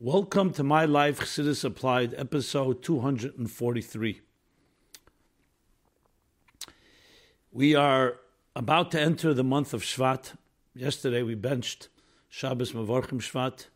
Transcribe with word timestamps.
Welcome 0.00 0.52
to 0.52 0.62
My 0.62 0.84
Life 0.84 1.18
Chassidus 1.18 1.64
Applied, 1.64 2.14
episode 2.16 2.84
243. 2.84 4.20
We 7.50 7.74
are 7.74 8.14
about 8.54 8.92
to 8.92 9.00
enter 9.00 9.34
the 9.34 9.42
month 9.42 9.74
of 9.74 9.82
Shvat. 9.82 10.36
Yesterday 10.72 11.24
we 11.24 11.34
benched 11.34 11.88
Shabbos 12.28 12.70
Mavorchim 12.70 13.18
Shvat, 13.18 13.66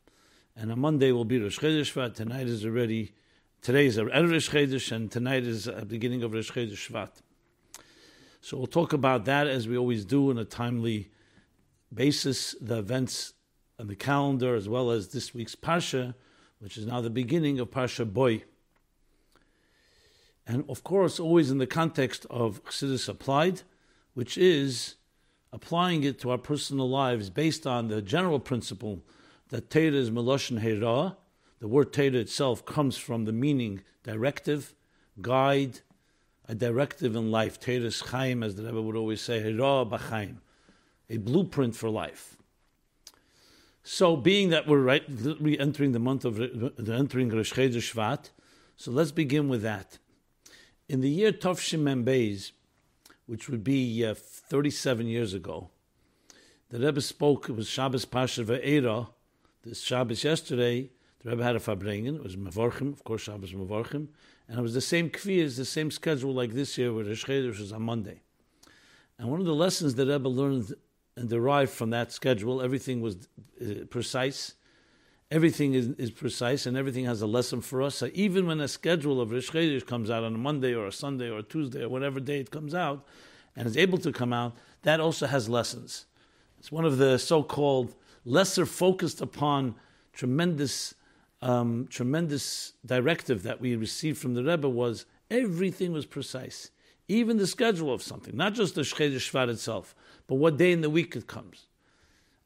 and 0.54 0.70
on 0.70 0.78
Monday 0.78 1.10
will 1.10 1.24
be 1.24 1.40
Rosh 1.40 1.58
Chodesh 1.58 1.92
Shvat. 1.92 2.14
Tonight 2.14 2.46
is 2.46 2.64
already, 2.64 3.14
today 3.60 3.86
is 3.86 3.98
Erev 3.98 4.30
Rosh 4.30 4.48
Chodesh, 4.48 4.92
and 4.92 5.10
tonight 5.10 5.42
is 5.42 5.64
the 5.64 5.84
beginning 5.84 6.22
of 6.22 6.32
Rosh 6.32 6.52
Chodesh 6.52 6.88
Shvat. 6.88 7.10
So 8.40 8.56
we'll 8.58 8.68
talk 8.68 8.92
about 8.92 9.24
that 9.24 9.48
as 9.48 9.66
we 9.66 9.76
always 9.76 10.04
do 10.04 10.30
on 10.30 10.38
a 10.38 10.44
timely 10.44 11.10
basis, 11.92 12.54
the 12.60 12.78
events 12.78 13.32
on 13.78 13.86
the 13.86 13.96
calendar, 13.96 14.54
as 14.54 14.68
well 14.68 14.90
as 14.90 15.08
this 15.08 15.34
week's 15.34 15.54
Parsha, 15.54 16.14
which 16.58 16.76
is 16.76 16.86
now 16.86 17.00
the 17.00 17.10
beginning 17.10 17.58
of 17.58 17.70
Parsha 17.70 18.10
Boy. 18.10 18.44
And 20.46 20.64
of 20.68 20.84
course, 20.84 21.18
always 21.18 21.50
in 21.50 21.58
the 21.58 21.66
context 21.66 22.26
of 22.30 22.64
Chassidus 22.64 23.08
applied, 23.08 23.62
which 24.14 24.36
is 24.36 24.96
applying 25.52 26.02
it 26.02 26.18
to 26.20 26.30
our 26.30 26.38
personal 26.38 26.88
lives 26.88 27.30
based 27.30 27.66
on 27.66 27.88
the 27.88 28.02
general 28.02 28.40
principle 28.40 29.02
that 29.48 29.70
Torah 29.70 29.92
is 29.92 30.10
Meloshin 30.10 30.60
Hera. 30.60 31.16
The 31.60 31.68
word 31.68 31.92
Torah 31.92 32.14
itself 32.14 32.64
comes 32.64 32.96
from 32.96 33.24
the 33.24 33.32
meaning 33.32 33.82
directive, 34.02 34.74
guide, 35.20 35.80
a 36.48 36.54
directive 36.54 37.14
in 37.14 37.30
life. 37.30 37.60
Torah 37.60 37.76
is 37.84 38.00
Chaim, 38.00 38.42
as 38.42 38.56
the 38.56 38.64
Rebbe 38.64 38.82
would 38.82 38.96
always 38.96 39.20
say, 39.20 39.40
Hera 39.40 39.84
B'chaim, 39.84 40.36
a 41.08 41.18
blueprint 41.18 41.76
for 41.76 41.88
life. 41.88 42.36
So, 43.84 44.16
being 44.16 44.50
that 44.50 44.68
we're 44.68 44.80
right, 44.80 45.02
re 45.08 45.58
entering 45.58 45.90
the 45.90 45.98
month 45.98 46.24
of 46.24 46.36
the 46.36 46.94
entering 46.96 47.30
Rosh 47.30 47.52
Chodesh 47.52 47.92
Shvat, 47.92 48.30
so 48.76 48.92
let's 48.92 49.10
begin 49.10 49.48
with 49.48 49.62
that. 49.62 49.98
In 50.88 51.00
the 51.00 51.08
year 51.08 51.32
Tovshim 51.32 51.82
Membeis, 51.82 52.52
which 53.26 53.48
would 53.48 53.64
be 53.64 54.04
uh, 54.04 54.14
37 54.14 55.06
years 55.08 55.34
ago, 55.34 55.70
the 56.70 56.78
Rebbe 56.78 57.00
spoke. 57.00 57.48
It 57.48 57.56
was 57.56 57.68
Shabbos 57.68 58.04
Pasha 58.04 58.44
Ve'era. 58.44 59.08
This 59.64 59.82
Shabbos 59.82 60.22
yesterday, 60.22 60.90
the 61.22 61.30
Rebbe 61.30 61.42
had 61.42 61.56
a 61.56 61.60
farbrengen. 61.60 62.16
It 62.16 62.22
was 62.22 62.36
Mevorchim, 62.36 62.92
of 62.92 63.02
course, 63.02 63.22
Shabbos 63.22 63.52
Mevorchim, 63.52 64.08
and 64.48 64.58
it 64.58 64.62
was 64.62 64.74
the 64.74 64.80
same 64.80 65.10
kvias, 65.10 65.56
the 65.56 65.64
same 65.64 65.90
schedule 65.90 66.32
like 66.32 66.52
this 66.52 66.78
year, 66.78 66.92
where 66.92 67.04
Rosh 67.04 67.24
Chodesh 67.24 67.58
was 67.58 67.72
on 67.72 67.82
Monday. 67.82 68.20
And 69.18 69.28
one 69.28 69.40
of 69.40 69.46
the 69.46 69.54
lessons 69.54 69.96
that 69.96 70.06
Rebbe 70.06 70.28
learned 70.28 70.72
and 71.16 71.28
derived 71.28 71.70
from 71.70 71.90
that 71.90 72.12
schedule. 72.12 72.62
Everything 72.62 73.00
was 73.00 73.28
uh, 73.60 73.84
precise. 73.90 74.54
Everything 75.30 75.74
is, 75.74 75.88
is, 75.98 76.10
precise, 76.10 76.66
and 76.66 76.76
everything 76.76 77.06
has 77.06 77.22
a 77.22 77.26
lesson 77.26 77.60
for 77.62 77.82
us. 77.82 77.96
So 77.96 78.10
even 78.12 78.46
when 78.46 78.60
a 78.60 78.68
schedule 78.68 79.20
of 79.20 79.30
Chodesh 79.30 79.86
comes 79.86 80.10
out 80.10 80.24
on 80.24 80.34
a 80.34 80.38
Monday 80.38 80.74
or 80.74 80.86
a 80.86 80.92
Sunday 80.92 81.30
or 81.30 81.38
a 81.38 81.42
Tuesday 81.42 81.82
or 81.82 81.88
whatever 81.88 82.20
day 82.20 82.40
it 82.40 82.50
comes 82.50 82.74
out, 82.74 83.06
and 83.56 83.66
is 83.66 83.76
able 83.76 83.98
to 83.98 84.12
come 84.12 84.32
out, 84.32 84.56
that 84.82 85.00
also 85.00 85.26
has 85.26 85.48
lessons. 85.48 86.06
It's 86.58 86.72
one 86.72 86.84
of 86.84 86.98
the 86.98 87.18
so-called 87.18 87.94
lesser 88.24 88.66
focused 88.66 89.20
upon 89.20 89.74
tremendous, 90.12 90.94
um, 91.40 91.86
tremendous 91.90 92.72
directive 92.84 93.42
that 93.42 93.60
we 93.60 93.76
received 93.76 94.18
from 94.18 94.34
the 94.34 94.44
Rebbe 94.44 94.68
was 94.68 95.06
everything 95.30 95.92
was 95.92 96.06
precise, 96.06 96.70
even 97.08 97.36
the 97.36 97.46
schedule 97.46 97.92
of 97.92 98.02
something, 98.02 98.36
not 98.36 98.54
just 98.54 98.74
the 98.74 98.82
Shchedesh 98.82 99.30
Shvat 99.30 99.48
itself 99.48 99.94
but 100.26 100.36
what 100.36 100.56
day 100.56 100.72
in 100.72 100.80
the 100.80 100.90
week 100.90 101.14
it 101.16 101.26
comes. 101.26 101.66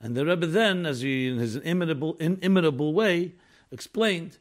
And 0.00 0.14
the 0.14 0.26
Rebbe 0.26 0.46
then, 0.46 0.86
as 0.86 1.00
he 1.00 1.28
in 1.28 1.38
his 1.38 1.56
inimitable, 1.56 2.16
inimitable 2.16 2.92
way, 2.92 3.34
explained 3.70 4.38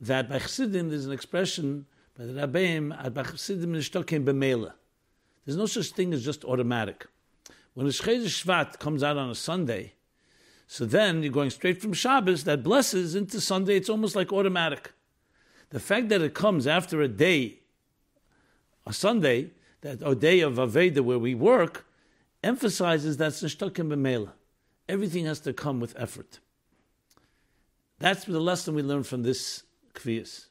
that 0.00 0.28
by 0.28 0.38
Chassidim 0.38 0.90
there's 0.90 1.06
an 1.06 1.12
expression 1.12 1.86
by 2.16 2.24
the 2.26 2.32
Rabbeim, 2.32 3.12
by 3.12 3.22
Chassidim 3.22 3.72
nishtokim 3.72 4.24
b'meila. 4.24 4.72
There's 5.44 5.56
no 5.56 5.66
such 5.66 5.90
thing 5.90 6.14
as 6.14 6.24
just 6.24 6.44
automatic. 6.44 7.06
When 7.74 7.86
the 7.86 7.92
Chodesh 7.92 8.44
Shvat 8.44 8.78
comes 8.78 9.02
out 9.02 9.16
on 9.16 9.28
a 9.28 9.34
Sunday, 9.34 9.92
so 10.66 10.86
then 10.86 11.22
you're 11.22 11.32
going 11.32 11.50
straight 11.50 11.80
from 11.82 11.92
Shabbos 11.92 12.44
that 12.44 12.62
blesses 12.62 13.14
into 13.14 13.40
Sunday. 13.40 13.76
It's 13.76 13.90
almost 13.90 14.16
like 14.16 14.32
automatic. 14.32 14.92
The 15.70 15.80
fact 15.80 16.08
that 16.08 16.22
it 16.22 16.34
comes 16.34 16.66
after 16.66 17.02
a 17.02 17.08
day, 17.08 17.58
a 18.86 18.92
Sunday, 18.92 19.50
that 19.82 19.98
a 20.02 20.14
day 20.14 20.40
of 20.40 20.54
Aveda 20.54 21.00
where 21.00 21.18
we 21.18 21.34
work, 21.34 21.86
emphasizes 22.44 23.16
that 23.16 23.32
nishtakim 23.32 23.88
b'meila. 23.88 24.32
Everything 24.88 25.24
has 25.24 25.40
to 25.40 25.52
come 25.52 25.80
with 25.80 25.94
effort. 25.98 26.40
That's 27.98 28.24
the 28.24 28.40
lesson 28.40 28.74
we 28.74 28.82
learn 28.82 29.02
from 29.02 29.22
this 29.22 29.62
kviyas. 29.94 30.46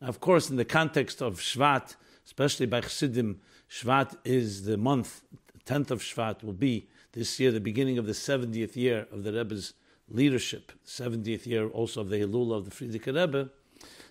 Now, 0.00 0.08
of 0.08 0.20
course, 0.20 0.48
in 0.48 0.56
the 0.56 0.64
context 0.64 1.20
of 1.20 1.40
Shvat, 1.40 1.96
especially 2.24 2.66
by 2.66 2.80
Chassidim, 2.80 3.40
Shvat 3.70 4.16
is 4.24 4.64
the 4.64 4.78
month, 4.78 5.22
the 5.52 5.72
10th 5.72 5.90
of 5.90 6.00
Shvat 6.00 6.42
will 6.42 6.54
be 6.54 6.88
this 7.12 7.38
year, 7.38 7.52
the 7.52 7.60
beginning 7.60 7.98
of 7.98 8.06
the 8.06 8.12
70th 8.12 8.74
year 8.74 9.06
of 9.12 9.22
the 9.22 9.32
Rebbe's 9.32 9.74
leadership, 10.08 10.72
70th 10.86 11.46
year 11.46 11.68
also 11.68 12.00
of 12.00 12.08
the 12.08 12.20
Hilul 12.20 12.54
of 12.56 12.64
the 12.64 12.70
Frierdiker 12.70 13.14
Rebbe. 13.14 13.50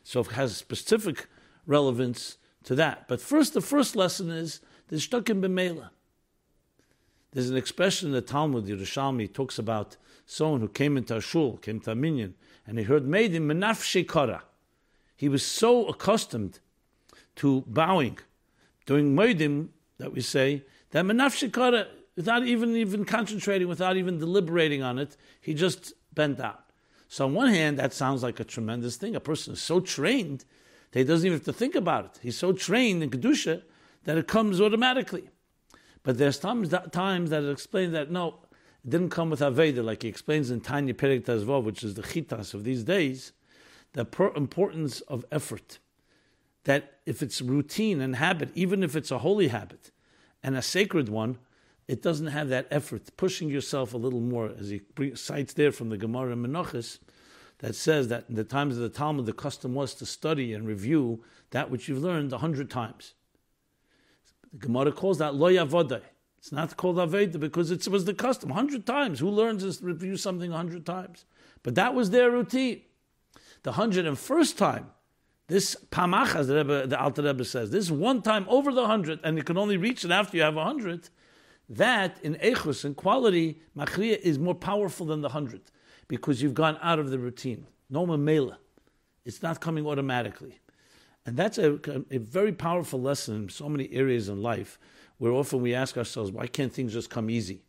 So 0.04 0.20
it 0.22 0.28
has 0.28 0.56
specific 0.56 1.28
relevance 1.66 2.38
to 2.66 2.76
that. 2.76 3.08
But 3.08 3.22
first, 3.22 3.54
the 3.54 3.62
first 3.62 3.96
lesson 3.96 4.30
is 4.30 4.62
the 4.90 4.98
Shtakim 4.98 5.42
B'Meila. 5.42 5.90
There's 7.34 7.50
an 7.50 7.58
expression 7.58 8.10
in 8.10 8.14
the 8.14 8.22
Talmud, 8.22 8.66
Yerushalmi 8.66 9.34
talks 9.34 9.58
about 9.58 9.98
someone 10.28 10.62
who 10.62 10.68
came 10.68 10.98
into 10.98 11.18
a 11.18 11.22
shul, 11.22 11.58
came 11.58 11.80
to 11.82 11.92
a 11.92 11.96
minyan, 11.96 12.36
and 12.68 12.78
he 12.78 12.86
heard 12.86 13.06
Meidim 13.06 13.42
menafshe 13.42 14.08
kara. 14.08 14.44
He 15.16 15.28
was 15.28 15.44
so 15.44 15.88
accustomed 15.88 16.60
to 17.38 17.64
bowing 17.66 18.20
during 18.86 19.16
Meidim 19.16 19.70
that 19.98 20.14
we 20.14 20.22
say 20.22 20.64
that 20.92 21.06
menafshe 21.06 21.52
kara, 21.52 21.88
without 22.16 22.46
even 22.46 22.76
even 22.76 23.04
concentrating, 23.04 23.68
without 23.68 23.98
even 23.98 24.20
deliberating 24.20 24.84
on 24.84 25.00
it, 25.00 25.18
he 25.42 25.56
just 25.56 25.94
bent 26.14 26.38
down. 26.38 26.58
So 27.08 27.26
on 27.26 27.34
one 27.34 27.50
hand, 27.50 27.80
that 27.80 27.94
sounds 27.94 28.22
like 28.22 28.40
a 28.40 28.44
tremendous 28.44 28.96
thing. 28.96 29.16
A 29.16 29.20
person 29.20 29.54
is 29.54 29.62
so 29.62 29.80
trained 29.80 30.46
that 30.92 31.00
he 31.00 31.06
doesn't 31.06 31.26
even 31.26 31.40
have 31.40 31.46
to 31.46 31.54
think 31.54 31.74
about 31.74 32.06
it. 32.06 32.20
He's 32.22 32.38
so 32.38 32.54
trained 32.54 33.02
in 33.02 33.10
kedusha 33.10 33.64
that 34.04 34.18
it 34.18 34.28
comes 34.28 34.62
automatically. 34.62 35.30
But 36.04 36.18
there's 36.18 36.38
times 36.38 36.70
that, 36.70 36.92
times 36.92 37.30
that 37.30 37.44
it 37.44 37.50
explains 37.52 37.94
that 37.94 38.12
no, 38.12 38.40
it 38.84 38.90
didn't 38.90 39.10
come 39.10 39.30
with 39.30 39.40
Aveda, 39.40 39.84
like 39.84 40.04
he 40.04 40.10
explains 40.10 40.52
in 40.52 40.62
Tanya 40.62 40.94
Perek 40.94 41.26
Tazvov, 41.26 41.64
which 41.64 41.84
is 41.84 41.96
the 41.96 42.02
chitas 42.02 42.54
of 42.54 42.66
these 42.66 42.84
days, 42.84 43.32
the 43.94 44.06
importance 44.36 45.02
of 45.02 45.26
effort. 45.32 45.80
That 46.66 47.00
if 47.06 47.22
it's 47.22 47.42
routine 47.42 48.02
and 48.02 48.18
habit, 48.18 48.50
even 48.54 48.84
if 48.84 48.96
it's 48.96 49.12
a 49.12 49.20
holy 49.20 49.48
habit 49.48 49.92
and 50.42 50.56
a 50.56 50.62
sacred 50.62 51.10
one, 51.10 51.38
it 51.88 52.02
doesn't 52.02 52.28
have 52.28 52.50
that 52.50 52.68
effort, 52.72 53.16
pushing 53.18 53.50
yourself 53.50 53.94
a 53.94 53.98
little 53.98 54.22
more, 54.22 54.52
as 54.58 54.70
he 54.70 54.82
cites 55.16 55.54
there 55.54 55.72
from 55.72 55.90
the 55.90 55.98
Gemara 55.98 56.36
Menachos, 56.36 57.00
that 57.60 57.76
says 57.76 58.08
that 58.08 58.26
in 58.30 58.36
the 58.36 58.44
times 58.44 58.76
of 58.76 58.82
the 58.82 58.90
Talmud, 58.90 59.26
the 59.26 59.34
custom 59.34 59.74
was 59.74 59.94
to 59.96 60.06
study 60.06 60.54
and 60.54 60.68
review 60.68 61.24
that 61.52 61.70
which 61.70 61.88
you've 61.88 62.02
learned 62.02 62.34
a 62.34 62.38
hundred 62.38 62.70
times. 62.70 63.14
The 64.54 64.60
Gemara 64.60 64.92
calls 64.92 65.18
that 65.18 65.36
lo 65.36 65.50
yavodah. 65.50 66.02
It's 66.38 66.52
not 66.52 66.78
called 66.78 66.98
aveda 66.98 67.40
because 67.40 67.72
it 67.72 67.88
was 67.88 68.06
the 68.06 68.14
custom. 68.14 68.52
Hundred 68.52 68.86
times. 68.86 69.20
Who 69.20 69.30
learns 69.30 69.78
to 69.78 69.86
review 69.86 70.16
something 70.18 70.52
hundred 70.52 70.86
times? 70.86 71.26
But 71.64 71.76
that 71.76 71.96
was 71.96 72.12
their 72.12 72.30
routine. 72.30 72.82
The 73.64 73.72
hundred 73.72 74.06
and 74.06 74.20
first 74.20 74.58
time, 74.58 74.92
this 75.48 75.76
pamach, 75.90 76.36
as 76.36 76.48
the, 76.48 76.56
Rebbe, 76.56 76.88
the 76.88 77.02
Alter 77.02 77.24
Rebbe 77.24 77.46
says, 77.46 77.72
this 77.72 77.90
one 77.90 78.22
time 78.22 78.46
over 78.50 78.74
the 78.74 78.88
hundred, 78.88 79.22
and 79.24 79.38
you 79.38 79.44
can 79.44 79.58
only 79.58 79.78
reach 79.78 80.04
it 80.04 80.12
after 80.12 80.38
you 80.38 80.44
have 80.44 80.58
a 80.58 80.64
hundred. 80.64 81.10
That 81.70 82.20
in 82.22 82.36
echus 82.36 82.84
and 82.84 82.96
quality, 82.96 83.62
machriya 83.76 84.20
is 84.20 84.38
more 84.38 84.56
powerful 84.56 85.06
than 85.06 85.22
the 85.22 85.30
hundred 85.30 85.62
because 86.10 86.42
you've 86.42 86.54
gone 86.54 86.78
out 86.82 87.00
of 87.00 87.10
the 87.10 87.18
routine. 87.18 87.66
No 87.90 88.06
mamela. 88.06 88.58
It's 89.26 89.42
not 89.42 89.62
coming 89.62 89.88
automatically. 89.88 90.60
And 91.26 91.38
that's 91.38 91.58
a, 91.58 91.80
a 92.12 92.18
very 92.18 92.52
powerful 92.52 93.02
lesson 93.02 93.44
in 93.44 93.50
so 93.50 93.70
many 93.70 93.92
areas 93.92 94.28
in 94.30 94.42
life 94.42 94.78
where 95.18 95.32
often 95.32 95.62
we 95.62 95.74
ask 95.74 95.98
ourselves, 95.98 96.32
why 96.32 96.48
can't 96.48 96.74
things 96.74 96.94
just 96.94 97.10
come 97.10 97.30
easy? 97.30 97.64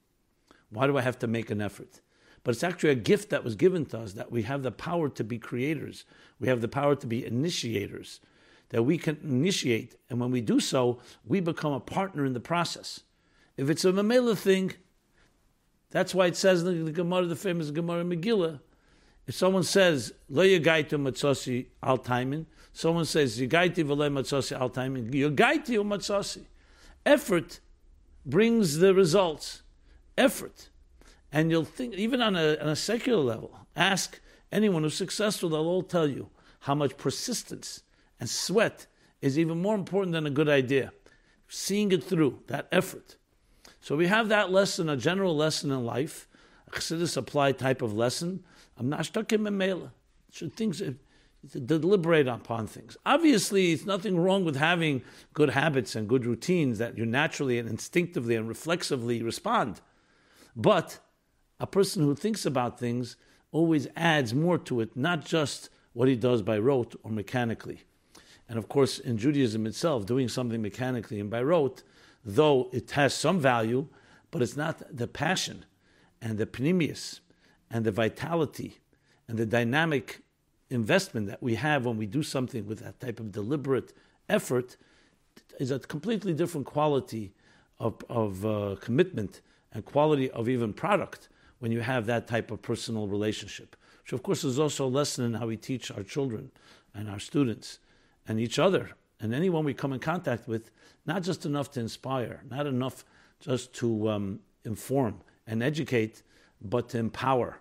Why 0.70 0.86
do 0.86 0.98
I 0.98 1.02
have 1.02 1.18
to 1.20 1.26
make 1.26 1.50
an 1.50 1.60
effort? 1.60 2.00
But 2.42 2.54
it's 2.54 2.64
actually 2.64 2.90
a 2.90 2.96
gift 2.96 3.30
that 3.30 3.44
was 3.44 3.54
given 3.54 3.86
to 3.86 4.00
us 4.00 4.14
that 4.14 4.32
we 4.32 4.42
have 4.42 4.62
the 4.62 4.72
power 4.72 5.08
to 5.10 5.24
be 5.24 5.38
creators. 5.38 6.04
We 6.40 6.48
have 6.48 6.60
the 6.60 6.68
power 6.68 6.94
to 6.96 7.06
be 7.06 7.24
initiators, 7.24 8.20
that 8.70 8.82
we 8.82 8.98
can 8.98 9.18
initiate. 9.22 9.94
And 10.10 10.20
when 10.20 10.30
we 10.30 10.40
do 10.40 10.58
so, 10.60 11.00
we 11.24 11.40
become 11.40 11.72
a 11.72 11.80
partner 11.80 12.26
in 12.26 12.32
the 12.32 12.40
process. 12.40 13.00
If 13.56 13.70
it's 13.70 13.84
a 13.84 13.92
Mamela 13.92 14.36
thing, 14.36 14.74
that's 15.90 16.14
why 16.14 16.26
it 16.26 16.36
says 16.36 16.64
in 16.64 16.84
the 16.84 16.92
Gemara, 16.92 17.26
the 17.26 17.36
famous 17.36 17.70
Gemara 17.70 18.04
Megillah, 18.04 18.58
if 19.26 19.34
someone 19.34 19.62
says, 19.62 20.12
Lo 20.28 20.44
yagaitu 20.44 21.00
matzosi 21.00 21.66
al 21.82 21.98
taimin, 21.98 22.46
someone 22.72 23.04
says, 23.04 23.38
Yagaiti 23.40 23.84
v'le 23.84 24.10
matzosi 24.10 24.58
al 24.58 24.70
taimin, 24.70 25.10
Yagaiti 25.12 25.76
matzosi. 25.84 26.42
Effort 27.06 27.60
brings 28.26 28.78
the 28.78 28.94
results. 28.94 29.62
Effort. 30.16 30.68
And 31.32 31.50
you'll 31.50 31.64
think, 31.64 31.94
even 31.94 32.22
on 32.22 32.36
a, 32.36 32.56
on 32.58 32.68
a 32.68 32.76
secular 32.76 33.22
level, 33.22 33.58
ask 33.74 34.20
Anyone 34.54 34.84
who's 34.84 34.94
successful, 34.94 35.48
they'll 35.48 35.66
all 35.66 35.82
tell 35.82 36.06
you 36.06 36.30
how 36.60 36.76
much 36.76 36.96
persistence 36.96 37.82
and 38.20 38.30
sweat 38.30 38.86
is 39.20 39.36
even 39.36 39.60
more 39.60 39.74
important 39.74 40.12
than 40.12 40.26
a 40.26 40.30
good 40.30 40.48
idea. 40.48 40.92
Seeing 41.48 41.90
it 41.90 42.04
through, 42.04 42.38
that 42.46 42.68
effort. 42.70 43.16
So 43.80 43.96
we 43.96 44.06
have 44.06 44.28
that 44.28 44.52
lesson, 44.52 44.88
a 44.88 44.96
general 44.96 45.36
lesson 45.36 45.72
in 45.72 45.84
life, 45.84 46.28
a 46.68 46.70
chassidus 46.70 47.16
applied 47.16 47.58
type 47.58 47.82
of 47.82 47.94
lesson. 47.94 48.44
I'm 48.78 48.88
not 48.88 49.06
stuck 49.06 49.32
in 49.32 49.42
memela. 49.42 49.90
Should 50.32 50.56
things 50.56 50.82
to 51.52 51.60
deliberate 51.60 52.26
upon 52.26 52.66
things. 52.66 52.96
Obviously, 53.04 53.72
it's 53.72 53.84
nothing 53.84 54.18
wrong 54.18 54.44
with 54.44 54.56
having 54.56 55.02
good 55.34 55.50
habits 55.50 55.94
and 55.94 56.08
good 56.08 56.24
routines 56.24 56.78
that 56.78 56.96
you 56.96 57.04
naturally 57.04 57.58
and 57.58 57.68
instinctively 57.68 58.34
and 58.34 58.48
reflexively 58.48 59.22
respond. 59.22 59.80
But 60.56 61.00
a 61.60 61.66
person 61.66 62.02
who 62.02 62.14
thinks 62.14 62.46
about 62.46 62.78
things 62.78 63.16
always 63.52 63.86
adds 63.94 64.34
more 64.34 64.58
to 64.58 64.80
it, 64.80 64.96
not 64.96 65.24
just 65.24 65.68
what 65.92 66.08
he 66.08 66.16
does 66.16 66.42
by 66.42 66.58
rote 66.58 66.98
or 67.02 67.10
mechanically. 67.10 67.82
And 68.48 68.58
of 68.58 68.68
course, 68.68 68.98
in 68.98 69.16
Judaism 69.16 69.66
itself, 69.66 70.06
doing 70.06 70.28
something 70.28 70.60
mechanically 70.60 71.20
and 71.20 71.30
by 71.30 71.42
rote, 71.42 71.82
though 72.24 72.68
it 72.72 72.90
has 72.92 73.14
some 73.14 73.38
value, 73.38 73.88
but 74.30 74.42
it's 74.42 74.56
not 74.56 74.82
the 74.94 75.06
passion 75.06 75.64
and 76.20 76.38
the 76.38 76.46
pneumius 76.46 77.20
and 77.74 77.84
the 77.84 77.90
vitality 77.90 78.78
and 79.26 79.36
the 79.36 79.44
dynamic 79.44 80.20
investment 80.70 81.26
that 81.26 81.42
we 81.42 81.56
have 81.56 81.84
when 81.84 81.96
we 81.98 82.06
do 82.06 82.22
something 82.22 82.66
with 82.66 82.78
that 82.78 83.00
type 83.00 83.18
of 83.18 83.32
deliberate 83.32 83.92
effort 84.28 84.76
is 85.58 85.72
a 85.72 85.80
completely 85.80 86.32
different 86.32 86.66
quality 86.66 87.32
of, 87.80 87.96
of 88.08 88.46
uh, 88.46 88.76
commitment 88.80 89.40
and 89.72 89.84
quality 89.84 90.30
of 90.30 90.48
even 90.48 90.72
product 90.72 91.28
when 91.58 91.72
you 91.72 91.80
have 91.80 92.06
that 92.06 92.28
type 92.28 92.52
of 92.52 92.62
personal 92.62 93.08
relationship. 93.08 93.74
Which, 94.04 94.12
of 94.12 94.22
course, 94.22 94.44
is 94.44 94.60
also 94.60 94.86
a 94.86 94.94
lesson 95.00 95.24
in 95.24 95.34
how 95.34 95.48
we 95.48 95.56
teach 95.56 95.90
our 95.90 96.04
children 96.04 96.52
and 96.94 97.10
our 97.10 97.18
students 97.18 97.80
and 98.28 98.38
each 98.38 98.60
other 98.60 98.90
and 99.18 99.34
anyone 99.34 99.64
we 99.64 99.74
come 99.74 99.92
in 99.92 99.98
contact 99.98 100.46
with, 100.46 100.70
not 101.06 101.24
just 101.24 101.44
enough 101.44 101.72
to 101.72 101.80
inspire, 101.80 102.44
not 102.48 102.68
enough 102.68 103.04
just 103.40 103.72
to 103.74 104.10
um, 104.10 104.40
inform 104.64 105.22
and 105.44 105.60
educate, 105.60 106.22
but 106.62 106.88
to 106.90 106.98
empower. 106.98 107.58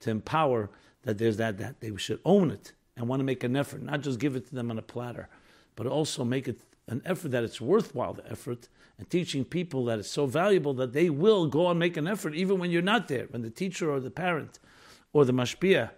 To 0.00 0.10
empower 0.10 0.70
that 1.02 1.18
there's 1.18 1.36
that, 1.38 1.58
that 1.58 1.80
they 1.80 1.94
should 1.96 2.20
own 2.24 2.50
it 2.50 2.72
and 2.96 3.08
want 3.08 3.20
to 3.20 3.24
make 3.24 3.44
an 3.44 3.56
effort, 3.56 3.82
not 3.82 4.00
just 4.02 4.18
give 4.18 4.36
it 4.36 4.46
to 4.48 4.54
them 4.54 4.70
on 4.70 4.78
a 4.78 4.82
platter, 4.82 5.28
but 5.76 5.86
also 5.86 6.24
make 6.24 6.48
it 6.48 6.60
an 6.88 7.00
effort 7.04 7.30
that 7.30 7.44
it's 7.44 7.60
worthwhile 7.60 8.14
the 8.14 8.30
effort 8.30 8.68
and 8.98 9.08
teaching 9.08 9.44
people 9.44 9.84
that 9.86 9.98
it's 9.98 10.10
so 10.10 10.26
valuable 10.26 10.74
that 10.74 10.92
they 10.92 11.08
will 11.08 11.46
go 11.46 11.70
and 11.70 11.78
make 11.78 11.96
an 11.96 12.06
effort 12.06 12.34
even 12.34 12.58
when 12.58 12.70
you're 12.70 12.82
not 12.82 13.08
there, 13.08 13.26
when 13.30 13.42
the 13.42 13.50
teacher 13.50 13.90
or 13.90 14.00
the 14.00 14.10
parent 14.10 14.58
or 15.12 15.24
the 15.24 15.32
mashpia 15.32 15.90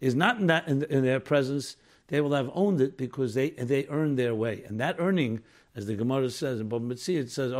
is 0.00 0.14
not 0.14 0.40
in 0.40 0.48
that 0.48 0.66
in, 0.66 0.82
in 0.84 1.04
their 1.04 1.20
presence, 1.20 1.76
they 2.08 2.20
will 2.20 2.32
have 2.32 2.50
owned 2.54 2.80
it 2.80 2.98
because 2.98 3.34
they 3.34 3.50
they 3.50 3.86
earned 3.88 4.18
their 4.18 4.34
way. 4.34 4.64
And 4.66 4.80
that 4.80 4.96
earning, 4.98 5.40
as 5.76 5.86
the 5.86 5.94
Gemara 5.94 6.28
says 6.30 6.60
in 6.60 6.68
Bava 6.68 6.92
Metzia, 6.92 7.18
it 7.20 7.30
says, 7.30 7.52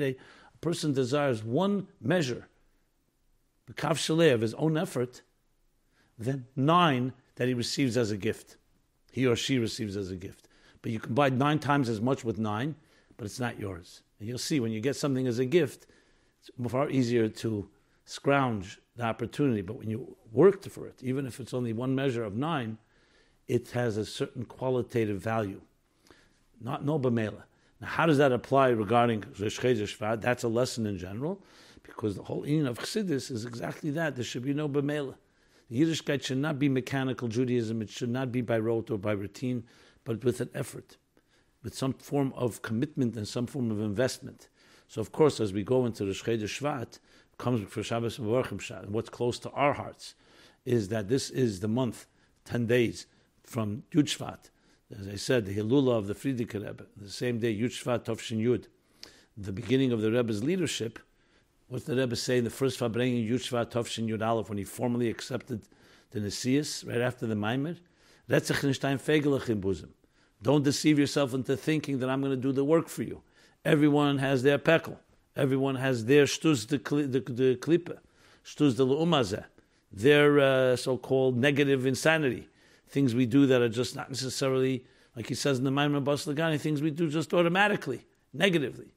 a 0.00 0.14
person 0.60 0.92
desires 0.92 1.44
one 1.44 1.86
measure 2.00 2.48
the 3.70 3.80
Kav 3.80 3.92
Shaleh 3.92 4.34
of 4.34 4.40
his 4.40 4.52
own 4.54 4.76
effort, 4.76 5.22
then 6.18 6.46
nine 6.56 7.12
that 7.36 7.46
he 7.46 7.54
receives 7.54 7.96
as 7.96 8.10
a 8.10 8.16
gift. 8.16 8.56
He 9.12 9.24
or 9.26 9.36
she 9.36 9.58
receives 9.58 9.96
as 9.96 10.10
a 10.10 10.16
gift. 10.16 10.48
But 10.82 10.90
you 10.90 10.98
can 10.98 11.14
buy 11.14 11.28
nine 11.28 11.60
times 11.60 11.88
as 11.88 12.00
much 12.00 12.24
with 12.24 12.36
nine, 12.36 12.74
but 13.16 13.26
it's 13.26 13.38
not 13.38 13.60
yours. 13.60 14.02
And 14.18 14.28
you'll 14.28 14.38
see 14.38 14.58
when 14.58 14.72
you 14.72 14.80
get 14.80 14.96
something 14.96 15.28
as 15.28 15.38
a 15.38 15.44
gift, 15.44 15.86
it's 16.40 16.50
far 16.68 16.90
easier 16.90 17.28
to 17.28 17.68
scrounge 18.04 18.80
the 18.96 19.04
opportunity. 19.04 19.62
But 19.62 19.76
when 19.76 19.88
you 19.88 20.16
work 20.32 20.64
for 20.64 20.88
it, 20.88 21.00
even 21.00 21.24
if 21.24 21.38
it's 21.38 21.54
only 21.54 21.72
one 21.72 21.94
measure 21.94 22.24
of 22.24 22.36
nine, 22.36 22.76
it 23.46 23.70
has 23.70 23.96
a 23.96 24.04
certain 24.04 24.46
qualitative 24.46 25.20
value. 25.20 25.60
Not 26.60 26.84
no 26.84 26.98
b'mela. 26.98 27.44
Now, 27.80 27.86
how 27.86 28.06
does 28.06 28.18
that 28.18 28.32
apply 28.32 28.70
regarding 28.70 29.24
Rosh 29.38 29.60
Shvat? 29.60 30.20
That's 30.20 30.42
a 30.42 30.48
lesson 30.48 30.86
in 30.86 30.98
general 30.98 31.40
because 31.82 32.16
the 32.16 32.22
whole 32.22 32.42
meaning 32.42 32.66
of 32.66 32.78
Chassidus 32.78 33.30
is 33.30 33.44
exactly 33.44 33.90
that. 33.90 34.14
There 34.14 34.24
should 34.24 34.44
be 34.44 34.54
no 34.54 34.68
b'mela. 34.68 35.14
The 35.68 35.80
Yiddishkeit 35.80 36.24
should 36.24 36.38
not 36.38 36.58
be 36.58 36.68
mechanical 36.68 37.28
Judaism. 37.28 37.82
It 37.82 37.90
should 37.90 38.10
not 38.10 38.32
be 38.32 38.40
by 38.40 38.58
rote 38.58 38.90
or 38.90 38.98
by 38.98 39.12
routine, 39.12 39.64
but 40.04 40.24
with 40.24 40.40
an 40.40 40.50
effort, 40.54 40.96
with 41.62 41.74
some 41.74 41.92
form 41.94 42.32
of 42.34 42.62
commitment 42.62 43.16
and 43.16 43.26
some 43.26 43.46
form 43.46 43.70
of 43.70 43.80
investment. 43.80 44.48
So, 44.88 45.00
of 45.00 45.12
course, 45.12 45.38
as 45.38 45.52
we 45.52 45.62
go 45.62 45.86
into 45.86 46.04
the 46.04 46.12
Chodesh 46.12 46.60
Shvat, 46.60 46.98
comes 47.38 47.66
for 47.72 47.82
Shabbos 47.82 48.18
and 48.18 48.28
Baruch 48.28 48.50
and 48.50 48.90
what's 48.90 49.08
close 49.08 49.38
to 49.40 49.50
our 49.50 49.72
hearts 49.72 50.14
is 50.64 50.88
that 50.88 51.08
this 51.08 51.30
is 51.30 51.60
the 51.60 51.68
month, 51.68 52.06
10 52.44 52.66
days 52.66 53.06
from 53.42 53.84
Yud 53.92 54.04
Shvat. 54.04 54.50
As 54.98 55.08
I 55.08 55.14
said, 55.14 55.46
the 55.46 55.56
Hilula 55.56 55.96
of 55.96 56.06
the 56.06 56.14
Frierdiker 56.14 56.66
Rebbe, 56.66 56.86
the 56.96 57.08
same 57.08 57.38
day, 57.38 57.56
Yud 57.56 57.70
Shvat 57.70 58.04
Tovshin 58.04 58.44
Yud, 58.44 58.66
the 59.36 59.52
beginning 59.52 59.92
of 59.92 60.00
the 60.02 60.10
Rebbe's 60.10 60.44
leadership, 60.44 60.98
What's 61.70 61.84
the 61.84 61.94
Rebbe 61.94 62.16
say 62.16 62.38
in 62.38 62.42
the 62.42 62.50
first 62.50 62.80
Farbrengen 62.80 63.30
Yushva 63.30 63.64
Tovshin 63.64 64.08
Yud 64.08 64.26
Aleph 64.26 64.48
when 64.48 64.58
he 64.58 64.64
formally 64.64 65.08
accepted 65.08 65.62
the 66.10 66.18
Nesias 66.18 66.84
right 66.84 67.00
after 67.00 67.28
the 67.28 67.36
Maimer? 67.36 67.78
Don't 70.42 70.64
deceive 70.64 70.98
yourself 70.98 71.32
into 71.32 71.56
thinking 71.56 72.00
that 72.00 72.10
I'm 72.10 72.20
going 72.22 72.32
to 72.32 72.36
do 72.36 72.50
the 72.50 72.64
work 72.64 72.88
for 72.88 73.04
you. 73.04 73.22
Everyone 73.64 74.18
has 74.18 74.42
their 74.42 74.58
pekel. 74.58 74.96
Everyone 75.36 75.76
has 75.76 76.06
their 76.06 76.24
shtuz 76.24 76.66
de, 76.66 76.78
de, 76.78 77.20
de 77.20 77.54
klippe, 77.54 77.96
shtuz 78.44 78.76
de 78.76 78.82
leumazeh, 78.82 79.44
their 79.92 80.40
uh, 80.40 80.74
so-called 80.74 81.36
negative 81.36 81.86
insanity, 81.86 82.48
things 82.88 83.14
we 83.14 83.26
do 83.26 83.46
that 83.46 83.62
are 83.62 83.68
just 83.68 83.94
not 83.94 84.08
necessarily, 84.08 84.84
like 85.14 85.28
he 85.28 85.36
says 85.36 85.58
in 85.58 85.64
the 85.64 85.70
Maimon 85.70 86.02
Bas 86.02 86.26
Lagani, 86.26 86.60
things 86.60 86.82
we 86.82 86.90
do 86.90 87.08
just 87.08 87.32
automatically, 87.32 88.06
negatively. 88.34 88.92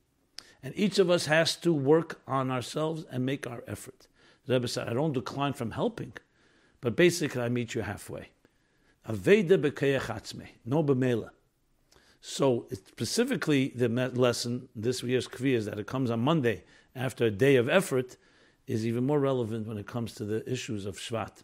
And 0.63 0.73
each 0.77 0.97
of 0.97 1.09
us 1.09 1.25
has 1.25 1.55
to 1.57 1.73
work 1.73 2.21
on 2.27 2.49
ourselves 2.49 3.05
and 3.11 3.25
make 3.25 3.45
our 3.45 3.63
effort. 3.67 4.07
The 4.45 4.53
Rebbe 4.53 4.67
said, 4.67 4.87
I 4.87 4.93
don't 4.93 5.13
decline 5.13 5.53
from 5.53 5.71
helping, 5.71 6.13
but 6.79 6.95
basically 6.95 7.41
I 7.41 7.49
meet 7.49 7.75
you 7.75 7.81
halfway. 7.81 8.29
Aveda 9.07 9.57
b'keyachatzme, 9.61 10.47
no 10.65 10.83
b'mela. 10.83 11.29
So 12.21 12.67
specifically, 12.71 13.73
the 13.75 13.89
lesson 13.89 14.69
this 14.73 15.03
year's 15.03 15.27
kvi 15.27 15.53
is 15.53 15.65
that 15.65 15.77
it 15.77 15.87
comes 15.87 16.09
on 16.09 16.21
Monday 16.21 16.63
after 16.95 17.25
a 17.25 17.31
day 17.31 17.57
of 17.57 17.67
effort 17.67 18.15
is 18.65 18.87
even 18.87 19.05
more 19.05 19.19
relevant 19.19 19.67
when 19.67 19.77
it 19.77 19.85
comes 19.85 20.13
to 20.15 20.23
the 20.23 20.49
issues 20.49 20.85
of 20.85 20.97
Shvat. 20.97 21.43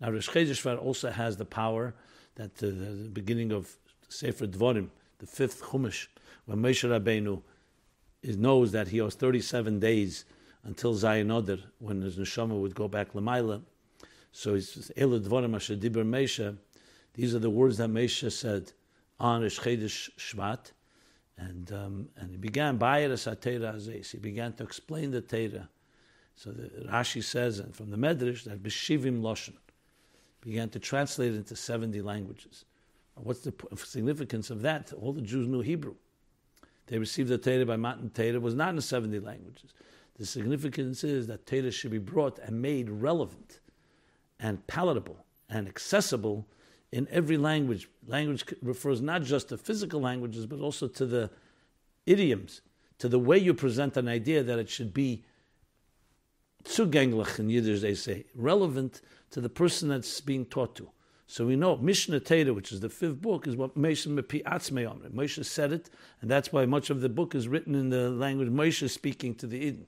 Now, 0.00 0.10
Rosh 0.10 0.28
Shvat 0.28 0.82
also 0.82 1.10
has 1.10 1.36
the 1.36 1.44
power 1.44 1.94
that 2.34 2.56
the, 2.56 2.66
the 2.66 3.08
beginning 3.08 3.52
of 3.52 3.76
Sefer 4.08 4.48
Dvorim, 4.48 4.88
the 5.18 5.26
fifth 5.26 5.62
Chumash, 5.62 6.08
when 6.46 6.58
Moshe 6.58 6.88
Rabbeinu 6.88 7.42
knows 8.22 8.72
that 8.72 8.88
he 8.88 8.98
has 8.98 9.14
37 9.14 9.80
days 9.80 10.24
until 10.64 10.94
Zayin 10.94 11.32
Oder, 11.32 11.58
when 11.78 12.02
his 12.02 12.16
neshama 12.16 12.60
would 12.60 12.74
go 12.74 12.88
back 12.88 13.12
Lamaila. 13.12 13.62
So 14.32 14.54
he 14.54 14.60
says, 14.60 14.90
Dvorim 14.96 15.54
Asher 15.54 15.76
Dibur 15.76 16.04
Mesha. 16.04 16.56
These 17.14 17.34
are 17.34 17.38
the 17.38 17.50
words 17.50 17.78
that 17.78 17.90
Mesha 17.90 18.30
said 18.30 18.72
on 19.18 19.42
Rosh 19.42 19.58
Shvat. 19.58 20.72
And, 21.36 21.72
um, 21.72 22.08
and 22.16 22.30
he 22.32 22.36
began, 22.36 22.74
He 22.74 24.18
began 24.18 24.52
to 24.54 24.62
explain 24.64 25.10
the 25.12 25.20
Torah. 25.20 25.68
So 26.34 26.50
the 26.50 26.68
Rashi 26.88 27.22
says, 27.22 27.58
and 27.58 27.74
from 27.74 27.90
the 27.90 27.96
Medrash, 27.96 28.44
that 28.44 28.62
B'shivim 28.62 29.20
Loshen 29.20 29.54
began 30.40 30.68
to 30.70 30.78
translate 30.78 31.32
it 31.34 31.36
into 31.36 31.56
70 31.56 32.00
languages. 32.02 32.64
What's 33.14 33.40
the 33.40 33.52
significance 33.76 34.50
of 34.50 34.62
that? 34.62 34.92
All 34.92 35.12
the 35.12 35.20
Jews 35.20 35.48
knew 35.48 35.60
Hebrew. 35.60 35.96
They 36.88 36.98
received 36.98 37.28
the 37.28 37.38
Torah 37.38 37.66
by 37.66 37.76
Matan 37.76 38.10
Torah 38.10 38.40
was 38.40 38.54
not 38.54 38.74
in 38.74 38.80
70 38.80 39.20
languages. 39.20 39.72
The 40.18 40.26
significance 40.26 41.04
is 41.04 41.26
that 41.28 41.46
Torah 41.46 41.70
should 41.70 41.90
be 41.90 41.98
brought 41.98 42.38
and 42.38 42.60
made 42.60 42.90
relevant 42.90 43.60
and 44.40 44.66
palatable 44.66 45.24
and 45.48 45.68
accessible 45.68 46.46
in 46.90 47.06
every 47.10 47.36
language. 47.36 47.88
Language 48.06 48.44
refers 48.62 49.00
not 49.00 49.22
just 49.22 49.50
to 49.50 49.58
physical 49.58 50.00
languages, 50.00 50.46
but 50.46 50.60
also 50.60 50.88
to 50.88 51.06
the 51.06 51.30
idioms, 52.06 52.62
to 52.98 53.08
the 53.08 53.18
way 53.18 53.38
you 53.38 53.54
present 53.54 53.96
an 53.96 54.08
idea 54.08 54.42
that 54.42 54.58
it 54.58 54.68
should 54.68 54.92
be 54.92 55.24
zugänglich 56.64 57.38
in 57.38 57.50
Yiddish, 57.50 57.80
they 57.80 57.94
say, 57.94 58.24
relevant 58.34 59.00
to 59.30 59.40
the 59.40 59.48
person 59.48 59.88
that's 59.88 60.20
being 60.20 60.44
taught 60.44 60.74
to. 60.76 60.90
So 61.30 61.44
we 61.44 61.56
know 61.56 61.76
Mishnah 61.76 62.20
Teda, 62.20 62.54
which 62.54 62.72
is 62.72 62.80
the 62.80 62.88
fifth 62.88 63.20
book, 63.20 63.46
is 63.46 63.54
what 63.54 63.76
Moshe 63.76 64.06
Mepi 64.06 64.42
Atzmei 64.44 64.88
Moshe 65.12 65.44
said 65.44 65.74
it, 65.74 65.90
and 66.22 66.30
that's 66.30 66.54
why 66.54 66.64
much 66.64 66.88
of 66.88 67.02
the 67.02 67.10
book 67.10 67.34
is 67.34 67.46
written 67.46 67.74
in 67.74 67.90
the 67.90 68.08
language 68.08 68.48
Moshe 68.48 68.88
speaking 68.88 69.34
to 69.34 69.46
the 69.46 69.58
Eden. 69.58 69.86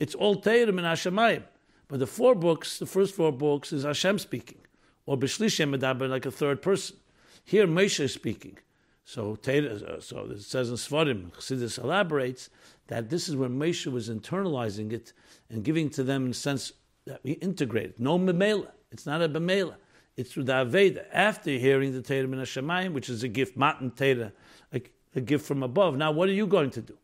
It's 0.00 0.16
all 0.16 0.42
Teda 0.42 0.70
and 0.70 0.80
Hashemayim. 0.80 1.44
But 1.86 2.00
the 2.00 2.06
four 2.08 2.34
books, 2.34 2.80
the 2.80 2.86
first 2.86 3.14
four 3.14 3.30
books, 3.30 3.72
is 3.72 3.84
Hashem 3.84 4.18
speaking, 4.18 4.58
or 5.06 5.16
B'shlishem 5.16 5.72
Medaber, 5.72 6.08
like 6.08 6.26
a 6.26 6.32
third 6.32 6.60
person. 6.60 6.96
Here 7.44 7.68
Moshe 7.68 8.00
is 8.00 8.12
speaking. 8.12 8.58
So, 9.04 9.38
uh, 9.46 10.00
so 10.00 10.30
it 10.32 10.42
says 10.42 10.68
in 10.68 10.74
Svarim, 10.74 11.30
Chassidus 11.32 11.78
elaborates 11.78 12.50
that 12.88 13.08
this 13.08 13.28
is 13.28 13.36
when 13.36 13.56
Moshe 13.56 13.86
was 13.86 14.10
internalizing 14.10 14.92
it 14.92 15.12
and 15.48 15.62
giving 15.62 15.90
to 15.90 16.02
them, 16.02 16.24
in 16.24 16.30
a 16.32 16.34
sense, 16.34 16.72
that 17.04 17.20
we 17.22 17.32
integrate. 17.32 17.90
It. 17.90 18.00
No 18.00 18.18
memela. 18.18 18.72
It's 18.90 19.06
not 19.06 19.22
a 19.22 19.28
bemela. 19.28 19.76
It's 20.16 20.32
through 20.32 20.44
the 20.44 20.52
Aveda. 20.52 21.04
After 21.12 21.50
hearing 21.50 21.92
the 21.92 22.02
Torah 22.02 22.26
min 22.26 22.40
Hashemayim, 22.40 22.92
which 22.92 23.08
is 23.08 23.22
a 23.22 23.28
gift, 23.28 23.56
matan 23.56 23.90
Torah, 23.90 24.32
a, 24.72 24.82
a 25.14 25.20
gift 25.20 25.46
from 25.46 25.62
above. 25.62 25.96
Now, 25.96 26.12
what 26.12 26.28
are 26.28 26.32
you 26.32 26.46
going 26.46 26.70
to 26.70 26.82
do? 26.82 26.96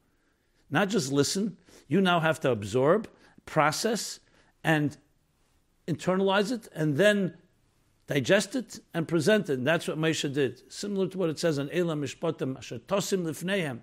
Not 0.71 0.89
just 0.89 1.11
listen. 1.11 1.57
You 1.87 2.01
now 2.01 2.21
have 2.21 2.41
to 2.41 2.51
absorb, 2.51 3.09
process, 3.47 4.21
and 4.63 4.97
internalize 5.87 6.53
it, 6.53 6.69
and 6.75 6.97
then 6.97 7.35
digest 8.07 8.55
it 8.55 8.81
and 8.93 9.09
present 9.09 9.49
it. 9.49 9.55
And 9.55 9.67
that's 9.67 9.89
what 9.89 9.99
Moshe 9.99 10.31
did. 10.33 10.71
Similar 10.71 11.09
to 11.09 11.19
what 11.19 11.31
it 11.31 11.39
says 11.39 11.57
in 11.57 11.71
Elam 11.71 12.03
Mishpatim, 12.03 12.59
Asher 12.59 12.79
Tosim 12.79 13.25
Lifnehem. 13.25 13.81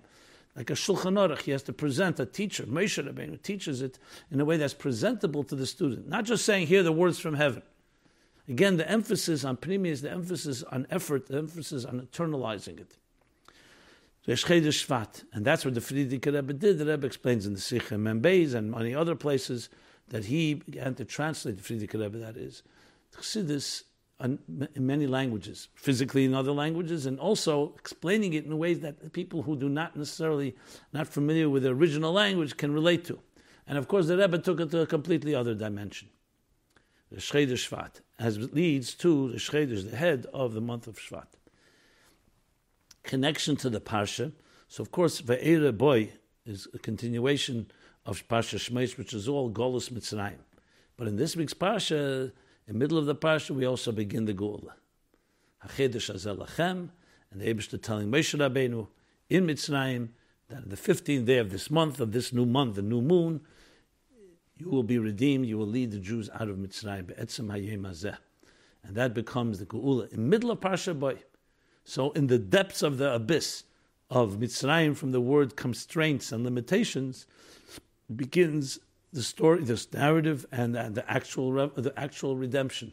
Like 0.54 0.70
a 0.70 0.74
Shulchan 0.74 1.14
Aruch, 1.14 1.42
he 1.42 1.50
has 1.50 1.62
to 1.64 1.72
present 1.72 2.18
a 2.18 2.24
teacher. 2.24 2.64
Moshe 2.64 3.04
Rabbeinu 3.04 3.42
teaches 3.42 3.82
it 3.82 3.98
in 4.30 4.40
a 4.40 4.44
way 4.44 4.56
that's 4.56 4.72
presentable 4.72 5.44
to 5.44 5.54
the 5.54 5.66
student. 5.66 6.08
Not 6.08 6.24
just 6.24 6.44
saying, 6.44 6.68
hear 6.68 6.82
the 6.82 6.92
words 6.92 7.18
from 7.18 7.34
heaven. 7.34 7.62
Again, 8.48 8.76
the 8.76 8.88
emphasis 8.88 9.44
on 9.44 9.56
Pnimi 9.56 9.88
is 9.88 10.02
the 10.02 10.10
emphasis 10.10 10.62
on 10.64 10.86
effort, 10.90 11.26
the 11.26 11.38
emphasis 11.38 11.84
on 11.84 12.00
internalizing 12.00 12.80
it. 12.80 12.96
Shvat. 14.28 15.24
And 15.32 15.44
that's 15.44 15.64
what 15.64 15.74
the 15.74 15.80
Frierdiker 15.80 16.34
Rebbe 16.34 16.52
did. 16.52 16.78
The 16.78 16.86
Rebbe 16.86 17.06
explains 17.06 17.46
in 17.46 17.54
the 17.54 17.60
Sikh 17.60 17.90
and 17.92 18.06
and 18.06 18.70
many 18.70 18.94
other 18.94 19.14
places 19.14 19.68
that 20.08 20.26
he 20.26 20.54
began 20.54 20.94
to 20.94 21.04
translate 21.04 21.56
the 21.56 21.62
Frierdiker 21.62 22.00
Rebbe, 22.00 22.18
that 22.18 22.36
is. 22.36 22.62
Chassidus 23.16 23.84
in 24.24 24.68
many 24.78 25.06
languages, 25.06 25.68
physically 25.74 26.24
in 26.24 26.34
other 26.34 26.52
languages, 26.52 27.04
and 27.04 27.20
also 27.20 27.74
explaining 27.78 28.32
it 28.32 28.46
in 28.46 28.56
ways 28.56 28.80
that 28.80 29.12
people 29.12 29.42
who 29.42 29.56
do 29.56 29.68
not 29.68 29.94
necessarily, 29.94 30.56
not 30.92 31.06
familiar 31.06 31.50
with 31.50 31.64
the 31.64 31.68
original 31.68 32.12
language, 32.12 32.56
can 32.56 32.72
relate 32.72 33.04
to. 33.04 33.18
And 33.66 33.76
of 33.76 33.88
course, 33.88 34.06
the 34.06 34.16
Rebbe 34.16 34.38
took 34.38 34.60
it 34.60 34.70
to 34.70 34.80
a 34.80 34.86
completely 34.86 35.34
other 35.34 35.54
dimension. 35.54 36.08
The 37.10 37.18
Shcheder 37.18 37.52
Shvat, 37.52 38.00
as 38.18 38.36
it 38.36 38.54
leads 38.54 38.94
to 38.94 39.30
the 39.30 39.38
Shcheder, 39.38 39.90
the 39.90 39.96
head 39.96 40.26
of 40.34 40.54
the 40.54 40.60
month 40.60 40.86
of 40.86 40.98
Shvat. 40.98 41.26
Connection 43.02 43.56
to 43.56 43.70
the 43.70 43.80
Parsha. 43.80 44.32
So, 44.68 44.82
of 44.82 44.90
course, 44.90 45.20
Ve'era 45.22 45.76
Boy 45.76 46.12
is 46.44 46.66
a 46.74 46.78
continuation 46.78 47.70
of 48.04 48.26
Parsha 48.28 48.58
Shmeish, 48.58 48.98
which 48.98 49.14
is 49.14 49.28
all 49.28 49.50
Golus 49.50 49.90
Mitzrayim. 49.90 50.38
But 50.96 51.06
in 51.06 51.16
this 51.16 51.36
week's 51.36 51.54
Parsha, 51.54 52.32
in 52.66 52.74
the 52.74 52.78
middle 52.78 52.98
of 52.98 53.06
the 53.06 53.14
parsha, 53.14 53.50
we 53.50 53.64
also 53.64 53.92
begin 53.92 54.24
the 54.24 54.32
Gula. 54.32 54.74
Hachedesh 55.64 56.12
Azelachem, 56.12 56.90
and 57.30 57.40
the 57.40 57.52
Abishta 57.52 57.80
telling 57.80 58.10
Moshe 58.10 58.36
Rabbeinu 58.38 58.88
in 59.28 59.46
Mitzrayim 59.46 60.08
that 60.48 60.62
on 60.62 60.68
the 60.68 60.76
15th 60.76 61.24
day 61.24 61.38
of 61.38 61.50
this 61.50 61.70
month, 61.70 62.00
of 62.00 62.12
this 62.12 62.32
new 62.32 62.46
month, 62.46 62.76
the 62.76 62.82
new 62.82 63.00
moon, 63.00 63.40
you 64.56 64.68
will 64.70 64.82
be 64.82 64.98
redeemed, 64.98 65.46
you 65.46 65.58
will 65.58 65.66
lead 65.66 65.90
the 65.90 65.98
Jews 65.98 66.30
out 66.34 66.48
of 66.48 66.56
Mitzrayim, 66.56 67.10
Hayem. 67.50 68.16
And 68.84 68.96
that 68.96 69.14
becomes 69.14 69.58
the 69.58 69.66
Geula 69.66 70.12
in 70.12 70.28
middle 70.28 70.50
of 70.50 70.60
Parsha 70.60 70.98
Boy. 70.98 71.18
So 71.84 72.10
in 72.12 72.26
the 72.28 72.38
depths 72.38 72.82
of 72.82 72.98
the 72.98 73.14
abyss 73.14 73.64
of 74.10 74.38
Mitzrayim, 74.38 74.96
from 74.96 75.12
the 75.12 75.20
word 75.20 75.56
constraints 75.56 76.32
and 76.32 76.44
limitations, 76.44 77.26
begins 78.14 78.78
the 79.12 79.22
story, 79.22 79.64
this 79.64 79.92
narrative, 79.92 80.46
and 80.52 80.74
the 80.74 81.04
actual 81.08 81.52
the 81.68 81.92
actual 81.96 82.36
redemption, 82.36 82.92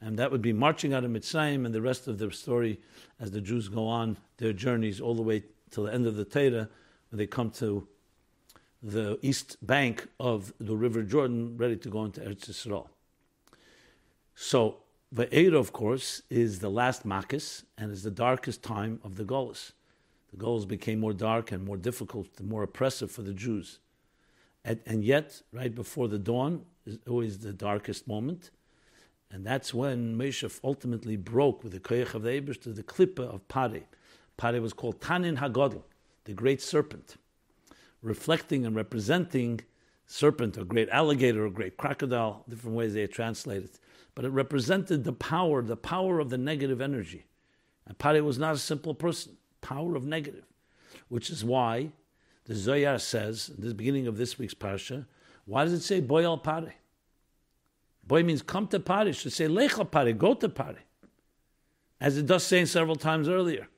and 0.00 0.18
that 0.18 0.30
would 0.30 0.42
be 0.42 0.52
marching 0.52 0.92
out 0.94 1.04
of 1.04 1.10
Mitzrayim 1.10 1.64
and 1.64 1.74
the 1.74 1.82
rest 1.82 2.08
of 2.08 2.18
the 2.18 2.30
story 2.30 2.80
as 3.20 3.30
the 3.30 3.40
Jews 3.40 3.68
go 3.68 3.86
on 3.86 4.16
their 4.38 4.52
journeys 4.52 5.00
all 5.00 5.14
the 5.14 5.22
way 5.22 5.44
till 5.70 5.84
the 5.84 5.92
end 5.92 6.06
of 6.06 6.16
the 6.16 6.24
Torah, 6.24 6.68
when 7.10 7.18
they 7.18 7.26
come 7.26 7.50
to 7.52 7.86
the 8.82 9.18
east 9.22 9.56
bank 9.66 10.08
of 10.20 10.52
the 10.60 10.76
River 10.76 11.02
Jordan, 11.02 11.56
ready 11.56 11.76
to 11.76 11.88
go 11.88 12.04
into 12.04 12.20
Eretz 12.20 12.48
Yisrael. 12.48 12.88
So 14.34 14.78
the 15.10 15.26
Eir, 15.26 15.54
of 15.54 15.72
course, 15.72 16.22
is 16.28 16.58
the 16.58 16.68
last 16.68 17.06
Makis 17.06 17.64
and 17.78 17.90
is 17.90 18.02
the 18.02 18.10
darkest 18.10 18.62
time 18.62 19.00
of 19.02 19.16
the 19.16 19.24
Golas. 19.24 19.72
The 20.30 20.36
Golas 20.36 20.66
became 20.66 21.00
more 21.00 21.12
dark 21.12 21.52
and 21.52 21.64
more 21.64 21.76
difficult 21.76 22.28
and 22.38 22.48
more 22.48 22.62
oppressive 22.62 23.10
for 23.10 23.22
the 23.22 23.32
Jews. 23.32 23.78
And, 24.64 24.80
and 24.84 25.04
yet, 25.04 25.42
right 25.52 25.74
before 25.74 26.08
the 26.08 26.18
dawn 26.18 26.64
is 26.84 26.98
always 27.08 27.38
the 27.38 27.52
darkest 27.52 28.06
moment. 28.08 28.50
And 29.30 29.44
that's 29.44 29.72
when 29.72 30.16
Moshe 30.16 30.60
ultimately 30.62 31.16
broke 31.16 31.62
with 31.62 31.72
the 31.72 31.80
Koyach 31.80 32.14
of 32.14 32.22
the 32.22 32.30
Abish 32.30 32.60
to 32.62 32.72
the 32.72 32.82
Klippa 32.82 33.20
of 33.32 33.46
Pare. 33.48 33.82
Pare 34.36 34.60
was 34.60 34.72
called 34.72 35.00
Tanin 35.00 35.38
Hagodl, 35.38 35.82
the 36.24 36.34
great 36.34 36.60
serpent, 36.60 37.16
reflecting 38.06 38.64
and 38.64 38.76
representing 38.76 39.60
serpent, 40.06 40.56
a 40.56 40.64
great 40.64 40.88
alligator, 40.90 41.44
a 41.44 41.50
great 41.50 41.76
crocodile, 41.76 42.44
different 42.48 42.76
ways 42.76 42.94
they 42.94 43.02
are 43.02 43.08
translated. 43.08 43.70
But 44.14 44.24
it 44.24 44.28
represented 44.28 45.02
the 45.02 45.12
power, 45.12 45.60
the 45.60 45.76
power 45.76 46.20
of 46.20 46.30
the 46.30 46.38
negative 46.38 46.80
energy. 46.80 47.26
And 47.84 47.98
Pare 47.98 48.22
was 48.22 48.38
not 48.38 48.54
a 48.54 48.58
simple 48.58 48.94
person, 48.94 49.36
power 49.60 49.96
of 49.96 50.04
negative, 50.04 50.44
which 51.08 51.30
is 51.30 51.44
why 51.44 51.90
the 52.44 52.54
Zoyar 52.54 53.00
says, 53.00 53.50
in 53.56 53.66
the 53.66 53.74
beginning 53.74 54.06
of 54.06 54.16
this 54.16 54.38
week's 54.38 54.54
parsha, 54.54 55.06
why 55.44 55.64
does 55.64 55.72
it 55.72 55.82
say 55.82 56.00
boy 56.00 56.24
al? 56.24 56.40
Boy 58.06 58.22
means 58.22 58.42
come 58.42 58.68
to 58.68 58.78
pare. 58.78 59.08
It 59.08 59.14
should 59.14 59.32
say 59.32 59.48
lech 59.48 59.78
al 59.78 59.84
pare, 59.84 60.12
go 60.12 60.34
to 60.34 60.48
pare. 60.48 60.78
As 62.00 62.16
it 62.16 62.26
does 62.26 62.44
say 62.44 62.64
several 62.64 62.96
times 62.96 63.28
earlier. 63.28 63.68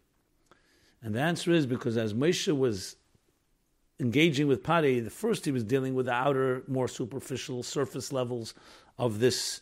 And 1.02 1.14
the 1.14 1.20
answer 1.20 1.52
is 1.52 1.64
because 1.64 1.96
as 1.96 2.12
Moshe 2.12 2.54
was 2.56 2.96
engaging 4.00 4.46
with 4.46 4.62
Pare, 4.62 5.00
the 5.00 5.10
first 5.10 5.44
he 5.44 5.52
was 5.52 5.64
dealing 5.64 5.94
with 5.94 6.06
the 6.06 6.12
outer, 6.12 6.62
more 6.66 6.88
superficial 6.88 7.62
surface 7.62 8.12
levels 8.12 8.54
of 8.98 9.20
this 9.20 9.60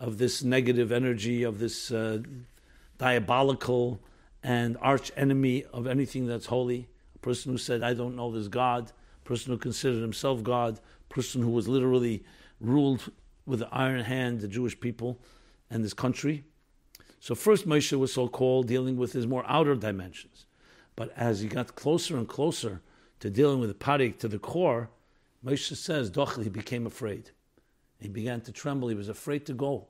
of 0.00 0.18
this 0.18 0.44
negative 0.44 0.92
energy, 0.92 1.42
of 1.42 1.58
this 1.58 1.90
uh, 1.90 2.18
diabolical 2.98 4.00
and 4.44 4.76
arch 4.80 5.10
enemy 5.16 5.64
of 5.72 5.88
anything 5.88 6.24
that's 6.26 6.46
holy 6.46 6.88
a 7.18 7.20
person 7.20 7.52
who 7.52 7.58
said, 7.58 7.82
I 7.82 7.94
don't 7.94 8.16
know 8.16 8.30
this 8.30 8.48
God, 8.48 8.92
a 9.24 9.28
person 9.28 9.52
who 9.52 9.58
considered 9.58 10.00
himself 10.00 10.42
God, 10.42 10.78
a 10.78 11.14
person 11.14 11.42
who 11.42 11.50
was 11.50 11.66
literally 11.66 12.24
ruled 12.60 13.10
with 13.46 13.60
the 13.60 13.68
iron 13.72 14.04
hand 14.04 14.40
the 14.40 14.48
Jewish 14.48 14.78
people 14.78 15.18
and 15.70 15.84
this 15.84 15.94
country. 15.94 16.44
So 17.20 17.34
first 17.34 17.66
Moshe 17.66 17.98
was 17.98 18.12
so 18.12 18.28
called 18.28 18.68
dealing 18.68 18.96
with 18.96 19.12
his 19.12 19.26
more 19.26 19.44
outer 19.48 19.74
dimensions. 19.74 20.46
But 20.94 21.12
as 21.16 21.40
he 21.40 21.48
got 21.48 21.74
closer 21.74 22.16
and 22.16 22.28
closer 22.28 22.82
to 23.20 23.30
dealing 23.30 23.60
with 23.60 23.68
the 23.68 23.74
parik 23.74 24.18
to 24.18 24.28
the 24.28 24.38
core, 24.38 24.90
Moshe 25.44 25.74
says, 25.76 26.10
Dochel, 26.10 26.42
he 26.42 26.48
became 26.48 26.86
afraid. 26.86 27.30
He 28.00 28.08
began 28.08 28.40
to 28.42 28.52
tremble. 28.52 28.88
He 28.88 28.94
was 28.94 29.08
afraid 29.08 29.46
to 29.46 29.52
go, 29.52 29.88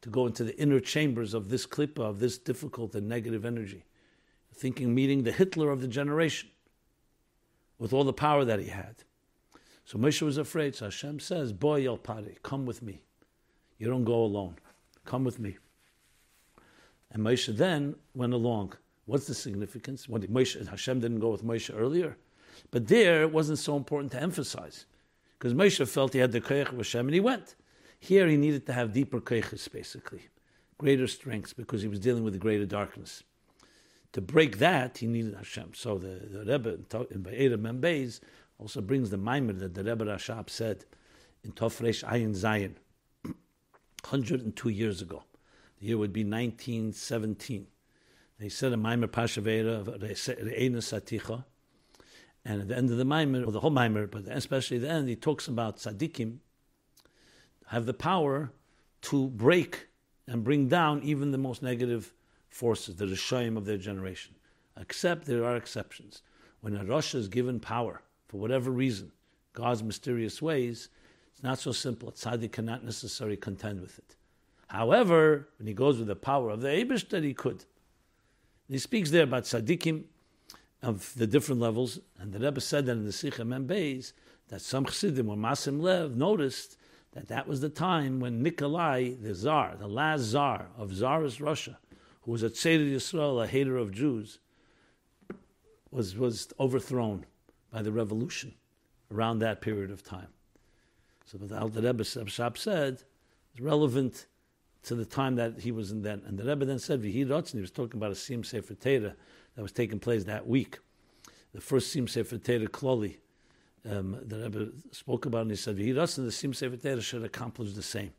to 0.00 0.10
go 0.10 0.26
into 0.26 0.44
the 0.44 0.56
inner 0.58 0.80
chambers 0.80 1.34
of 1.34 1.48
this 1.48 1.66
klippa, 1.66 2.00
of 2.00 2.20
this 2.20 2.38
difficult 2.38 2.94
and 2.94 3.08
negative 3.08 3.44
energy 3.44 3.84
thinking 4.56 4.94
meeting 4.94 5.22
the 5.22 5.32
Hitler 5.32 5.70
of 5.70 5.80
the 5.80 5.88
generation 5.88 6.48
with 7.78 7.92
all 7.92 8.04
the 8.04 8.12
power 8.12 8.44
that 8.44 8.58
he 8.58 8.66
had. 8.66 8.96
So 9.84 9.98
Moshe 9.98 10.22
was 10.22 10.38
afraid. 10.38 10.74
So 10.74 10.86
Hashem 10.86 11.20
says, 11.20 11.52
Boy 11.52 11.80
Yel 11.80 11.98
Pari, 11.98 12.38
come 12.42 12.66
with 12.66 12.82
me. 12.82 13.02
You 13.78 13.88
don't 13.88 14.04
go 14.04 14.24
alone. 14.24 14.56
Come 15.04 15.24
with 15.24 15.38
me. 15.38 15.58
And 17.12 17.22
Moshe 17.22 17.54
then 17.54 17.94
went 18.14 18.32
along. 18.32 18.72
What's 19.04 19.26
the 19.26 19.34
significance? 19.34 20.08
When 20.08 20.22
Moshe, 20.22 20.66
Hashem 20.66 21.00
didn't 21.00 21.20
go 21.20 21.28
with 21.28 21.44
Moshe 21.44 21.70
earlier. 21.76 22.16
But 22.70 22.88
there 22.88 23.22
it 23.22 23.32
wasn't 23.32 23.58
so 23.58 23.76
important 23.76 24.12
to 24.12 24.22
emphasize. 24.22 24.86
Because 25.38 25.54
Moshe 25.54 25.86
felt 25.88 26.12
he 26.12 26.18
had 26.18 26.32
the 26.32 26.40
koyach 26.40 26.70
of 26.72 26.78
Hashem 26.78 27.06
and 27.06 27.14
he 27.14 27.20
went. 27.20 27.54
Here 27.98 28.26
he 28.26 28.36
needed 28.36 28.66
to 28.66 28.72
have 28.72 28.92
deeper 28.92 29.20
koyachs, 29.20 29.70
basically. 29.70 30.22
Greater 30.78 31.06
strengths 31.06 31.52
because 31.52 31.82
he 31.82 31.88
was 31.88 32.00
dealing 32.00 32.24
with 32.24 32.32
the 32.32 32.38
greater 32.38 32.66
darkness 32.66 33.22
to 34.16 34.22
break 34.22 34.56
that, 34.60 34.96
he 34.96 35.06
needed 35.06 35.34
Hashem. 35.34 35.72
So 35.74 35.98
the, 35.98 36.08
the 36.08 36.38
Rebbe 36.50 36.78
in 37.10 37.20
Be'erim 37.20 37.60
Membeis 37.60 38.20
also 38.58 38.80
brings 38.80 39.10
the 39.10 39.18
Maimer 39.18 39.58
that 39.58 39.74
the 39.74 39.84
Rebbe 39.84 40.06
Rashab 40.06 40.48
said 40.48 40.86
in 41.44 41.52
Tofresh 41.52 42.02
Ayin 42.02 42.30
Zayin, 42.30 42.76
102 43.22 44.68
years 44.70 45.02
ago. 45.02 45.22
The 45.78 45.88
year 45.88 45.98
would 45.98 46.14
be 46.14 46.24
1917. 46.24 47.66
They 48.38 48.48
said 48.48 48.72
a 48.72 48.76
Maimer 48.76 49.06
Pashavera 49.06 49.80
of 49.80 49.88
Re'ena 49.88 50.78
Saticha. 50.78 51.44
And 52.48 52.62
at 52.62 52.68
the 52.68 52.76
end 52.76 52.90
of 52.90 52.96
the 52.96 53.04
Maimer, 53.04 53.44
or 53.44 53.50
the 53.50 53.58
whole 53.58 53.72
Maimer, 53.72 54.08
but 54.08 54.28
especially 54.28 54.78
the 54.78 54.88
end, 54.88 55.08
he 55.08 55.16
talks 55.16 55.48
about 55.48 55.78
Tzaddikim 55.78 56.38
have 57.66 57.86
the 57.86 57.92
power 57.92 58.52
to 59.02 59.26
break 59.30 59.88
and 60.28 60.44
bring 60.44 60.68
down 60.68 61.02
even 61.02 61.32
the 61.32 61.38
most 61.38 61.60
negative 61.60 62.14
forces, 62.48 62.94
the 62.94 63.04
Rishayim 63.04 63.56
of 63.56 63.64
their 63.64 63.76
generation. 63.76 64.36
Except 64.76 65.26
there 65.26 65.44
are 65.44 65.56
exceptions. 65.56 66.22
When 66.60 66.76
a 66.76 66.84
Rosh 66.84 67.16
is 67.16 67.26
given 67.26 67.58
power, 67.58 68.02
for 68.28 68.38
whatever 68.38 68.70
reason, 68.70 69.10
God's 69.52 69.82
mysterious 69.82 70.40
ways, 70.40 70.88
it's 71.32 71.42
not 71.42 71.58
so 71.58 71.72
simple. 71.72 72.10
A 72.10 72.12
tzaddik 72.12 72.52
cannot 72.52 72.84
necessarily 72.84 73.36
contend 73.36 73.80
with 73.80 73.98
it. 73.98 74.14
However, 74.68 75.48
when 75.58 75.66
he 75.66 75.74
goes 75.74 75.98
with 75.98 76.06
the 76.06 76.14
power 76.14 76.50
of 76.50 76.60
the 76.60 76.68
Abish, 76.68 77.08
that 77.08 77.24
he 77.24 77.34
could. 77.34 77.64
He 78.68 78.78
speaks 78.78 79.10
there 79.10 79.24
about 79.24 79.44
tzaddikim 79.44 80.04
of 80.86 81.12
the 81.16 81.26
different 81.26 81.60
levels, 81.60 81.98
and 82.18 82.32
the 82.32 82.38
Rebbe 82.38 82.60
said 82.60 82.86
that 82.86 82.92
in 82.92 83.04
the 83.04 83.12
Sikha 83.12 83.42
Membeis 83.42 84.12
that 84.48 84.60
some 84.60 84.84
chassidim 84.84 85.28
or 85.28 85.36
Masim 85.36 85.80
Lev 85.80 86.16
noticed 86.16 86.78
that 87.12 87.26
that 87.26 87.48
was 87.48 87.60
the 87.60 87.68
time 87.68 88.20
when 88.20 88.40
Nikolai, 88.40 89.14
the 89.20 89.34
Tsar, 89.34 89.74
the 89.76 89.88
last 89.88 90.30
Tsar 90.30 90.68
of 90.78 90.92
Tsarist 90.92 91.40
Russia, 91.40 91.78
who 92.22 92.30
was 92.30 92.44
a 92.44 92.50
Tzeder 92.50 92.88
Yisrael, 92.88 93.42
a 93.42 93.48
hater 93.48 93.76
of 93.76 93.90
Jews, 93.90 94.38
was, 95.90 96.16
was 96.16 96.52
overthrown 96.60 97.26
by 97.72 97.82
the 97.82 97.90
revolution 97.90 98.54
around 99.10 99.40
that 99.40 99.60
period 99.60 99.90
of 99.90 100.04
time. 100.04 100.28
So 101.24 101.36
the 101.38 101.58
Alter 101.58 101.80
Rebbe 101.80 102.04
Shab 102.04 102.56
said 102.56 103.02
is 103.54 103.60
relevant 103.60 104.26
to 104.84 104.94
the 104.94 105.04
time 105.04 105.34
that 105.34 105.58
he 105.60 105.72
was 105.72 105.90
in 105.90 106.02
then. 106.02 106.22
And 106.26 106.38
the 106.38 106.44
Rebbe 106.44 106.64
then 106.64 106.78
said, 106.78 107.02
Vihi 107.02 107.26
Ratzin, 107.26 107.54
he 107.54 107.60
was 107.60 107.72
talking 107.72 107.98
about 107.98 108.12
a 108.12 108.14
Sim 108.14 108.44
Sefer 108.44 108.74
Torah 108.74 109.16
that 109.56 109.62
was 109.62 109.72
taking 109.72 109.98
place 109.98 110.24
that 110.24 110.46
week. 110.46 110.78
The 111.52 111.60
first 111.60 111.90
Sim 111.90 112.06
Sefer 112.06 112.38
Torah 112.38 112.66
Kloli, 112.66 113.16
um, 113.90 114.18
the 114.22 114.38
Rebbe 114.38 114.68
spoke 114.92 115.26
about, 115.26 115.42
and 115.42 115.50
he 115.50 115.56
said, 115.56 115.76
V'hirasan, 115.76 116.24
the 116.24 116.32
Sim 116.32 116.52
Sefer 116.52 116.76
Torah 116.76 117.00
should 117.00 117.24
accomplish 117.24 117.72
the 117.72 117.82
same, 117.82 118.12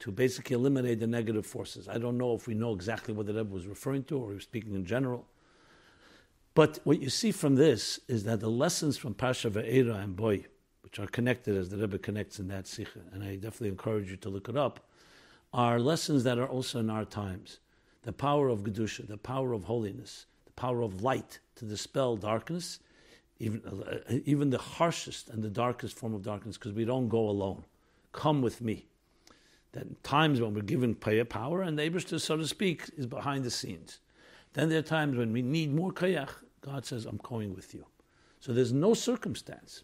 to 0.00 0.10
basically 0.12 0.54
eliminate 0.54 1.00
the 1.00 1.06
negative 1.06 1.46
forces. 1.46 1.88
I 1.88 1.98
don't 1.98 2.18
know 2.18 2.34
if 2.34 2.46
we 2.46 2.54
know 2.54 2.74
exactly 2.74 3.14
what 3.14 3.26
the 3.26 3.32
Rebbe 3.32 3.52
was 3.52 3.66
referring 3.66 4.04
to, 4.04 4.18
or 4.18 4.28
he 4.28 4.34
was 4.34 4.44
speaking 4.44 4.74
in 4.74 4.84
general. 4.84 5.26
But 6.54 6.80
what 6.84 7.00
you 7.00 7.08
see 7.08 7.32
from 7.32 7.54
this 7.54 7.98
is 8.08 8.24
that 8.24 8.40
the 8.40 8.50
lessons 8.50 8.98
from 8.98 9.14
Pasha 9.14 9.48
Ve'era 9.48 10.02
and 10.02 10.14
Boy, 10.14 10.44
which 10.82 10.98
are 10.98 11.06
connected 11.06 11.56
as 11.56 11.70
the 11.70 11.78
Rebbe 11.78 11.96
connects 11.98 12.38
in 12.38 12.48
that 12.48 12.66
Sikha, 12.66 13.00
and 13.12 13.24
I 13.24 13.36
definitely 13.36 13.70
encourage 13.70 14.10
you 14.10 14.16
to 14.18 14.28
look 14.28 14.50
it 14.50 14.56
up, 14.56 14.80
are 15.54 15.80
lessons 15.80 16.24
that 16.24 16.38
are 16.38 16.48
also 16.48 16.80
in 16.80 16.90
our 16.90 17.06
times. 17.06 17.60
The 18.02 18.12
power 18.12 18.48
of 18.48 18.62
Gedusha, 18.64 19.06
the 19.06 19.16
power 19.16 19.52
of 19.52 19.64
holiness, 19.64 20.26
the 20.54 20.60
power 20.60 20.82
of 20.82 21.02
light 21.02 21.38
to 21.56 21.64
dispel 21.64 22.16
darkness, 22.16 22.80
even, 23.38 23.62
uh, 23.66 24.18
even 24.24 24.50
the 24.50 24.58
harshest 24.58 25.28
and 25.30 25.42
the 25.42 25.50
darkest 25.50 25.96
form 25.96 26.14
of 26.14 26.22
darkness, 26.22 26.56
because 26.56 26.72
we 26.72 26.84
don't 26.84 27.08
go 27.08 27.28
alone. 27.28 27.64
Come 28.12 28.42
with 28.42 28.60
me. 28.60 28.86
That 29.72 30.04
times 30.04 30.40
when 30.40 30.54
we're 30.54 30.62
given 30.62 30.94
power, 30.94 31.62
and 31.62 31.78
the 31.78 31.82
Abishter, 31.82 32.20
so 32.20 32.36
to 32.36 32.46
speak, 32.46 32.90
is 32.96 33.06
behind 33.06 33.44
the 33.44 33.50
scenes. 33.50 34.00
Then 34.52 34.68
there 34.68 34.78
are 34.78 34.82
times 34.82 35.16
when 35.16 35.32
we 35.32 35.40
need 35.42 35.74
more 35.74 35.92
kayach. 35.92 36.28
God 36.60 36.84
says, 36.84 37.06
I'm 37.06 37.20
going 37.22 37.54
with 37.54 37.72
you. 37.74 37.86
So 38.38 38.52
there's 38.52 38.72
no 38.72 38.92
circumstance, 38.92 39.82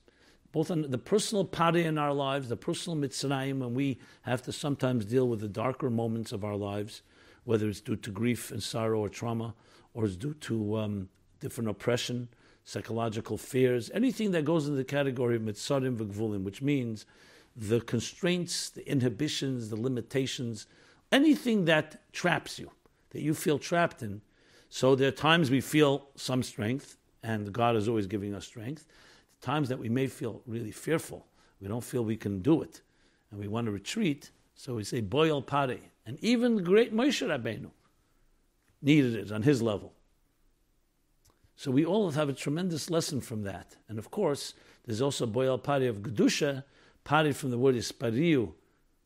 both 0.53 0.71
on 0.71 0.91
the 0.91 0.99
personal 0.99 1.45
pari 1.45 1.85
in 1.85 1.97
our 1.97 2.13
lives, 2.13 2.49
the 2.49 2.57
personal 2.57 2.99
mitzrayim, 2.99 3.61
when 3.61 3.75
we 3.75 3.99
have 4.23 4.43
to 4.43 4.53
sometimes 4.53 5.07
deal 5.07 5.27
with 5.27 5.41
the 5.41 5.49
darker 5.49 5.89
moments 5.89 6.33
of 6.33 6.45
our 6.45 6.57
lives, 6.57 7.03
whether 7.45 7.69
it's 7.69 7.81
due 7.81 7.97
to 7.97 8.11
grief 8.11 8.51
and 8.51 8.63
sorrow 8.63 9.01
or 9.01 9.09
trauma, 9.09 9.55
or 9.99 10.05
is 10.05 10.17
due 10.17 10.35
to 10.35 10.79
um, 10.79 11.09
different 11.41 11.69
oppression, 11.69 12.29
psychological 12.65 13.37
fears, 13.37 13.91
anything 13.93 14.31
that 14.31 14.45
goes 14.45 14.67
into 14.67 14.77
the 14.77 14.85
category 14.85 15.35
of 15.35 15.43
mitzarim 15.43 15.97
v'gvulim, 15.97 16.45
which 16.45 16.63
means 16.63 17.05
the 17.57 17.81
constraints, 17.81 18.71
the 18.71 18.89
inhibitions, 18.89 19.71
the 19.71 19.75
limitations, 19.75 20.69
anything 21.11 21.65
that 21.65 22.01
traps 22.13 22.61
you, 22.61 22.71
that 23.11 23.23
you 23.23 23.35
feel 23.35 23.59
trapped 23.59 24.01
in. 24.01 24.21
So 24.69 24.95
there 24.95 25.09
are 25.09 25.11
times 25.11 25.51
we 25.51 25.61
feel 25.61 26.07
some 26.15 26.45
strength, 26.45 26.97
and 27.25 27.53
God 27.53 27.75
is 27.75 27.89
always 27.89 28.07
giving 28.07 28.37
us 28.37 28.47
strength. 28.47 28.87
The 29.41 29.47
times 29.47 29.69
that 29.69 29.81
we 29.81 29.89
may 29.89 30.07
feel 30.07 30.43
really 30.47 30.71
fearful, 30.71 31.27
we 31.61 31.67
don't 31.67 31.83
feel 31.83 32.05
we 32.05 32.17
can 32.17 32.41
do 32.41 32.63
it, 32.63 32.83
and 33.33 33.41
we 33.41 33.49
want 33.49 33.67
to 33.67 33.73
retreat. 33.73 34.31
So 34.55 34.77
we 34.77 34.85
say 34.85 35.01
boil 35.01 35.43
pare, 35.43 35.81
and 36.07 36.23
even 36.23 36.55
the 36.55 36.63
great 36.63 36.95
Moshe 36.95 37.27
Rabbeinu 37.27 37.73
needed 38.83 39.15
it 39.15 39.33
on 39.33 39.43
his 39.43 39.63
level. 39.63 39.93
So 41.57 41.71
we 41.73 41.85
all 41.85 42.11
have 42.13 42.29
a 42.29 42.33
tremendous 42.33 42.89
lesson 42.89 43.21
from 43.21 43.43
that. 43.43 43.77
And 43.89 43.99
of 43.99 44.11
course, 44.11 44.55
there's 44.85 45.03
also 45.03 45.27
boyal 45.27 45.59
pari 45.59 45.89
of 45.89 46.03
Gedusha, 46.03 46.63
pari 47.03 47.33
from 47.33 47.51
the 47.51 47.59
word 47.59 47.75
is 47.75 47.91
pariu. 47.91 48.53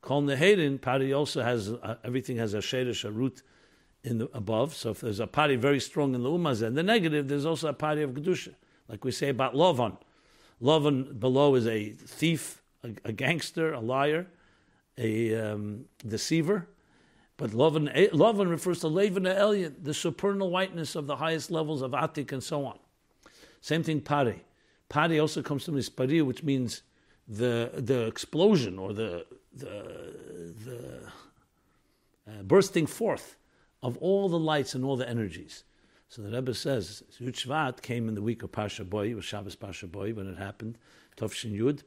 Kol 0.02 0.22
Neherin, 0.22 0.80
pari 0.80 1.14
also 1.14 1.42
has, 1.42 1.70
uh, 1.70 1.96
everything 2.04 2.36
has 2.36 2.52
a 2.52 2.58
shadish, 2.58 3.04
a 3.04 3.10
root 3.10 3.42
in 4.04 4.18
the 4.18 4.28
above. 4.34 4.74
So 4.74 4.90
if 4.90 5.00
there's 5.00 5.20
a 5.20 5.26
pari 5.26 5.56
very 5.56 5.80
strong 5.80 6.14
in 6.14 6.22
the 6.22 6.28
umaz 6.28 6.60
and 6.62 6.76
the 6.76 6.82
negative, 6.82 7.28
there's 7.28 7.46
also 7.46 7.68
a 7.68 7.72
pari 7.72 8.02
of 8.02 8.10
Gedusha. 8.10 8.54
Like 8.88 9.04
we 9.04 9.12
say 9.12 9.30
about 9.30 9.54
Lovan. 9.54 9.96
Lovan 10.60 11.18
below 11.18 11.54
is 11.54 11.66
a 11.66 11.90
thief, 11.90 12.62
a, 12.84 12.90
a 13.06 13.12
gangster, 13.12 13.72
a 13.72 13.80
liar, 13.80 14.26
a 14.98 15.34
um, 15.34 15.86
deceiver. 16.06 16.68
But 17.42 17.50
Lovan, 17.50 17.90
eh, 17.92 18.44
refers 18.44 18.78
to 18.82 18.86
Levin 18.86 19.24
Elyon, 19.24 19.74
the 19.82 19.92
supernal 19.92 20.48
whiteness 20.48 20.94
of 20.94 21.08
the 21.08 21.16
highest 21.16 21.50
levels 21.50 21.82
of 21.82 21.90
Atik 21.90 22.30
and 22.30 22.40
so 22.40 22.64
on. 22.64 22.78
Same 23.60 23.82
thing, 23.82 24.00
Pari. 24.00 24.44
Pari 24.88 25.18
also 25.18 25.42
comes 25.42 25.64
from 25.64 25.74
Ispari, 25.74 26.24
which 26.24 26.44
means 26.44 26.82
the, 27.26 27.72
the 27.74 28.06
explosion 28.06 28.78
or 28.78 28.92
the, 28.92 29.26
the, 29.52 30.14
the 30.64 31.00
uh, 32.28 32.42
bursting 32.44 32.86
forth 32.86 33.34
of 33.82 33.96
all 33.96 34.28
the 34.28 34.38
lights 34.38 34.76
and 34.76 34.84
all 34.84 34.96
the 34.96 35.08
energies. 35.08 35.64
So 36.10 36.22
the 36.22 36.30
Rebbe 36.30 36.54
says, 36.54 37.02
Yud 37.20 37.82
came 37.82 38.08
in 38.08 38.14
the 38.14 38.22
week 38.22 38.44
of 38.44 38.52
Pasha 38.52 38.84
Boy, 38.84 39.08
it 39.08 39.14
was 39.14 39.24
Shabbos 39.24 39.56
Pasha 39.56 39.88
Boy 39.88 40.14
when 40.14 40.28
it 40.28 40.38
happened, 40.38 40.78
Tovshin 41.16 41.58
Yud. 41.58 41.82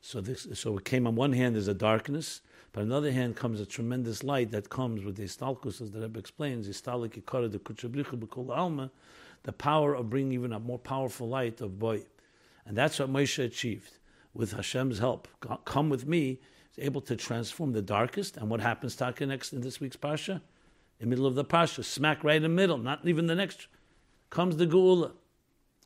So, 0.00 0.20
this, 0.20 0.46
so 0.54 0.78
it 0.78 0.84
came 0.84 1.08
on 1.08 1.16
one 1.16 1.32
hand 1.32 1.56
as 1.56 1.66
a 1.66 1.74
darkness, 1.74 2.42
but 2.74 2.80
on 2.80 2.88
the 2.88 2.96
other 2.96 3.12
hand 3.12 3.36
comes 3.36 3.60
a 3.60 3.66
tremendous 3.66 4.24
light 4.24 4.50
that 4.50 4.68
comes 4.68 5.04
with 5.04 5.14
the 5.14 5.22
istalkus, 5.22 5.80
as 5.80 5.92
the 5.92 6.00
Rebbe 6.00 6.18
explains, 6.18 6.68
istalik 6.68 7.12
de 7.14 8.52
alma, 8.52 8.90
the 9.44 9.52
power 9.52 9.94
of 9.94 10.10
bringing 10.10 10.32
even 10.32 10.52
a 10.52 10.58
more 10.58 10.80
powerful 10.80 11.28
light 11.28 11.60
of 11.60 11.78
boy. 11.78 12.02
And 12.66 12.76
that's 12.76 12.98
what 12.98 13.12
Moshe 13.12 13.42
achieved. 13.42 13.98
With 14.34 14.54
Hashem's 14.54 14.98
help, 14.98 15.28
come 15.64 15.88
with 15.88 16.08
me, 16.08 16.40
is 16.76 16.84
able 16.84 17.00
to 17.02 17.14
transform 17.14 17.70
the 17.70 17.80
darkest. 17.80 18.36
And 18.36 18.50
what 18.50 18.60
happens, 18.60 18.96
Taka, 18.96 19.24
next 19.24 19.52
in 19.52 19.60
this 19.60 19.78
week's 19.78 19.94
Pasha? 19.94 20.42
In 20.98 20.98
the 20.98 21.06
middle 21.06 21.26
of 21.26 21.36
the 21.36 21.44
Pasha, 21.44 21.84
smack 21.84 22.24
right 22.24 22.38
in 22.38 22.42
the 22.42 22.48
middle, 22.48 22.78
not 22.78 23.06
even 23.06 23.28
the 23.28 23.36
next, 23.36 23.68
comes 24.30 24.56
the 24.56 24.66
Geula. 24.66 25.12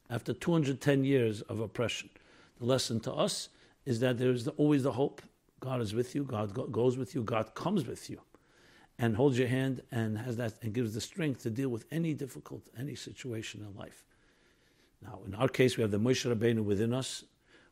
After 0.09 0.33
210 0.33 1.05
years 1.05 1.43
of 1.43 1.61
oppression. 1.61 2.09
The 2.59 2.65
lesson 2.65 2.99
to 3.01 3.13
us 3.13 3.51
is 3.85 4.01
that 4.01 4.17
there 4.17 4.31
is 4.31 4.49
always 4.49 4.85
the 4.85 4.93
hope 4.93 5.21
God 5.61 5.81
is 5.81 5.95
with 5.95 6.15
you, 6.15 6.25
God 6.25 6.73
goes 6.73 6.97
with 6.97 7.15
you, 7.15 7.23
God 7.23 7.55
comes 7.55 7.87
with 7.87 8.09
you 8.09 8.21
and 8.99 9.17
holds 9.17 9.39
your 9.39 9.49
hand 9.49 9.83
and 9.93 10.19
has 10.19 10.37
that 10.37 10.55
and 10.63 10.73
gives 10.73 10.95
the 10.95 11.01
strength 11.01 11.43
to 11.43 11.51
deal 11.51 11.69
with 11.69 11.85
any 11.91 12.15
difficult, 12.15 12.63
any 12.79 12.95
situation 12.95 13.65
in 13.69 13.79
life. 13.79 14.05
Now, 15.03 15.21
in 15.27 15.35
our 15.35 15.49
case, 15.49 15.77
we 15.77 15.83
have 15.83 15.93
the 15.93 16.01
Moshe 16.01 16.33
Rabbeinu 16.33 16.65
within 16.65 16.93
us. 16.93 17.25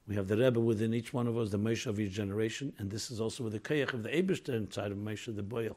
We 0.07 0.15
have 0.15 0.29
the 0.29 0.37
Rebbe 0.37 0.61
within 0.61 0.95
each 0.95 1.13
one 1.13 1.27
of 1.27 1.37
us, 1.37 1.51
the 1.51 1.59
Moshe 1.59 1.87
of 1.87 1.99
each 1.99 2.13
generation, 2.13 2.73
and 2.79 2.91
this 2.91 3.11
is 3.11 3.21
also 3.21 3.43
with 3.43 3.53
the 3.53 3.61
Kayach 3.61 3.93
of 3.93 4.05
the 4.05 4.11
Eberster 4.11 4.55
inside 4.55 4.93
of 4.93 4.99
Moshe, 4.99 5.35
the 5.35 5.43
Boyle, 5.43 5.77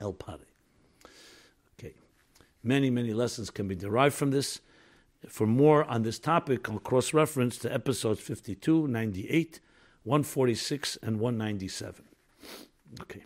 El 0.00 0.12
Pari. 0.12 0.40
Okay. 1.78 1.94
Many, 2.64 2.90
many 2.90 3.12
lessons 3.12 3.50
can 3.50 3.68
be 3.68 3.76
derived 3.76 4.16
from 4.16 4.32
this. 4.32 4.60
For 5.28 5.46
more 5.46 5.84
on 5.84 6.02
this 6.02 6.18
topic, 6.18 6.68
I'll 6.68 6.80
cross 6.80 7.14
reference 7.14 7.56
to 7.58 7.72
episodes 7.72 8.20
52, 8.20 8.88
98, 8.88 9.60
146 10.04 10.98
and 11.02 11.20
197. 11.20 12.04
Okay. 13.00 13.22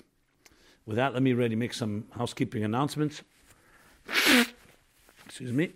With 0.84 0.96
that, 0.96 1.14
let 1.14 1.22
me 1.22 1.32
ready 1.32 1.56
make 1.56 1.74
some 1.74 2.04
housekeeping 2.12 2.62
announcements. 2.62 3.22
Excuse 5.26 5.52
me. 5.52 5.72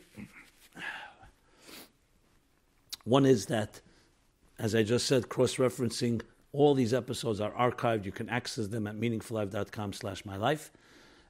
One 3.04 3.26
is 3.26 3.46
that, 3.46 3.80
as 4.58 4.74
I 4.74 4.82
just 4.82 5.06
said, 5.06 5.28
cross-referencing 5.28 6.22
all 6.52 6.74
these 6.74 6.94
episodes 6.94 7.40
are 7.40 7.52
archived. 7.52 8.04
You 8.04 8.12
can 8.12 8.28
access 8.28 8.68
them 8.68 8.86
at 8.86 8.96
meaningfullife.com 8.96 9.94
slash 9.94 10.24
my 10.24 10.36
life. 10.36 10.70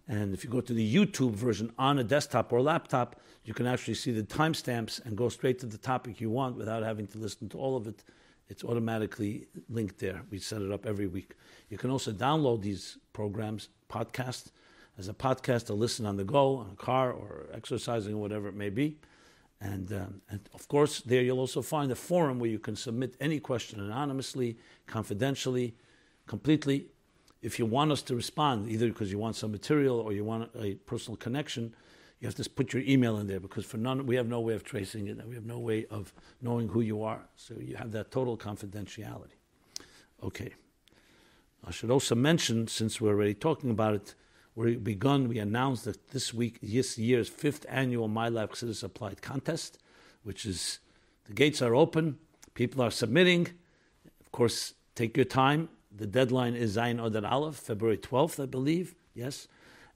And 0.08 0.34
if 0.34 0.42
you 0.44 0.50
go 0.50 0.60
to 0.60 0.72
the 0.72 0.94
YouTube 0.94 1.32
version 1.32 1.72
on 1.78 1.98
a 1.98 2.04
desktop 2.04 2.52
or 2.52 2.60
laptop, 2.60 3.20
you 3.44 3.54
can 3.54 3.66
actually 3.66 3.94
see 3.94 4.10
the 4.10 4.22
timestamps 4.22 5.04
and 5.04 5.16
go 5.16 5.28
straight 5.28 5.58
to 5.60 5.66
the 5.66 5.78
topic 5.78 6.20
you 6.20 6.30
want 6.30 6.56
without 6.56 6.82
having 6.82 7.06
to 7.08 7.18
listen 7.18 7.48
to 7.50 7.58
all 7.58 7.76
of 7.76 7.86
it 7.86 8.02
it's 8.50 8.64
automatically 8.64 9.46
linked 9.68 9.98
there. 9.98 10.22
We 10.30 10.38
set 10.38 10.60
it 10.60 10.72
up 10.72 10.84
every 10.84 11.06
week. 11.06 11.36
You 11.70 11.78
can 11.78 11.88
also 11.88 12.10
download 12.12 12.62
these 12.62 12.98
programs, 13.12 13.68
podcast, 13.88 14.50
as 14.98 15.08
a 15.08 15.14
podcast 15.14 15.66
to 15.66 15.74
listen 15.74 16.04
on 16.04 16.16
the 16.16 16.24
go, 16.24 16.56
on 16.56 16.70
a 16.72 16.76
car, 16.76 17.12
or 17.12 17.46
exercising, 17.54 18.14
or 18.14 18.18
whatever 18.18 18.48
it 18.48 18.56
may 18.56 18.68
be. 18.68 18.98
And, 19.60 19.92
um, 19.92 20.20
and 20.28 20.40
of 20.52 20.66
course, 20.66 21.00
there 21.00 21.22
you'll 21.22 21.38
also 21.38 21.62
find 21.62 21.92
a 21.92 21.94
forum 21.94 22.40
where 22.40 22.50
you 22.50 22.58
can 22.58 22.74
submit 22.74 23.14
any 23.20 23.38
question 23.38 23.78
anonymously, 23.78 24.58
confidentially, 24.86 25.76
completely. 26.26 26.86
If 27.42 27.58
you 27.58 27.66
want 27.66 27.92
us 27.92 28.02
to 28.02 28.16
respond, 28.16 28.68
either 28.68 28.88
because 28.88 29.12
you 29.12 29.18
want 29.18 29.36
some 29.36 29.52
material 29.52 30.00
or 30.00 30.12
you 30.12 30.24
want 30.24 30.50
a 30.58 30.74
personal 30.86 31.16
connection, 31.16 31.74
you 32.20 32.28
have 32.28 32.34
to 32.34 32.48
put 32.50 32.72
your 32.72 32.82
email 32.82 33.16
in 33.18 33.26
there 33.26 33.40
because 33.40 33.64
for 33.64 33.78
none 33.78 34.06
we 34.06 34.16
have 34.16 34.28
no 34.28 34.40
way 34.40 34.54
of 34.54 34.62
tracing 34.62 35.08
it 35.08 35.26
we 35.26 35.34
have 35.34 35.46
no 35.46 35.58
way 35.58 35.86
of 35.90 36.12
knowing 36.42 36.68
who 36.68 36.80
you 36.80 37.02
are. 37.02 37.22
So 37.36 37.54
you 37.58 37.76
have 37.76 37.92
that 37.92 38.10
total 38.10 38.36
confidentiality. 38.36 39.38
Okay. 40.22 40.52
I 41.66 41.70
should 41.70 41.90
also 41.90 42.14
mention, 42.14 42.68
since 42.68 43.00
we're 43.00 43.10
already 43.10 43.34
talking 43.34 43.70
about 43.70 43.94
it, 43.94 44.14
we 44.54 44.76
begun, 44.76 45.28
we 45.28 45.38
announced 45.38 45.84
that 45.84 46.08
this 46.08 46.32
week, 46.34 46.58
this 46.62 46.98
year's 46.98 47.28
fifth 47.28 47.66
annual 47.68 48.08
My 48.08 48.28
Life 48.28 48.50
Chassidus 48.52 48.82
Applied 48.82 49.22
Contest, 49.22 49.78
which 50.22 50.46
is, 50.46 50.80
the 51.26 51.34
gates 51.34 51.62
are 51.62 51.74
open, 51.74 52.18
people 52.54 52.82
are 52.82 52.90
submitting. 52.90 53.48
Of 54.20 54.32
course, 54.32 54.74
take 54.94 55.16
your 55.16 55.26
time, 55.26 55.68
The 55.94 56.06
deadline 56.06 56.54
is 56.54 56.76
Zayin 56.76 57.04
Adar 57.04 57.30
Aleph, 57.30 57.56
February 57.56 57.98
12th, 57.98 58.42
I 58.42 58.46
believe. 58.46 58.94
Yes. 59.14 59.48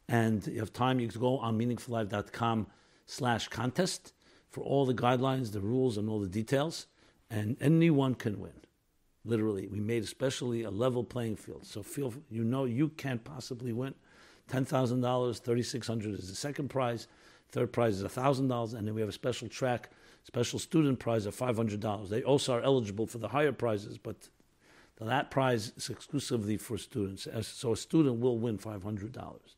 And 0.08 0.46
you 0.46 0.60
have 0.60 0.72
time, 0.72 1.00
you 1.00 1.08
can 1.08 1.20
go 1.20 1.38
on 1.38 1.58
meaningfullife.com 1.58 2.66
slash 3.06 3.48
contest 3.48 4.12
for 4.50 4.62
all 4.62 4.84
the 4.86 4.94
guidelines, 4.94 5.52
the 5.52 5.60
rules, 5.60 5.96
and 5.96 6.08
all 6.08 6.20
the 6.20 6.28
details. 6.28 6.86
And 7.30 7.56
anyone 7.60 8.14
can 8.14 8.38
win. 8.38 8.52
Literally, 9.24 9.66
we 9.66 9.80
made 9.80 10.02
especially 10.02 10.62
a 10.64 10.70
level 10.70 11.02
playing 11.02 11.36
field. 11.36 11.64
So 11.64 11.82
feel 11.82 12.12
you 12.28 12.44
know 12.44 12.66
you 12.66 12.90
can't 12.90 13.24
possibly 13.24 13.72
win. 13.72 13.94
Ten 14.48 14.66
thousand 14.66 15.00
dollars, 15.00 15.38
thirty 15.38 15.62
six 15.62 15.86
hundred 15.86 16.18
is 16.18 16.28
the 16.28 16.36
second 16.36 16.68
prize. 16.68 17.08
Third 17.48 17.72
prize 17.72 18.00
is 18.00 18.12
thousand 18.12 18.48
dollars, 18.48 18.74
and 18.74 18.86
then 18.86 18.94
we 18.94 19.00
have 19.00 19.08
a 19.08 19.12
special 19.12 19.48
track, 19.48 19.90
special 20.24 20.58
student 20.58 20.98
prize 20.98 21.24
of 21.24 21.34
five 21.34 21.56
hundred 21.56 21.80
dollars. 21.80 22.10
They 22.10 22.22
also 22.22 22.52
are 22.52 22.60
eligible 22.60 23.06
for 23.06 23.16
the 23.16 23.28
higher 23.28 23.52
prizes, 23.52 23.96
but 23.96 24.28
that 25.00 25.30
prize 25.30 25.72
is 25.76 25.88
exclusively 25.88 26.58
for 26.58 26.76
students. 26.76 27.26
So 27.40 27.72
a 27.72 27.76
student 27.76 28.20
will 28.20 28.38
win 28.38 28.58
five 28.58 28.82
hundred 28.82 29.12
dollars, 29.12 29.56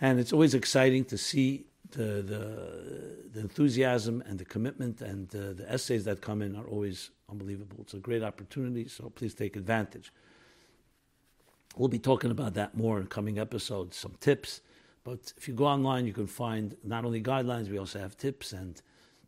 and 0.00 0.18
it's 0.20 0.32
always 0.32 0.54
exciting 0.54 1.04
to 1.06 1.18
see 1.18 1.66
the 1.90 2.22
the, 2.22 2.42
the 3.32 3.40
enthusiasm 3.40 4.22
and 4.26 4.38
the 4.38 4.44
commitment 4.44 5.00
and 5.00 5.34
uh, 5.34 5.52
the 5.52 5.66
essays 5.68 6.04
that 6.04 6.20
come 6.20 6.42
in 6.42 6.56
are 6.56 6.66
always 6.66 7.10
unbelievable. 7.30 7.78
It's 7.80 7.94
a 7.94 7.98
great 7.98 8.22
opportunity, 8.22 8.88
so 8.88 9.10
please 9.10 9.34
take 9.34 9.56
advantage. 9.56 10.12
We'll 11.76 11.88
be 11.88 11.98
talking 11.98 12.30
about 12.30 12.54
that 12.54 12.76
more 12.76 13.00
in 13.00 13.06
coming 13.06 13.38
episodes, 13.38 13.96
some 13.96 14.14
tips. 14.20 14.60
But 15.02 15.32
if 15.36 15.48
you 15.48 15.54
go 15.54 15.66
online, 15.66 16.06
you 16.06 16.12
can 16.12 16.26
find 16.26 16.76
not 16.84 17.04
only 17.04 17.22
guidelines, 17.22 17.68
we 17.68 17.78
also 17.78 17.98
have 17.98 18.16
tips 18.16 18.52
and 18.52 18.80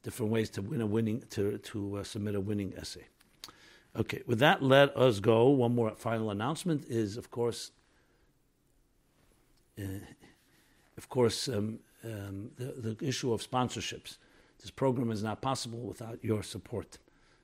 different 0.02 0.31
ways 0.31 0.48
to 0.50 0.62
win 0.62 0.81
a 0.81 0.87
winning 0.87 1.22
to 1.31 1.59
to 1.59 1.96
uh, 1.96 2.05
submit 2.05 2.35
a 2.35 2.40
winning 2.40 2.72
essay. 2.76 3.07
Okay, 3.98 4.22
with 4.26 4.38
that, 4.40 4.62
let 4.62 4.96
us 4.96 5.20
go. 5.20 5.48
One 5.48 5.74
more 5.74 5.90
final 5.96 6.31
announcement 6.31 6.85
is, 6.88 7.16
of 7.16 7.31
course, 7.31 7.72
uh, 9.79 9.85
of 10.96 11.09
course, 11.09 11.48
um, 11.48 11.80
um, 12.04 12.50
the, 12.56 12.94
the 12.94 13.06
issue 13.06 13.32
of 13.32 13.48
sponsorships. 13.48 14.16
This 14.61 14.70
program 14.70 15.11
is 15.11 15.22
not 15.22 15.42
possible 15.42 15.80
without 15.80 16.18
your 16.22 16.42
support. 16.42 16.98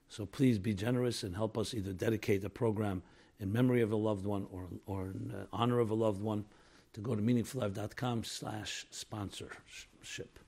So 0.09 0.27
please 0.27 0.59
be 0.59 0.75
generous 0.75 1.23
and 1.23 1.35
help 1.35 1.57
us 1.57 1.75
either 1.75 1.93
dedicate 1.93 2.45
a 2.45 2.51
program 2.51 3.03
in 3.41 3.53
memory 3.53 3.83
of 3.83 3.93
a 3.93 3.97
loved 3.97 4.25
one 4.25 4.47
or, 4.51 4.69
or 4.87 5.07
in 5.07 5.33
uh, 5.35 5.47
honor 5.53 5.79
of 5.79 5.91
a 5.91 5.95
loved 5.95 6.23
one 6.23 6.45
to 6.93 7.01
go 7.01 7.15
to 7.15 7.23
meaningfullife.com 7.23 8.25
slash 8.25 8.87
sponsorship. 8.91 10.39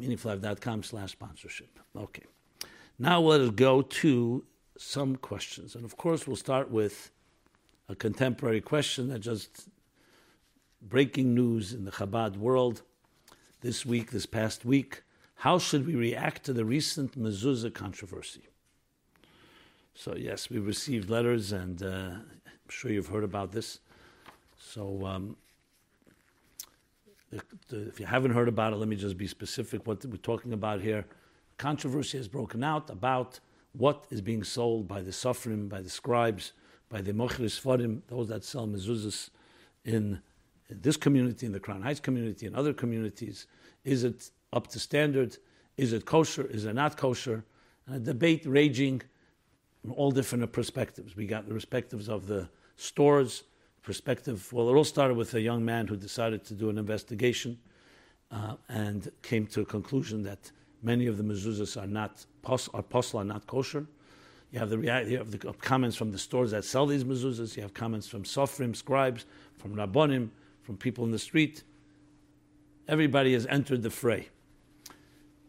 meaningfullife.com 0.00 0.82
slash 0.82 1.12
sponsorship. 1.12 1.78
Okay. 1.96 2.22
Now 2.98 3.20
let 3.20 3.40
us 3.40 3.50
go 3.50 3.82
to 3.82 4.44
some 4.78 5.16
questions. 5.16 5.74
And 5.74 5.84
of 5.84 5.96
course, 5.96 6.26
we'll 6.26 6.36
start 6.36 6.70
with 6.70 7.10
a 7.88 7.94
contemporary 7.94 8.60
question 8.60 9.08
that 9.08 9.18
just 9.18 9.68
breaking 10.82 11.34
news 11.34 11.72
in 11.72 11.84
the 11.84 11.92
Chabad 11.92 12.36
world 12.36 12.82
this 13.60 13.86
week, 13.86 14.10
this 14.10 14.26
past 14.26 14.64
week. 14.64 15.02
How 15.36 15.58
should 15.58 15.86
we 15.86 15.94
react 15.94 16.44
to 16.44 16.52
the 16.52 16.64
recent 16.64 17.18
mezuzah 17.18 17.72
controversy? 17.72 18.48
So, 19.94 20.16
yes, 20.16 20.50
we 20.50 20.58
received 20.58 21.10
letters, 21.10 21.52
and 21.52 21.82
uh, 21.82 21.86
I'm 21.86 22.68
sure 22.68 22.90
you've 22.90 23.08
heard 23.08 23.24
about 23.24 23.52
this. 23.52 23.80
So, 24.58 25.04
um, 25.06 25.36
if 27.30 28.00
you 28.00 28.06
haven't 28.06 28.32
heard 28.32 28.48
about 28.48 28.72
it, 28.72 28.76
let 28.76 28.88
me 28.88 28.96
just 28.96 29.16
be 29.16 29.26
specific 29.26 29.86
what 29.86 30.04
we're 30.04 30.16
talking 30.16 30.52
about 30.52 30.80
here. 30.80 31.06
Controversy 31.58 32.18
has 32.18 32.28
broken 32.28 32.64
out 32.64 32.90
about 32.90 33.40
what 33.72 34.06
is 34.10 34.20
being 34.20 34.44
sold 34.44 34.88
by 34.88 35.00
the 35.00 35.10
Sofrim, 35.10 35.68
by 35.68 35.80
the 35.80 35.90
scribes, 35.90 36.52
by 36.88 37.00
the 37.00 37.12
Mochris 37.12 37.60
Forim, 37.60 38.02
those 38.08 38.28
that 38.28 38.44
sell 38.44 38.66
mezuzahs 38.66 39.30
in 39.84 40.20
this 40.80 40.96
community, 40.96 41.46
in 41.46 41.52
the 41.52 41.60
Crown 41.60 41.82
Heights 41.82 42.00
community, 42.00 42.46
and 42.46 42.56
other 42.56 42.72
communities. 42.72 43.46
Is 43.84 44.04
it 44.04 44.30
up 44.52 44.68
to 44.68 44.78
standard? 44.78 45.36
Is 45.76 45.92
it 45.92 46.04
kosher? 46.04 46.44
Is 46.44 46.64
it 46.64 46.74
not 46.74 46.96
kosher? 46.96 47.44
And 47.86 47.96
a 47.96 47.98
debate 47.98 48.42
raging 48.46 49.02
from 49.80 49.92
all 49.92 50.10
different 50.10 50.50
perspectives. 50.52 51.16
We 51.16 51.26
got 51.26 51.46
the 51.46 51.54
perspectives 51.54 52.08
of 52.08 52.26
the 52.26 52.48
stores, 52.76 53.42
perspective. 53.82 54.52
Well, 54.52 54.68
it 54.68 54.74
all 54.74 54.84
started 54.84 55.16
with 55.16 55.34
a 55.34 55.40
young 55.40 55.64
man 55.64 55.86
who 55.86 55.96
decided 55.96 56.44
to 56.44 56.54
do 56.54 56.70
an 56.70 56.78
investigation 56.78 57.58
uh, 58.30 58.54
and 58.68 59.10
came 59.22 59.46
to 59.48 59.62
a 59.62 59.64
conclusion 59.64 60.22
that 60.22 60.50
many 60.82 61.06
of 61.06 61.16
the 61.16 61.24
mezuzahs 61.24 61.80
are 61.80 61.86
not 61.86 62.24
are 62.74 62.82
posla, 62.82 63.26
not 63.26 63.46
kosher. 63.46 63.86
You 64.52 64.58
have 64.58 64.70
the 64.70 64.78
you 65.08 65.18
have 65.18 65.30
the 65.30 65.38
comments 65.38 65.96
from 65.96 66.12
the 66.12 66.18
stores 66.18 66.50
that 66.50 66.64
sell 66.64 66.86
these 66.86 67.04
mezuzahs. 67.04 67.56
You 67.56 67.62
have 67.62 67.74
comments 67.74 68.06
from 68.06 68.24
sofrim, 68.24 68.76
scribes, 68.76 69.24
from 69.58 69.74
rabbonim, 69.74 70.28
from 70.62 70.76
people 70.76 71.04
in 71.04 71.10
the 71.10 71.18
street. 71.18 71.62
Everybody 72.88 73.32
has 73.34 73.46
entered 73.46 73.82
the 73.82 73.90
fray. 73.90 74.28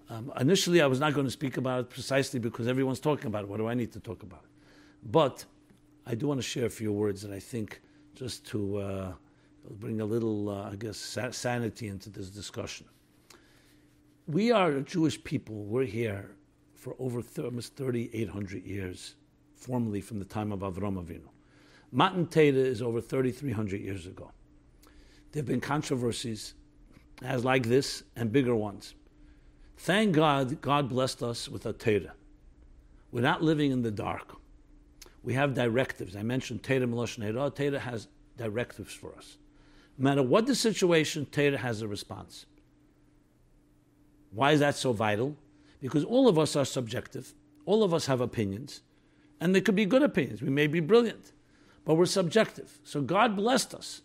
Um, 0.10 0.32
initially, 0.40 0.82
I 0.82 0.86
was 0.88 1.00
not 1.00 1.14
going 1.14 1.26
to 1.26 1.32
speak 1.32 1.58
about 1.58 1.80
it 1.80 1.90
precisely 1.90 2.40
because 2.40 2.68
everyone's 2.68 3.00
talking 3.00 3.28
about 3.28 3.44
it. 3.44 3.50
What 3.50 3.58
do 3.58 3.68
I 3.68 3.74
need 3.74 3.92
to 3.94 4.00
talk 4.00 4.22
about? 4.24 4.46
But 5.04 5.46
I 6.06 6.16
do 6.16 6.28
want 6.28 6.40
to 6.40 6.48
share 6.48 6.66
a 6.66 6.70
few 6.70 6.92
words 6.92 7.22
that 7.22 7.32
I 7.32 7.40
think 7.40 7.82
just 8.16 8.46
to 8.48 8.78
uh, 8.78 9.14
bring 9.72 10.02
a 10.02 10.06
little, 10.06 10.50
uh, 10.50 10.72
I 10.72 10.76
guess, 10.76 10.98
sanity 11.32 11.88
into 11.88 12.10
this 12.10 12.30
discussion. 12.30 12.86
We 14.28 14.52
are 14.52 14.72
a 14.72 14.82
Jewish 14.82 15.22
people. 15.24 15.64
We're 15.64 15.86
here 15.86 16.36
for 16.76 16.96
over 17.00 17.22
th- 17.22 17.46
almost 17.46 17.76
3,800 17.76 18.66
years, 18.66 19.16
formally 19.56 20.02
from 20.02 20.20
the 20.20 20.26
time 20.26 20.52
of 20.52 20.60
Avram 20.60 21.04
Avinu. 21.04 21.30
Matan 21.92 22.28
Torah 22.28 22.46
is 22.46 22.82
over 22.82 23.02
3,300 23.02 23.80
years 23.82 24.06
ago. 24.06 24.32
There 25.34 25.40
have 25.40 25.48
been 25.48 25.62
controversies 25.62 26.54
as 27.24 27.44
like 27.44 27.68
this 27.68 28.04
and 28.16 28.32
bigger 28.32 28.56
ones. 28.56 28.94
Thank 29.78 30.14
God, 30.14 30.62
God 30.62 30.88
blessed 30.88 31.24
us 31.24 31.50
with 31.50 31.66
a 31.66 31.74
Torah. 31.74 32.14
We're 33.12 33.22
not 33.22 33.42
living 33.42 33.72
in 33.72 33.82
the 33.82 33.90
dark. 33.90 34.36
We 35.24 35.34
have 35.34 35.56
directives. 35.56 36.16
I 36.16 36.22
mentioned 36.22 36.62
Torah 36.62 36.86
Meloshen 36.86 37.24
Hera. 37.24 37.50
Torah 37.50 37.80
has 37.80 38.08
directives 38.38 38.94
for 38.94 39.16
us. 39.16 39.38
No 39.98 40.04
matter 40.10 40.22
what 40.22 40.46
the 40.46 40.54
situation, 40.54 41.26
Torah 41.26 41.58
has 41.58 41.82
a 41.82 41.88
response. 41.88 42.46
Why 44.32 44.52
is 44.52 44.60
that 44.60 44.76
so 44.76 44.94
vital? 44.94 45.36
Because 45.82 46.04
all 46.04 46.28
of 46.28 46.38
us 46.38 46.56
are 46.56 46.66
subjective. 46.66 47.34
All 47.66 47.84
of 47.84 47.92
us 47.92 48.06
have 48.06 48.22
opinions. 48.22 48.82
And 49.40 49.56
they 49.56 49.62
could 49.62 49.76
be 49.76 49.86
good 49.86 50.04
opinions. 50.04 50.44
We 50.44 50.50
may 50.50 50.68
be 50.68 50.80
brilliant. 50.80 51.32
But 51.86 51.96
we're 51.96 52.06
subjective. 52.06 52.80
So 52.84 53.02
God 53.02 53.36
blessed 53.36 53.74
us 53.74 54.02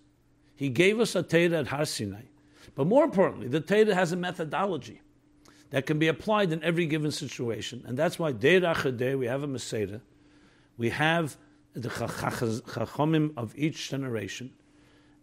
he 0.59 0.69
gave 0.69 0.99
us 0.99 1.15
a 1.15 1.23
Torah 1.23 1.61
at 1.61 1.69
Har 1.69 1.85
Sinai. 1.85 2.23
But 2.75 2.89
more 2.89 3.05
importantly, 3.05 3.47
the 3.47 3.61
Torah 3.61 3.95
has 3.95 4.11
a 4.11 4.17
methodology 4.17 5.01
that 5.71 5.87
can 5.87 6.01
be 6.01 6.09
applied 6.09 6.51
in 6.51 6.61
every 6.65 6.85
given 6.85 7.13
situation. 7.13 7.85
And 7.87 7.97
that's 7.97 8.19
why 8.19 8.33
day 8.33 8.61
after 8.65 8.91
day 8.91 9.15
we 9.15 9.27
have 9.27 9.45
a 9.45 9.47
Maseda. 9.47 10.01
We 10.77 10.91
have 10.91 11.37
the 11.75 11.89
Chachomim 11.89 13.35
of 13.37 13.57
each 13.57 13.89
generation 13.89 14.51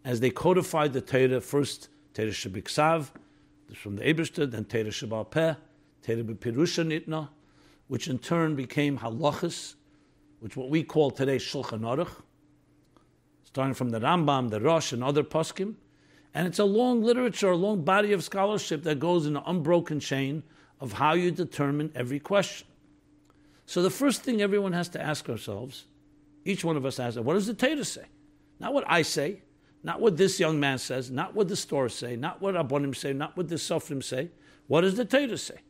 as 0.06 0.22
they 0.22 0.30
codified 0.30 0.94
the 0.94 1.02
Torah, 1.02 1.42
first 1.42 1.90
Torah 2.14 2.30
Shabiksav, 2.30 3.10
from 3.74 3.98
the 3.98 4.08
Eberstead, 4.08 4.52
then 4.52 4.64
Torah 4.64 4.86
Shabal 4.86 5.30
Peh, 5.30 5.56
Torah 6.02 6.24
B'Pirusha 6.24 6.86
Nitna, 6.88 7.28
which 7.90 8.08
in 8.08 8.20
turn 8.20 8.56
became 8.56 9.00
Halachas, 9.00 9.76
which 10.40 10.56
what 10.56 10.70
we 10.70 10.82
call 10.82 11.12
today 11.12 11.36
Shulchan 11.36 11.82
Aruch, 11.82 12.22
starting 13.56 13.74
from 13.74 13.92
the 13.92 14.02
Rambam, 14.02 14.50
the 14.50 14.60
Rosh, 14.60 14.92
and 14.92 15.02
other 15.02 15.24
poskim. 15.24 15.76
And 16.34 16.46
it's 16.46 16.60
a 16.60 16.66
long 16.66 17.02
literature, 17.02 17.52
a 17.52 17.56
long 17.56 17.86
body 17.86 18.12
of 18.12 18.22
scholarship 18.22 18.84
that 18.84 19.00
goes 19.00 19.26
in 19.26 19.38
an 19.38 19.44
unbroken 19.46 20.02
chain 20.02 20.44
of 20.82 20.92
how 20.92 21.14
you 21.14 21.32
determine 21.32 21.90
every 21.96 22.20
question. 22.20 22.68
So 23.66 23.82
the 23.82 23.90
first 23.90 24.24
thing 24.24 24.42
everyone 24.42 24.74
has 24.74 24.90
to 24.90 25.02
ask 25.02 25.30
ourselves, 25.30 25.86
each 26.44 26.66
one 26.66 26.76
of 26.76 26.86
us 26.86 27.00
asks, 27.00 27.18
what 27.18 27.36
does 27.36 27.48
the 27.48 27.54
Torah 27.54 27.86
say? 27.86 28.04
Not 28.60 28.74
what 28.74 28.84
I 28.90 29.04
say, 29.04 29.42
not 29.84 30.02
what 30.02 30.18
this 30.18 30.38
young 30.38 30.60
man 30.60 30.78
says, 30.78 31.10
not 31.10 31.34
what 31.34 31.48
the 31.48 31.56
stores 31.56 31.96
say, 31.96 32.18
not 32.18 32.42
what 32.42 32.56
Abonim 32.56 32.94
say, 32.94 33.14
not 33.14 33.38
what 33.38 33.48
the 33.48 33.56
Sofrim 33.56 34.04
say. 34.04 34.32
What 34.68 34.82
does 34.82 34.96
the 34.98 35.06
Torah 35.06 35.38
say? 35.38 35.62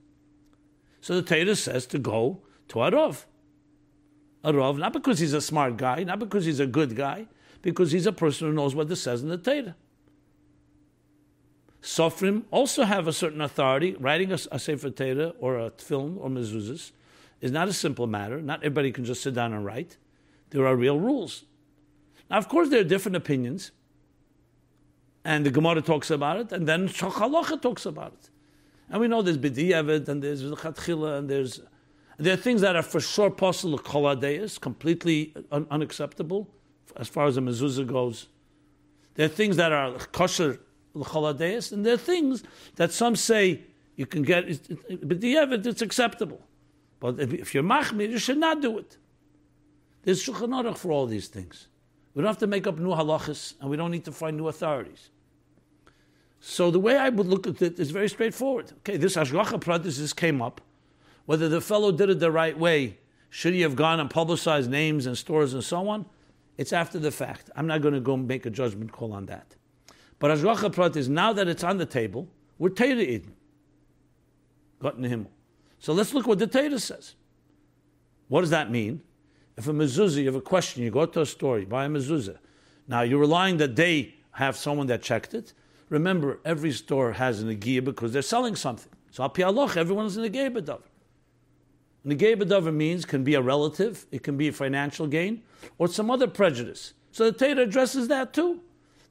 So 1.01 1.21
the 1.21 1.21
Torah 1.21 1.55
says 1.55 1.85
to 1.85 1.99
go 1.99 2.41
to 2.69 2.79
Arov. 2.79 3.25
Arov, 4.43 4.79
not 4.79 4.91
because 4.91 5.19
he's 5.19 5.33
a 5.33 5.41
smart 5.41 5.77
guy, 5.77 6.03
not 6.03 6.17
because 6.17 6.45
he's 6.45 6.59
a 6.59 6.65
good 6.65 6.95
guy, 6.95 7.27
because 7.65 7.91
he's 7.91 8.05
a 8.05 8.11
person 8.11 8.47
who 8.47 8.53
knows 8.53 8.75
what 8.75 8.87
this 8.89 9.01
says 9.01 9.23
in 9.23 9.29
the 9.29 9.39
Torah. 9.39 9.75
Sofrim 11.81 12.43
also 12.51 12.83
have 12.83 13.07
a 13.07 13.11
certain 13.11 13.41
authority. 13.41 13.95
Writing 13.99 14.31
a, 14.31 14.37
a 14.51 14.59
Sefer 14.59 14.91
Torah 14.91 15.33
or 15.39 15.57
a 15.57 15.71
film 15.71 16.19
or 16.21 16.29
mezuzahs 16.29 16.91
is 17.41 17.51
not 17.51 17.67
a 17.67 17.73
simple 17.73 18.05
matter. 18.05 18.39
Not 18.39 18.59
everybody 18.59 18.91
can 18.91 19.03
just 19.03 19.23
sit 19.23 19.33
down 19.33 19.51
and 19.51 19.65
write. 19.65 19.97
There 20.51 20.67
are 20.67 20.75
real 20.75 20.99
rules. 20.99 21.45
Now, 22.29 22.37
of 22.37 22.49
course, 22.49 22.69
there 22.69 22.81
are 22.81 22.83
different 22.83 23.15
opinions. 23.15 23.71
And 25.23 25.43
the 25.43 25.49
Gemara 25.49 25.81
talks 25.81 26.11
about 26.11 26.37
it, 26.37 26.51
and 26.51 26.67
then 26.67 26.87
Halacha 26.87 27.59
talks 27.59 27.87
about 27.87 28.13
it. 28.13 28.29
And 28.91 29.01
we 29.01 29.07
know 29.07 29.23
there's 29.23 29.39
B'di'evet, 29.39 30.07
and 30.07 30.21
there's 30.21 30.43
Chatchila, 30.43 31.17
and 31.17 31.27
there's 31.27 31.61
There 32.19 32.35
are 32.35 32.37
things 32.37 32.61
that 32.61 32.75
are 32.75 32.83
for 32.83 32.99
sure 32.99 33.31
possible 33.31 33.79
koladeis, 33.79 34.61
completely 34.61 35.33
un- 35.51 35.65
unacceptable 35.71 36.47
as 36.95 37.07
far 37.07 37.27
as 37.27 37.35
the 37.35 37.41
mezuzah 37.41 37.85
goes. 37.85 38.27
There 39.15 39.25
are 39.25 39.29
things 39.29 39.57
that 39.57 39.71
are 39.71 39.97
kosher 40.11 40.59
l'choladeis, 40.93 41.71
and 41.71 41.85
there 41.85 41.93
are 41.93 41.97
things 41.97 42.43
that 42.75 42.91
some 42.91 43.15
say 43.15 43.61
you 43.95 44.05
can 44.05 44.23
get, 44.23 44.45
but 45.07 45.21
the 45.21 45.37
evidence 45.37 45.67
it's 45.67 45.81
acceptable. 45.81 46.41
But 46.99 47.19
if, 47.19 47.53
you're 47.53 47.63
machmir, 47.63 48.09
you 48.09 48.17
should 48.17 48.37
not 48.37 48.61
do 48.61 48.77
it. 48.77 48.97
There's 50.03 50.23
shulchan 50.23 50.49
aruch 50.49 50.77
for 50.77 50.91
all 50.91 51.05
these 51.05 51.27
things. 51.27 51.67
We 52.13 52.21
don't 52.21 52.27
have 52.27 52.37
to 52.39 52.47
make 52.47 52.67
up 52.67 52.77
new 52.77 52.89
halachas, 52.89 53.55
and 53.59 53.69
we 53.69 53.77
don't 53.77 53.91
need 53.91 54.05
to 54.05 54.11
find 54.11 54.37
new 54.37 54.47
authorities. 54.47 55.09
So 56.39 56.71
the 56.71 56.79
way 56.79 56.97
I 56.97 57.09
would 57.09 57.27
look 57.27 57.47
at 57.47 57.61
it 57.61 57.79
is 57.79 57.91
very 57.91 58.07
straightforward. 58.07 58.71
Okay, 58.79 58.97
this 58.97 59.15
hashgacha 59.15 59.59
pratis 59.59 60.15
came 60.15 60.41
up. 60.41 60.61
Whether 61.25 61.49
the 61.49 61.59
fellow 61.59 61.91
did 61.91 62.09
it 62.09 62.19
the 62.19 62.31
right 62.31 62.57
way, 62.57 62.97
should 63.29 63.53
he 63.53 63.61
have 63.61 63.75
gone 63.75 63.99
and 63.99 64.09
publicized 64.09 64.69
names 64.69 65.05
and 65.07 65.17
stores 65.17 65.53
and 65.53 65.63
so 65.63 65.87
on? 65.87 66.05
It's 66.57 66.73
after 66.73 66.99
the 66.99 67.11
fact. 67.11 67.49
I'm 67.55 67.67
not 67.67 67.81
going 67.81 67.93
to 67.93 67.99
go 67.99 68.15
make 68.15 68.45
a 68.45 68.49
judgment 68.49 68.91
call 68.91 69.13
on 69.13 69.25
that. 69.25 69.55
But 70.19 70.31
hashgacha 70.31 70.73
pratis, 70.73 71.09
now 71.09 71.33
that 71.33 71.47
it's 71.47 71.63
on 71.63 71.77
the 71.77 71.85
table, 71.85 72.27
we're 72.57 72.69
Torah 72.69 72.95
Eden. 72.95 73.33
Got 74.79 74.95
in 74.95 75.01
the 75.01 75.09
Himmel. 75.09 75.31
So 75.79 75.93
let's 75.93 76.13
look 76.13 76.27
what 76.27 76.39
the 76.39 76.47
Torah 76.47 76.79
says. 76.79 77.15
What 78.27 78.41
does 78.41 78.49
that 78.49 78.71
mean? 78.71 79.01
If 79.57 79.67
a 79.67 79.73
mezuzah, 79.73 80.17
you 80.17 80.25
have 80.25 80.35
a 80.35 80.41
question, 80.41 80.83
you 80.83 80.91
go 80.91 81.05
to 81.05 81.21
a 81.21 81.25
store, 81.25 81.59
you 81.59 81.65
buy 81.65 81.85
a 81.85 81.89
mezuzah. 81.89 82.37
Now 82.87 83.01
you're 83.01 83.19
relying 83.19 83.57
that 83.57 83.75
they 83.75 84.15
have 84.31 84.57
someone 84.57 84.87
that 84.87 85.01
checked 85.01 85.33
it. 85.33 85.53
Remember, 85.89 86.39
every 86.43 86.71
store 86.71 87.13
has 87.13 87.41
an 87.41 87.55
agia 87.55 87.83
because 87.83 88.11
they're 88.11 88.21
selling 88.21 88.55
something. 88.55 88.91
So 89.11 89.23
al 89.23 89.29
everyone 89.29 89.77
everyone's 89.77 90.17
an 90.17 90.25
agia 90.25 90.51
b'davar. 90.51 90.81
B'davar 92.05 92.73
means 92.73 93.05
can 93.05 93.23
be 93.23 93.33
a 93.33 93.41
relative, 93.41 94.05
it 94.11 94.23
can 94.23 94.37
be 94.37 94.47
a 94.47 94.53
financial 94.53 95.07
gain, 95.07 95.41
or 95.77 95.87
some 95.87 96.11
other 96.11 96.27
prejudice. 96.27 96.93
So 97.11 97.31
the 97.31 97.31
Torah 97.31 97.63
addresses 97.63 98.07
that 98.09 98.33
too. 98.33 98.61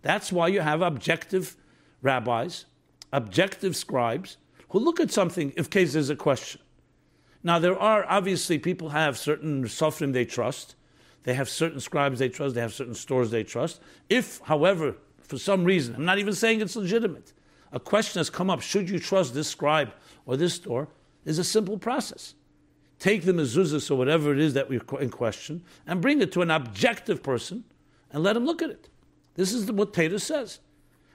That's 0.02 0.30
why 0.30 0.48
you 0.48 0.61
have 0.61 0.83
objective 0.83 1.57
rabbis, 2.02 2.66
objective 3.12 3.74
scribes, 3.74 4.37
who 4.68 4.78
look 4.78 5.00
at 5.00 5.11
something 5.11 5.52
if 5.57 5.70
case 5.70 5.94
there's 5.94 6.11
a 6.11 6.16
question. 6.16 6.61
Now, 7.42 7.59
there 7.59 7.78
are 7.78 8.07
obviously 8.09 8.59
people 8.59 8.90
have 8.90 9.18
certain 9.18 9.64
sofrim 9.64 10.12
they 10.12 10.24
trust. 10.24 10.76
They 11.24 11.35
have 11.35 11.48
certain 11.48 11.80
scribes 11.80 12.18
they 12.18 12.28
trust. 12.28 12.54
They 12.54 12.61
have 12.61 12.74
certain 12.74 12.94
stores 12.94 13.30
they 13.30 13.44
trust. 13.44 13.80
If, 14.09 14.40
however, 14.44 14.96
for 15.22 15.38
some 15.38 15.64
reason, 15.64 15.94
I'm 15.94 16.04
not 16.04 16.18
even 16.18 16.35
saying 16.35 16.61
it's 16.61 16.76
legitimate, 16.76 17.33
a 17.72 17.80
question 17.80 18.20
has 18.20 18.30
come 18.30 18.50
up 18.50 18.61
should 18.61 18.88
you 18.88 18.98
trust 18.98 19.35
this 19.35 19.48
scribe 19.48 19.92
or 20.26 20.37
this 20.37 20.54
store? 20.54 20.88
Is 21.24 21.38
a 21.38 21.44
simple 21.44 21.78
process. 21.78 22.35
Take 23.04 23.24
the 23.24 23.32
mezuzah 23.32 23.90
or 23.90 23.96
whatever 23.96 24.32
it 24.32 24.40
is 24.40 24.54
that 24.54 24.70
we're 24.70 24.80
in 24.98 25.10
question 25.10 25.62
and 25.86 26.00
bring 26.00 26.22
it 26.22 26.32
to 26.32 26.40
an 26.40 26.50
objective 26.50 27.22
person 27.22 27.64
and 28.10 28.22
let 28.22 28.34
him 28.34 28.46
look 28.46 28.62
at 28.62 28.70
it. 28.70 28.88
This 29.34 29.52
is 29.52 29.70
what 29.70 29.92
Tater 29.92 30.18
says. 30.18 30.60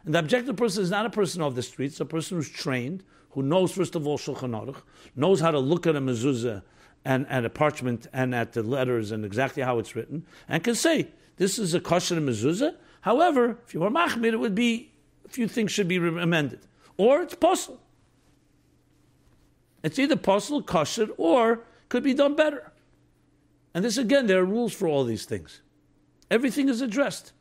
And 0.06 0.14
the 0.14 0.20
objective 0.20 0.56
person 0.56 0.84
is 0.84 0.92
not 0.92 1.08
a 1.08 1.10
person 1.10 1.42
off 1.42 1.56
the 1.56 1.64
streets, 1.64 2.00
a 2.00 2.06
person 2.06 2.38
who's 2.38 2.48
trained, 2.48 3.04
who 3.32 3.42
knows, 3.42 3.72
first 3.72 3.96
of 3.96 4.06
all, 4.06 4.20
Shulchan 4.20 4.52
Aruch, 4.52 4.84
knows 5.16 5.40
how 5.40 5.50
to 5.50 5.58
look 5.58 5.88
at 5.88 5.96
a 5.96 6.00
mezuzah 6.00 6.62
and 7.06 7.28
at 7.28 7.44
a 7.44 7.50
parchment 7.50 8.06
and 8.14 8.36
at 8.36 8.54
the 8.54 8.62
letters 8.62 9.10
and 9.10 9.26
exactly 9.26 9.64
how 9.64 9.80
it's 9.80 9.96
written, 9.96 10.28
and 10.48 10.64
can 10.64 10.76
say, 10.76 11.08
this 11.38 11.58
is 11.58 11.74
a 11.74 11.80
kosher 11.80 12.18
mezuzah. 12.18 12.76
However, 13.02 13.58
if 13.66 13.74
you 13.74 13.80
were 13.80 13.90
machmir, 13.90 14.34
it 14.34 14.40
would 14.40 14.54
be, 14.54 14.92
a 15.26 15.30
few 15.30 15.48
things 15.48 15.72
should 15.72 15.88
be 15.88 15.96
amended. 15.96 16.68
Or 16.98 17.24
it's 17.24 17.34
possible. 17.34 17.82
It's 19.82 19.98
either 19.98 20.18
possible, 20.18 20.62
kosher, 20.62 21.08
or 21.18 21.64
could 21.90 22.04
be 22.04 22.14
done 22.14 22.36
better. 22.36 22.72
And 23.74 23.84
this, 23.84 23.98
again, 23.98 24.28
there 24.28 24.40
are 24.40 24.46
rules 24.46 24.74
for 24.74 24.88
all 24.88 25.04
these 25.04 25.26
things. 25.26 25.62
Everything 26.32 26.70
is 26.70 26.82
addressed. 26.82 27.34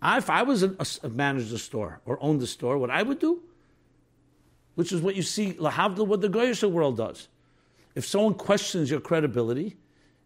I, 0.00 0.18
if 0.18 0.28
I 0.28 0.42
was 0.42 0.62
a, 0.62 0.74
a, 1.02 1.08
managed 1.08 1.52
a 1.52 1.58
store 1.58 2.00
or 2.04 2.18
owned 2.20 2.42
a 2.42 2.46
store, 2.46 2.76
what 2.76 2.90
I 2.90 3.02
would 3.02 3.18
do 3.18 3.42
which 4.74 4.92
is 4.92 5.00
what 5.00 5.14
you 5.14 5.22
see, 5.22 5.52
lahavdil, 5.54 6.06
what 6.06 6.20
the 6.20 6.28
Goyish 6.28 6.68
world 6.68 6.96
does. 6.96 7.28
If 7.94 8.06
someone 8.06 8.34
questions 8.34 8.90
your 8.90 9.00
credibility, 9.00 9.76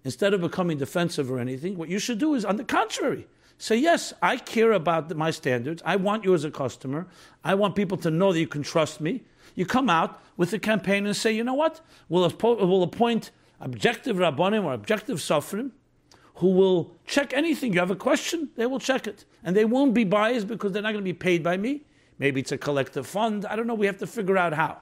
instead 0.04 0.34
of 0.34 0.40
becoming 0.40 0.78
defensive 0.78 1.30
or 1.30 1.38
anything, 1.38 1.76
what 1.76 1.88
you 1.88 1.98
should 1.98 2.18
do 2.18 2.34
is, 2.34 2.44
on 2.44 2.56
the 2.56 2.64
contrary, 2.64 3.26
say, 3.58 3.76
Yes, 3.76 4.12
I 4.22 4.36
care 4.36 4.72
about 4.72 5.14
my 5.16 5.30
standards. 5.30 5.82
I 5.84 5.96
want 5.96 6.24
you 6.24 6.34
as 6.34 6.44
a 6.44 6.50
customer. 6.50 7.08
I 7.44 7.54
want 7.54 7.74
people 7.74 7.96
to 7.98 8.10
know 8.10 8.32
that 8.32 8.38
you 8.38 8.46
can 8.46 8.62
trust 8.62 9.00
me. 9.00 9.22
You 9.56 9.66
come 9.66 9.90
out 9.90 10.22
with 10.36 10.52
a 10.52 10.58
campaign 10.60 11.06
and 11.06 11.16
say, 11.16 11.32
You 11.32 11.42
know 11.42 11.54
what? 11.54 11.80
We'll, 12.08 12.32
we'll 12.40 12.84
appoint 12.84 13.32
objective 13.60 14.18
rabbanim 14.18 14.62
or 14.64 14.72
objective 14.72 15.18
sofrim 15.18 15.72
who 16.36 16.50
will 16.50 16.92
check 17.06 17.32
anything. 17.32 17.72
You 17.72 17.80
have 17.80 17.90
a 17.90 17.96
question, 17.96 18.50
they 18.56 18.66
will 18.66 18.78
check 18.78 19.06
it. 19.06 19.24
And 19.42 19.56
they 19.56 19.64
won't 19.64 19.94
be 19.94 20.04
biased 20.04 20.46
because 20.46 20.72
they're 20.72 20.82
not 20.82 20.92
going 20.92 21.02
to 21.02 21.12
be 21.12 21.14
paid 21.14 21.42
by 21.42 21.56
me. 21.56 21.82
Maybe 22.18 22.40
it's 22.40 22.52
a 22.52 22.58
collective 22.58 23.06
fund. 23.06 23.46
I 23.46 23.56
don't 23.56 23.66
know. 23.66 23.74
We 23.74 23.86
have 23.86 23.98
to 23.98 24.06
figure 24.06 24.36
out 24.36 24.52
how. 24.52 24.78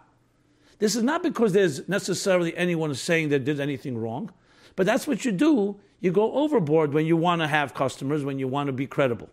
This 0.79 0.97
is 0.97 1.05
not 1.05 1.23
because 1.23 1.53
there's 1.53 1.89
necessarily 1.89 2.57
anyone 2.57 2.93
saying 2.95 3.29
they 3.29 3.39
did 3.39 3.61
anything 3.61 3.97
wrong, 3.97 4.33
but 4.75 4.87
that's 4.87 5.07
what 5.07 5.25
you 5.25 5.31
do. 5.31 5.79
You 6.01 6.11
go 6.11 6.33
overboard 6.33 6.93
when 6.93 7.07
you 7.07 7.17
want 7.17 7.41
to 7.41 7.47
have 7.47 7.73
customers, 7.73 8.25
when 8.25 8.39
you 8.39 8.49
want 8.49 8.67
to 8.67 8.73
be 8.73 8.87
credible. 8.87 9.31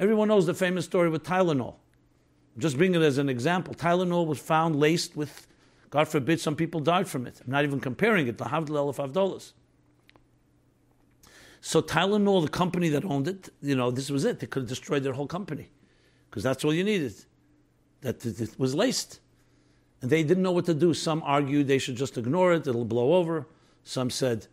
Everyone 0.00 0.28
knows 0.28 0.46
the 0.46 0.54
famous 0.54 0.84
story 0.84 1.08
with 1.08 1.22
Tylenol. 1.22 1.76
Just 2.60 2.76
bring 2.76 2.94
it 2.94 3.02
as 3.02 3.18
an 3.18 3.28
example. 3.28 3.74
Tylenol 3.74 4.26
was 4.26 4.38
found 4.38 4.76
laced 4.76 5.16
with, 5.16 5.46
God 5.88 6.06
forbid, 6.06 6.40
some 6.40 6.54
people 6.54 6.80
died 6.80 7.08
from 7.08 7.26
it. 7.26 7.40
I'm 7.44 7.50
not 7.50 7.64
even 7.64 7.80
comparing 7.80 8.26
it 8.28 8.38
to 8.38 8.44
Havdil 8.44 8.94
Elef 8.94 9.12
dollars. 9.12 9.54
So 11.62 11.82
Tylenol, 11.82 12.42
the 12.42 12.48
company 12.48 12.88
that 12.90 13.04
owned 13.04 13.28
it, 13.28 13.48
you 13.62 13.74
know, 13.74 13.90
this 13.90 14.10
was 14.10 14.24
it. 14.24 14.40
They 14.40 14.46
could 14.46 14.62
have 14.62 14.68
destroyed 14.68 15.02
their 15.02 15.12
whole 15.12 15.26
company 15.26 15.68
because 16.28 16.42
that's 16.42 16.64
all 16.64 16.72
you 16.72 16.84
needed. 16.84 17.14
That 18.02 18.24
it 18.24 18.58
was 18.58 18.74
laced. 18.74 19.20
And 20.02 20.10
they 20.10 20.22
didn't 20.22 20.42
know 20.42 20.52
what 20.52 20.66
to 20.66 20.74
do. 20.74 20.94
Some 20.94 21.22
argued 21.24 21.66
they 21.66 21.78
should 21.78 21.96
just 21.96 22.16
ignore 22.16 22.54
it, 22.54 22.66
it'll 22.66 22.84
blow 22.84 23.14
over. 23.14 23.46
Some 23.84 24.10
said 24.10 24.46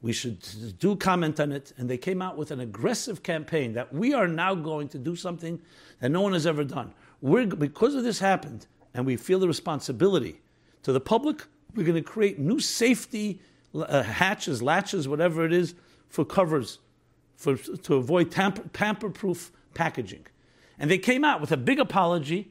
we 0.00 0.12
should 0.12 0.78
do 0.78 0.96
comment 0.96 1.40
on 1.40 1.52
it. 1.52 1.72
And 1.76 1.90
they 1.90 1.98
came 1.98 2.22
out 2.22 2.36
with 2.36 2.50
an 2.50 2.60
aggressive 2.60 3.22
campaign 3.22 3.74
that 3.74 3.92
we 3.92 4.14
are 4.14 4.28
now 4.28 4.54
going 4.54 4.88
to 4.88 4.98
do 4.98 5.16
something 5.16 5.60
that 6.00 6.10
no 6.10 6.20
one 6.22 6.32
has 6.32 6.46
ever 6.46 6.64
done. 6.64 6.94
We're, 7.20 7.46
because 7.46 7.94
of 7.94 8.04
this 8.04 8.18
happened, 8.18 8.66
and 8.94 9.04
we 9.04 9.16
feel 9.16 9.38
the 9.38 9.48
responsibility 9.48 10.40
to 10.82 10.92
the 10.92 11.00
public, 11.00 11.44
we're 11.74 11.84
going 11.84 12.02
to 12.02 12.02
create 12.02 12.38
new 12.38 12.60
safety 12.60 13.40
uh, 13.74 14.02
hatches, 14.02 14.62
latches, 14.62 15.06
whatever 15.06 15.44
it 15.44 15.52
is, 15.52 15.74
for 16.08 16.24
covers, 16.24 16.78
for, 17.36 17.56
to 17.56 17.94
avoid 17.94 18.30
tamper 18.30 19.10
proof 19.10 19.52
packaging. 19.74 20.26
And 20.78 20.90
they 20.90 20.98
came 20.98 21.24
out 21.24 21.40
with 21.40 21.52
a 21.52 21.56
big 21.56 21.78
apology 21.78 22.50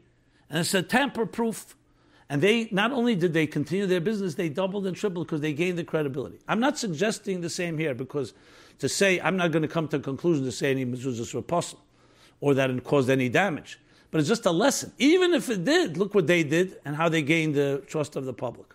and 0.50 0.60
it 0.60 0.66
said 0.66 0.90
tamper 0.90 1.26
proof. 1.26 1.76
And 2.30 2.42
they 2.42 2.70
not 2.72 2.92
only 2.92 3.16
did 3.16 3.34
they 3.34 3.46
continue 3.46 3.86
their 3.86 4.02
business, 4.02 4.36
they 4.36 4.50
doubled 4.50 4.88
and 4.88 4.96
tripled 4.96 5.28
because 5.28 5.42
they 5.42 5.54
gained 5.54 5.78
the 5.78 5.84
credibility. 5.84 6.40
I'm 6.48 6.60
not 6.60 6.78
suggesting 6.78 7.42
the 7.42 7.50
same 7.50 7.78
here 7.78 7.94
because 7.94 8.34
to 8.80 8.90
say 8.90 9.20
I'm 9.20 9.38
not 9.38 9.52
going 9.52 9.62
to 9.62 9.68
come 9.68 9.88
to 9.90 9.98
a 9.98 10.00
conclusion 10.00 10.44
to 10.46 10.52
say 10.52 10.72
any 10.72 10.86
mezuzahs 10.86 11.34
were 11.34 11.40
apostle 11.40 11.80
or 12.42 12.54
that 12.56 12.70
it 12.70 12.84
caused 12.84 13.10
any 13.10 13.30
damage. 13.30 13.80
But 14.16 14.20
it's 14.20 14.30
just 14.30 14.46
a 14.46 14.52
lesson. 14.52 14.94
Even 14.98 15.34
if 15.34 15.50
it 15.50 15.66
did, 15.66 15.98
look 15.98 16.16
what 16.16 16.26
they 16.26 16.42
did 16.42 16.78
and 16.86 16.96
how 16.96 17.10
they 17.10 17.22
gained 17.22 17.54
the 17.54 17.84
trust 17.86 18.16
of 18.16 18.24
the 18.24 18.32
public. 18.32 18.68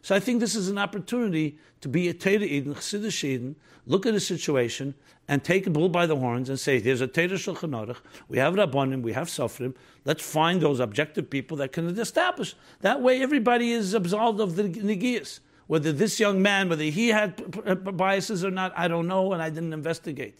So 0.00 0.16
I 0.16 0.18
think 0.18 0.40
this 0.40 0.54
is 0.54 0.70
an 0.70 0.78
opportunity 0.78 1.58
to 1.82 1.90
be 1.90 2.08
a 2.08 2.14
Teda 2.14 2.44
Eden, 2.44 2.74
Chassidish 2.74 3.22
Eden, 3.22 3.54
look 3.86 4.06
at 4.06 4.14
the 4.14 4.20
situation 4.20 4.94
and 5.28 5.44
take 5.44 5.66
a 5.66 5.70
bull 5.70 5.90
by 5.90 6.06
the 6.06 6.16
horns 6.16 6.48
and 6.48 6.58
say, 6.58 6.78
there's 6.78 7.02
a 7.02 7.06
Teda 7.06 7.32
Shulchan 7.32 7.86
Aruch, 7.86 7.98
we 8.30 8.38
have 8.38 8.54
Rabbanim, 8.54 9.02
we 9.02 9.12
have 9.12 9.28
Sofrim, 9.28 9.74
let's 10.06 10.24
find 10.24 10.62
those 10.62 10.80
objective 10.80 11.28
people 11.28 11.58
that 11.58 11.72
can 11.72 11.86
establish. 11.98 12.54
That 12.80 13.02
way 13.02 13.20
everybody 13.20 13.72
is 13.72 13.92
absolved 13.92 14.40
of 14.40 14.56
the 14.56 14.70
Negias. 14.70 15.40
Whether 15.66 15.92
this 15.92 16.18
young 16.18 16.40
man, 16.40 16.70
whether 16.70 16.84
he 16.84 17.08
had 17.08 17.94
biases 17.94 18.42
or 18.42 18.50
not, 18.50 18.72
I 18.74 18.88
don't 18.88 19.06
know, 19.06 19.34
and 19.34 19.42
I 19.42 19.50
didn't 19.50 19.74
investigate. 19.74 20.38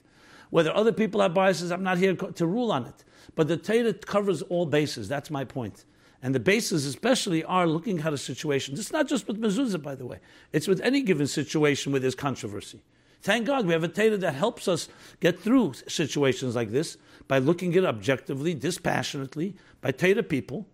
Whether 0.49 0.75
other 0.75 0.93
people 0.93 1.21
have 1.21 1.35
biases, 1.35 1.71
I'm 1.71 1.83
not 1.83 1.99
here 1.99 2.15
to 2.15 2.47
rule 2.47 2.73
on 2.73 2.87
it. 2.87 3.05
But 3.35 3.49
the 3.49 3.57
Torah 3.57 3.95
covers 3.95 4.43
all 4.43 4.67
bases. 4.67 5.09
That's 5.09 5.31
my 5.31 5.45
point. 5.45 5.85
And 6.23 6.35
the 6.35 6.41
bases, 6.41 6.87
especially, 6.87 7.43
are 7.45 7.67
looking 7.67 8.01
at 8.01 8.13
a 8.13 8.19
situation. 8.19 8.75
It's 8.75 8.93
not 8.93 9.09
just 9.09 9.27
with 9.27 9.41
mezuzah, 9.41 9.83
by 9.83 9.95
the 9.95 10.07
way. 10.07 10.19
It's 10.53 10.69
with 10.69 10.81
any 10.83 11.03
given 11.03 11.27
situation 11.27 11.91
where 11.91 12.01
there's 12.01 12.15
controversy. 12.15 12.83
Thank 13.23 13.47
God 13.47 13.67
we 13.67 13.73
have 13.73 13.85
a 13.85 13.89
Torah 13.89 14.17
that 14.17 14.35
helps 14.35 14.69
us 14.69 14.89
get 15.21 15.41
through 15.41 15.75
situations 15.89 16.55
like 16.55 16.71
this 16.71 16.97
by 17.29 17.39
looking 17.39 17.73
at 17.73 17.85
it 17.85 17.87
objectively, 17.87 18.55
dispassionately, 18.55 19.55
by 19.81 19.93
Torah 19.93 20.23
people, 20.23 20.67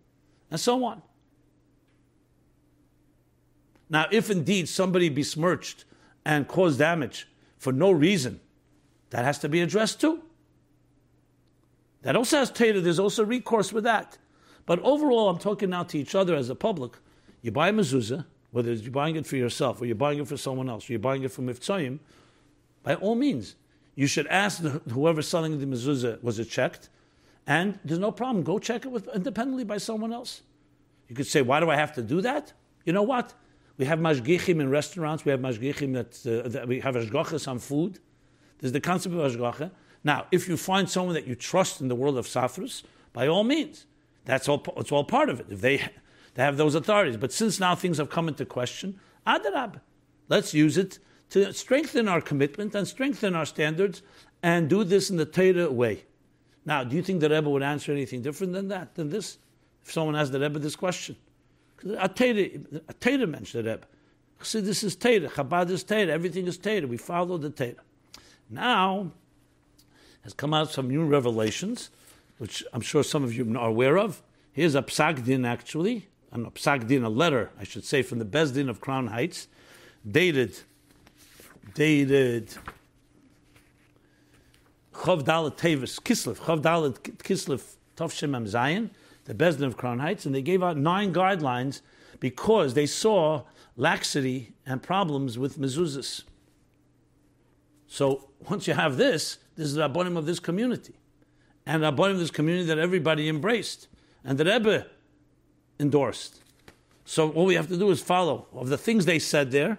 and 0.50 0.58
so 0.58 0.84
on. 0.84 1.02
Now, 3.90 4.06
if 4.10 4.30
indeed 4.30 4.68
somebody 4.68 5.08
besmirched 5.08 5.84
and 6.24 6.46
caused 6.46 6.78
damage 6.78 7.28
for 7.56 7.72
no 7.72 7.90
reason, 7.90 8.40
that 9.10 9.24
has 9.24 9.38
to 9.40 9.48
be 9.48 9.60
addressed 9.60 10.00
too. 10.00 10.22
That 12.08 12.16
also 12.16 12.38
has 12.38 12.50
Torah, 12.50 12.80
there's 12.80 12.98
also 12.98 13.22
recourse 13.22 13.70
with 13.70 13.84
that. 13.84 14.16
But 14.64 14.80
overall, 14.80 15.28
I'm 15.28 15.36
talking 15.36 15.68
now 15.68 15.82
to 15.82 15.98
each 15.98 16.14
other 16.14 16.34
as 16.36 16.48
a 16.48 16.54
public. 16.54 16.92
You 17.42 17.50
buy 17.50 17.68
a 17.68 17.72
mezuzah, 17.74 18.24
whether 18.50 18.72
you're 18.72 18.90
buying 18.90 19.16
it 19.16 19.26
for 19.26 19.36
yourself 19.36 19.82
or 19.82 19.84
you're 19.84 19.94
buying 19.94 20.18
it 20.18 20.26
for 20.26 20.38
someone 20.38 20.70
else, 20.70 20.88
or 20.88 20.94
you're 20.94 21.00
buying 21.00 21.22
it 21.22 21.30
for 21.30 21.42
Miftzayim, 21.42 21.98
by 22.82 22.94
all 22.94 23.14
means, 23.14 23.56
you 23.94 24.06
should 24.06 24.26
ask 24.28 24.62
the, 24.62 24.70
whoever's 24.90 25.28
selling 25.28 25.60
the 25.60 25.66
mezuzah, 25.66 26.22
was 26.22 26.38
it 26.38 26.46
checked? 26.46 26.88
And 27.46 27.78
there's 27.84 28.00
no 28.00 28.10
problem. 28.10 28.42
Go 28.42 28.58
check 28.58 28.86
it 28.86 28.88
with, 28.88 29.06
independently 29.08 29.64
by 29.64 29.76
someone 29.76 30.14
else. 30.14 30.40
You 31.08 31.14
could 31.14 31.26
say, 31.26 31.42
why 31.42 31.60
do 31.60 31.68
I 31.68 31.76
have 31.76 31.92
to 31.96 32.02
do 32.02 32.22
that? 32.22 32.54
You 32.86 32.94
know 32.94 33.02
what? 33.02 33.34
We 33.76 33.84
have 33.84 33.98
mashgichim 33.98 34.62
in 34.62 34.70
restaurants. 34.70 35.26
We 35.26 35.30
have 35.32 35.40
mashgichim 35.40 35.92
that, 35.92 36.42
uh, 36.46 36.48
that 36.48 36.68
we 36.68 36.80
have 36.80 36.94
ashgachas 36.94 37.46
on 37.46 37.58
food. 37.58 37.98
There's 38.60 38.72
the 38.72 38.80
concept 38.80 39.14
of 39.14 39.30
ashgacha. 39.30 39.72
Now, 40.08 40.24
if 40.30 40.48
you 40.48 40.56
find 40.56 40.88
someone 40.88 41.12
that 41.16 41.26
you 41.26 41.34
trust 41.34 41.82
in 41.82 41.88
the 41.88 41.94
world 41.94 42.16
of 42.16 42.24
safras, 42.24 42.82
by 43.12 43.28
all 43.28 43.44
means, 43.44 43.84
that's 44.24 44.48
all. 44.48 44.64
It's 44.78 44.90
all 44.90 45.04
part 45.04 45.28
of 45.28 45.38
it. 45.38 45.48
If 45.50 45.60
they, 45.60 45.86
they 46.32 46.42
have 46.42 46.56
those 46.56 46.74
authorities. 46.74 47.18
But 47.18 47.30
since 47.30 47.60
now 47.60 47.74
things 47.74 47.98
have 47.98 48.08
come 48.08 48.26
into 48.26 48.46
question, 48.46 48.98
adarab, 49.26 49.82
let's 50.30 50.54
use 50.54 50.78
it 50.78 50.98
to 51.28 51.52
strengthen 51.52 52.08
our 52.08 52.22
commitment 52.22 52.74
and 52.74 52.88
strengthen 52.88 53.34
our 53.34 53.44
standards 53.44 54.00
and 54.42 54.70
do 54.70 54.82
this 54.82 55.10
in 55.10 55.18
the 55.18 55.26
Torah 55.26 55.70
way. 55.70 56.04
Now, 56.64 56.84
do 56.84 56.96
you 56.96 57.02
think 57.02 57.20
the 57.20 57.28
Rebbe 57.28 57.50
would 57.50 57.62
answer 57.62 57.92
anything 57.92 58.22
different 58.22 58.54
than 58.54 58.68
that, 58.68 58.94
than 58.94 59.10
this? 59.10 59.36
If 59.84 59.92
someone 59.92 60.16
asked 60.16 60.32
the 60.32 60.40
Rebbe 60.40 60.58
this 60.58 60.74
question. 60.74 61.16
A 61.98 62.08
Torah 62.08 63.26
mentioned 63.26 63.66
the 63.66 63.70
Rebbe. 63.72 63.86
See, 64.40 64.60
this 64.60 64.82
is 64.82 64.96
Torah. 64.96 65.28
Chabad 65.28 65.68
is 65.68 65.84
Torah. 65.84 66.06
Everything 66.06 66.46
is 66.46 66.56
Torah. 66.56 66.86
We 66.86 66.96
follow 66.96 67.36
the 67.36 67.50
Torah. 67.50 67.84
Now, 68.48 69.12
has 70.28 70.34
come 70.34 70.52
out 70.52 70.70
some 70.70 70.90
new 70.90 71.06
revelations, 71.06 71.88
which 72.36 72.62
I'm 72.74 72.82
sure 72.82 73.02
some 73.02 73.24
of 73.24 73.34
you 73.34 73.50
are 73.58 73.68
aware 73.68 73.96
of. 73.96 74.22
Here's 74.52 74.74
a 74.74 74.82
psak 74.82 75.24
din, 75.24 75.46
actually, 75.46 76.06
an 76.32 76.44
psak 76.50 76.86
din, 76.86 77.02
a 77.02 77.08
letter, 77.08 77.50
I 77.58 77.64
should 77.64 77.86
say, 77.86 78.02
from 78.02 78.18
the 78.18 78.26
Bezdin 78.26 78.68
of 78.68 78.78
Crown 78.78 79.06
Heights, 79.06 79.48
dated 80.06 80.58
dated 81.72 82.54
Chav 84.92 85.24
Tevis 85.24 85.98
Kislev, 85.98 86.36
Chav 86.40 86.60
Kislev 87.00 87.62
Tovshem 87.96 88.36
Am 88.36 88.44
Zayin, 88.44 88.90
the 89.24 89.32
Bezdin 89.32 89.64
of 89.64 89.78
Crown 89.78 89.98
Heights, 89.98 90.26
and 90.26 90.34
they 90.34 90.42
gave 90.42 90.62
out 90.62 90.76
nine 90.76 91.14
guidelines 91.14 91.80
because 92.20 92.74
they 92.74 92.84
saw 92.84 93.44
laxity 93.78 94.52
and 94.66 94.82
problems 94.82 95.38
with 95.38 95.58
mezuzahs. 95.58 96.24
So 97.86 98.28
once 98.50 98.66
you 98.66 98.74
have 98.74 98.98
this, 98.98 99.38
this 99.58 99.66
is 99.66 99.74
the 99.74 99.88
rabbonim 99.88 100.16
of 100.16 100.24
this 100.24 100.38
community, 100.38 100.94
and 101.66 101.82
the 101.82 101.90
rabbonim 101.90 102.12
of 102.12 102.20
this 102.20 102.30
community 102.30 102.64
that 102.66 102.78
everybody 102.78 103.28
embraced, 103.28 103.88
and 104.24 104.38
the 104.38 104.44
Rebbe 104.44 104.86
endorsed. 105.80 106.40
So 107.04 107.30
all 107.32 107.44
we 107.44 107.56
have 107.56 107.66
to 107.66 107.76
do 107.76 107.90
is 107.90 108.00
follow 108.00 108.46
of 108.52 108.68
the 108.68 108.78
things 108.78 109.04
they 109.04 109.18
said 109.18 109.50
there 109.50 109.78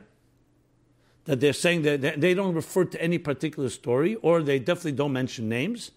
that 1.23 1.39
they're 1.39 1.53
saying 1.53 1.83
that 1.83 2.19
they 2.19 2.33
don't 2.33 2.53
refer 2.53 2.83
to 2.83 3.01
any 3.01 3.17
particular 3.17 3.69
story, 3.69 4.15
or 4.15 4.43
they 4.43 4.59
definitely 4.59 4.91
don't 4.91 5.13
mention 5.13 5.47
names. 5.47 5.91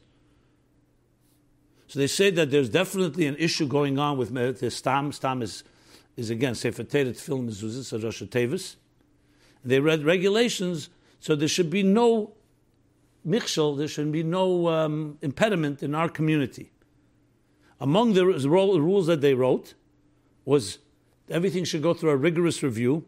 So 1.88 1.98
they 1.98 2.06
say 2.06 2.30
that 2.30 2.52
there's 2.52 2.68
definitely 2.68 3.26
an 3.26 3.36
issue 3.36 3.66
going 3.66 3.98
on 3.98 4.16
with 4.16 4.32
the 4.60 4.70
stam. 4.70 5.10
Stam 5.10 5.42
is, 5.42 5.64
is 6.16 6.30
again 6.30 6.54
Sefer 6.54 6.84
Teret 6.84 7.18
Film 7.18 7.48
Mezuzis 7.48 8.00
Rosh 8.00 8.22
Tevis. 8.22 8.76
They 9.64 9.80
read 9.80 10.04
regulations, 10.04 10.88
so 11.18 11.34
there 11.34 11.48
should 11.48 11.70
be 11.70 11.82
no 11.82 12.34
michshel, 13.26 13.76
there 13.76 13.88
should 13.88 14.10
be 14.12 14.22
no 14.22 14.68
um, 14.68 15.18
impediment 15.22 15.82
in 15.82 15.94
our 15.94 16.08
community. 16.08 16.72
Among 17.80 18.12
the 18.14 18.26
rules 18.26 19.06
that 19.06 19.20
they 19.20 19.34
wrote 19.34 19.74
was 20.44 20.78
everything 21.28 21.64
should 21.64 21.82
go 21.82 21.94
through 21.94 22.10
a 22.10 22.16
rigorous 22.16 22.62
review 22.62 23.04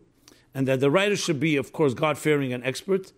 and 0.55 0.67
that 0.69 0.81
the 0.81 0.91
writer 0.91 1.17
should 1.17 1.41
be, 1.41 1.57
of 1.57 1.73
course, 1.73 1.95
God 1.95 2.17
fearing 2.17 2.53
and 2.53 2.65
expert, 2.65 3.13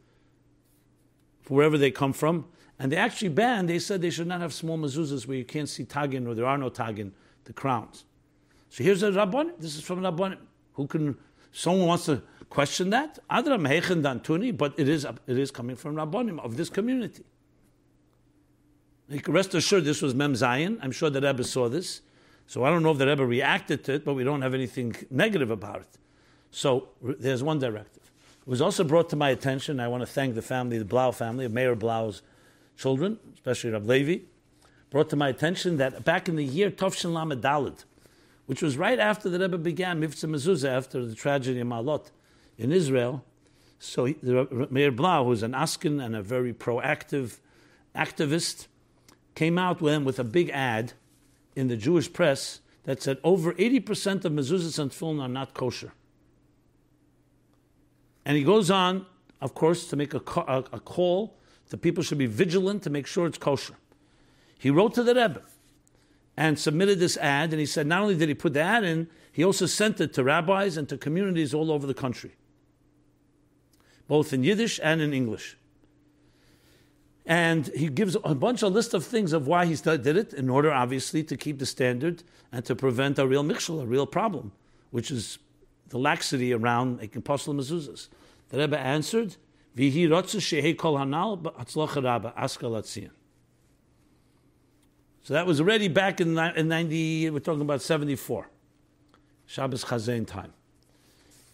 wherever 1.49 1.79
they 1.79 1.91
come 1.91 2.13
from. 2.13 2.47
And 2.79 2.93
they 2.93 2.97
actually 2.97 3.29
banned, 3.29 3.69
they 3.69 3.79
said 3.79 4.03
they 4.03 4.11
should 4.11 4.27
not 4.27 4.41
have 4.41 4.53
small 4.53 4.77
mezuzahs 4.77 5.27
where 5.27 5.37
you 5.37 5.45
can't 5.45 5.69
see 5.69 5.85
tagin 5.85 6.27
or 6.27 6.35
there 6.35 6.47
are 6.47 6.59
no 6.59 6.69
tagin, 6.69 7.13
the 7.45 7.53
crowns. 7.53 8.05
So 8.69 8.85
here's 8.85 9.03
a 9.03 9.11
Rabban, 9.11 9.53
this 9.59 9.77
is 9.77 9.83
from 9.83 10.01
Rabban. 10.01 10.37
Who 10.75 10.87
can, 10.87 11.17
someone 11.53 11.87
wants 11.89 12.05
to 12.07 12.23
question 12.51 12.91
that? 12.91 13.19
Adra 13.31 13.61
Mehechen 13.61 14.03
Dantuni, 14.03 14.57
but 14.57 14.75
it 14.79 14.89
is, 14.89 15.05
it 15.27 15.39
is 15.39 15.51
coming 15.51 15.77
from 15.77 15.95
Rabbonim 15.95 16.41
of 16.41 16.57
this 16.57 16.71
community. 16.71 17.25
You 19.09 19.21
can 19.21 19.35
rest 19.35 19.55
assured 19.55 19.85
this 19.85 20.03
was 20.03 20.15
Mem 20.15 20.35
Zayin. 20.35 20.79
I'm 20.83 20.91
sure 20.91 21.11
the 21.11 21.21
Rebbe 21.21 21.45
saw 21.45 21.69
this. 21.69 22.03
So 22.47 22.65
I 22.65 22.71
don't 22.71 22.83
know 22.83 22.93
if 22.93 22.99
the 22.99 23.07
Rebbe 23.07 23.25
reacted 23.25 23.85
to 23.85 23.95
it, 23.95 24.05
but 24.05 24.15
we 24.15 24.25
don't 24.25 24.43
have 24.43 24.55
anything 24.55 24.97
negative 25.11 25.51
about 25.51 25.81
it. 25.81 25.99
So 26.51 26.89
there's 27.03 27.43
one 27.43 27.59
directive. 27.59 28.03
It 28.41 28.49
was 28.49 28.61
also 28.61 28.85
brought 28.85 29.09
to 29.11 29.17
my 29.17 29.31
attention. 29.31 29.81
I 29.81 29.89
want 29.89 30.03
to 30.03 30.07
thank 30.07 30.35
the 30.35 30.43
family, 30.43 30.79
the 30.79 30.85
Blau 30.85 31.11
family, 31.11 31.49
Meir 31.49 31.77
Blau's 31.77 32.23
children, 32.77 33.19
especially 33.35 33.71
Rab 33.71 33.87
Levi, 33.87 34.25
brought 34.91 35.11
to 35.11 35.17
my 35.17 35.29
attention 35.29 35.77
that 35.79 36.05
back 36.05 36.29
in 36.29 36.37
the 36.37 36.45
year 36.45 36.71
Tovshin 36.71 37.13
Lamed 37.13 37.43
Dalid, 37.43 37.85
which 38.47 38.63
was 38.63 38.77
right 38.77 38.99
after 38.99 39.29
the 39.29 39.39
Rebbe 39.39 39.59
began 39.59 40.01
Mivtza 40.01 40.29
Mezuzah, 40.29 40.69
after 40.69 41.05
the 41.05 41.15
tragedy 41.15 41.61
in 41.61 41.69
Malot 41.69 42.11
in 42.59 42.73
Israel. 42.73 43.25
So 43.79 44.07
he, 44.07 44.17
Meir 44.23 44.91
Blau, 44.91 45.25
who's 45.25 45.43
an 45.43 45.55
Askin 45.55 46.01
and 46.01 46.17
a 46.17 46.23
very 46.23 46.53
proactive 46.53 47.39
activist, 47.95 48.67
came 49.35 49.59
out 49.59 49.81
with, 49.81 50.03
with 50.03 50.19
a 50.19 50.25
big 50.25 50.51
ad 50.51 50.95
in 51.55 51.69
the 51.69 51.77
Jewish 51.77 52.13
press 52.13 52.61
that 52.85 53.03
said 53.03 53.19
over 53.25 53.53
80% 53.55 54.25
of 54.25 54.33
mezuzahs 54.33 54.79
and 54.79 54.91
tefillin 54.91 55.21
are 55.21 55.29
not 55.29 55.55
kosher. 55.55 55.93
And 58.25 58.37
he 58.37 58.45
goes 58.45 58.71
on, 58.71 59.07
of 59.41 59.55
course, 59.55 59.89
to 59.89 59.97
make 59.97 60.15
a, 60.15 60.23
a, 60.37 60.65
a 60.73 60.81
call 60.81 61.37
that 61.69 61.79
people 61.79 62.03
should 62.03 62.19
be 62.19 62.27
vigilant 62.27 62.83
to 62.85 62.91
make 62.91 63.07
sure 63.07 63.27
it's 63.27 63.39
kosher. 63.39 63.75
He 64.59 64.71
wrote 64.71 64.95
to 64.95 65.03
the 65.03 65.15
Rebbe 65.15 65.43
and 66.37 66.59
submitted 66.59 66.99
this 66.99 67.17
ad, 67.17 67.53
and 67.53 67.61
he 67.61 67.67
said 67.67 67.87
not 67.87 68.03
only 68.03 68.17
did 68.17 68.29
he 68.29 68.35
put 68.35 68.55
the 68.55 68.61
ad 68.61 68.85
in, 68.85 69.09
he 69.33 69.45
also 69.45 69.67
sent 69.67 70.01
it 70.01 70.13
to 70.15 70.25
rabbis 70.25 70.77
and 70.77 70.89
to 70.89 70.97
communities 70.97 71.53
all 71.55 71.71
over 71.71 71.87
the 71.87 71.95
country, 71.95 72.33
both 74.09 74.33
in 74.33 74.43
Yiddish 74.43 74.81
and 74.83 75.01
in 75.01 75.13
English. 75.13 75.57
And 77.25 77.67
he 77.69 77.89
gives 77.89 78.17
a 78.23 78.35
bunch 78.35 78.63
of 78.63 78.73
list 78.73 78.95
of 78.95 79.05
things 79.05 79.33
of 79.33 79.49
why 79.49 79.67
he 79.67 79.75
did 79.75 80.07
it, 80.07 80.33
in 80.33 80.49
order, 80.49 80.73
obviously, 80.73 81.25
to 81.25 81.37
keep 81.37 81.59
the 81.59 81.67
standard 81.67 82.23
and 82.53 82.65
to 82.65 82.77
prevent 82.77 83.19
a 83.19 83.27
real 83.27 83.43
mikshel, 83.43 83.83
a 83.83 83.87
real 83.87 84.07
problem, 84.07 84.53
which 84.91 85.11
is 85.11 85.39
the 85.89 85.99
laxity 85.99 86.53
around 86.53 86.99
making 86.99 87.19
apostle 87.19 87.55
mezuzahs. 87.55 88.09
The 88.51 88.59
Rebbe 88.59 88.79
answered, 88.79 89.37
"Vihi 89.77 90.07
rotzu 90.09 90.41
shehe 90.41 90.77
kol 90.77 90.95
hanal 90.95 91.43
ba'atzlocha 91.43 92.05
rabba 92.05 92.33
askalatzian." 92.39 93.11
So 95.23 95.35
that 95.35 95.47
was 95.47 95.61
already 95.61 95.89
back 95.89 96.21
in, 96.21 96.39
in 96.39 96.69
90, 96.69 97.31
we're 97.31 97.41
talking 97.41 97.63
about 97.63 97.83
74, 97.83 98.49
Shabbos 99.47 99.85
Chazain 99.85 100.25
time. 100.25 100.53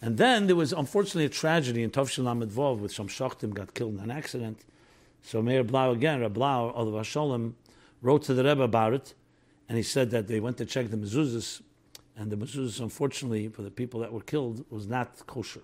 And 0.03 0.17
then 0.17 0.47
there 0.47 0.57
was 0.57 0.73
unfortunately 0.73 1.23
a 1.23 1.29
tragedy 1.29 1.81
in 1.81 1.89
Tov 1.89 2.21
Lamed 2.21 2.81
with 2.81 2.91
some 2.91 3.07
Shachtim 3.07 3.53
got 3.53 3.73
killed 3.73 3.93
in 3.93 4.01
an 4.01 4.11
accident. 4.11 4.65
So 5.21 5.41
Meir 5.41 5.63
Blau 5.63 5.91
again, 5.91 6.19
Reb 6.19 6.33
Blau, 6.33 6.73
Olav 6.75 7.05
Sholem, 7.05 7.53
wrote 8.01 8.23
to 8.23 8.33
the 8.33 8.43
Rebbe 8.43 8.63
about 8.63 8.93
it, 8.93 9.13
and 9.69 9.77
he 9.77 9.83
said 9.83 10.11
that 10.11 10.27
they 10.27 10.41
went 10.41 10.57
to 10.57 10.65
check 10.65 10.89
the 10.89 10.97
mezuzahs 10.97 11.61
and 12.17 12.29
the 12.29 12.35
mezuzahs, 12.35 12.81
unfortunately, 12.81 13.47
for 13.47 13.61
the 13.61 13.71
people 13.71 14.01
that 14.01 14.11
were 14.11 14.19
killed, 14.19 14.65
was 14.69 14.89
not 14.89 15.25
kosher. 15.25 15.61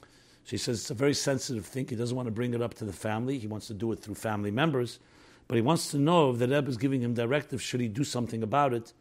So 0.00 0.50
he 0.50 0.56
says 0.56 0.80
it's 0.80 0.90
a 0.90 0.94
very 0.94 1.12
sensitive 1.12 1.66
thing. 1.66 1.86
He 1.86 1.94
doesn't 1.94 2.16
want 2.16 2.26
to 2.26 2.32
bring 2.32 2.54
it 2.54 2.62
up 2.62 2.72
to 2.74 2.86
the 2.86 2.92
family. 2.92 3.38
He 3.38 3.48
wants 3.48 3.66
to 3.66 3.74
do 3.74 3.92
it 3.92 4.00
through 4.00 4.14
family 4.14 4.50
members, 4.50 4.98
but 5.46 5.56
he 5.56 5.62
wants 5.62 5.90
to 5.90 5.98
know 5.98 6.30
if 6.30 6.38
the 6.38 6.48
Rebbe 6.48 6.70
is 6.70 6.78
giving 6.78 7.02
him 7.02 7.12
directive. 7.12 7.60
Should 7.60 7.80
he 7.80 7.88
do 7.88 8.02
something 8.02 8.42
about 8.42 8.72
it 8.72 8.94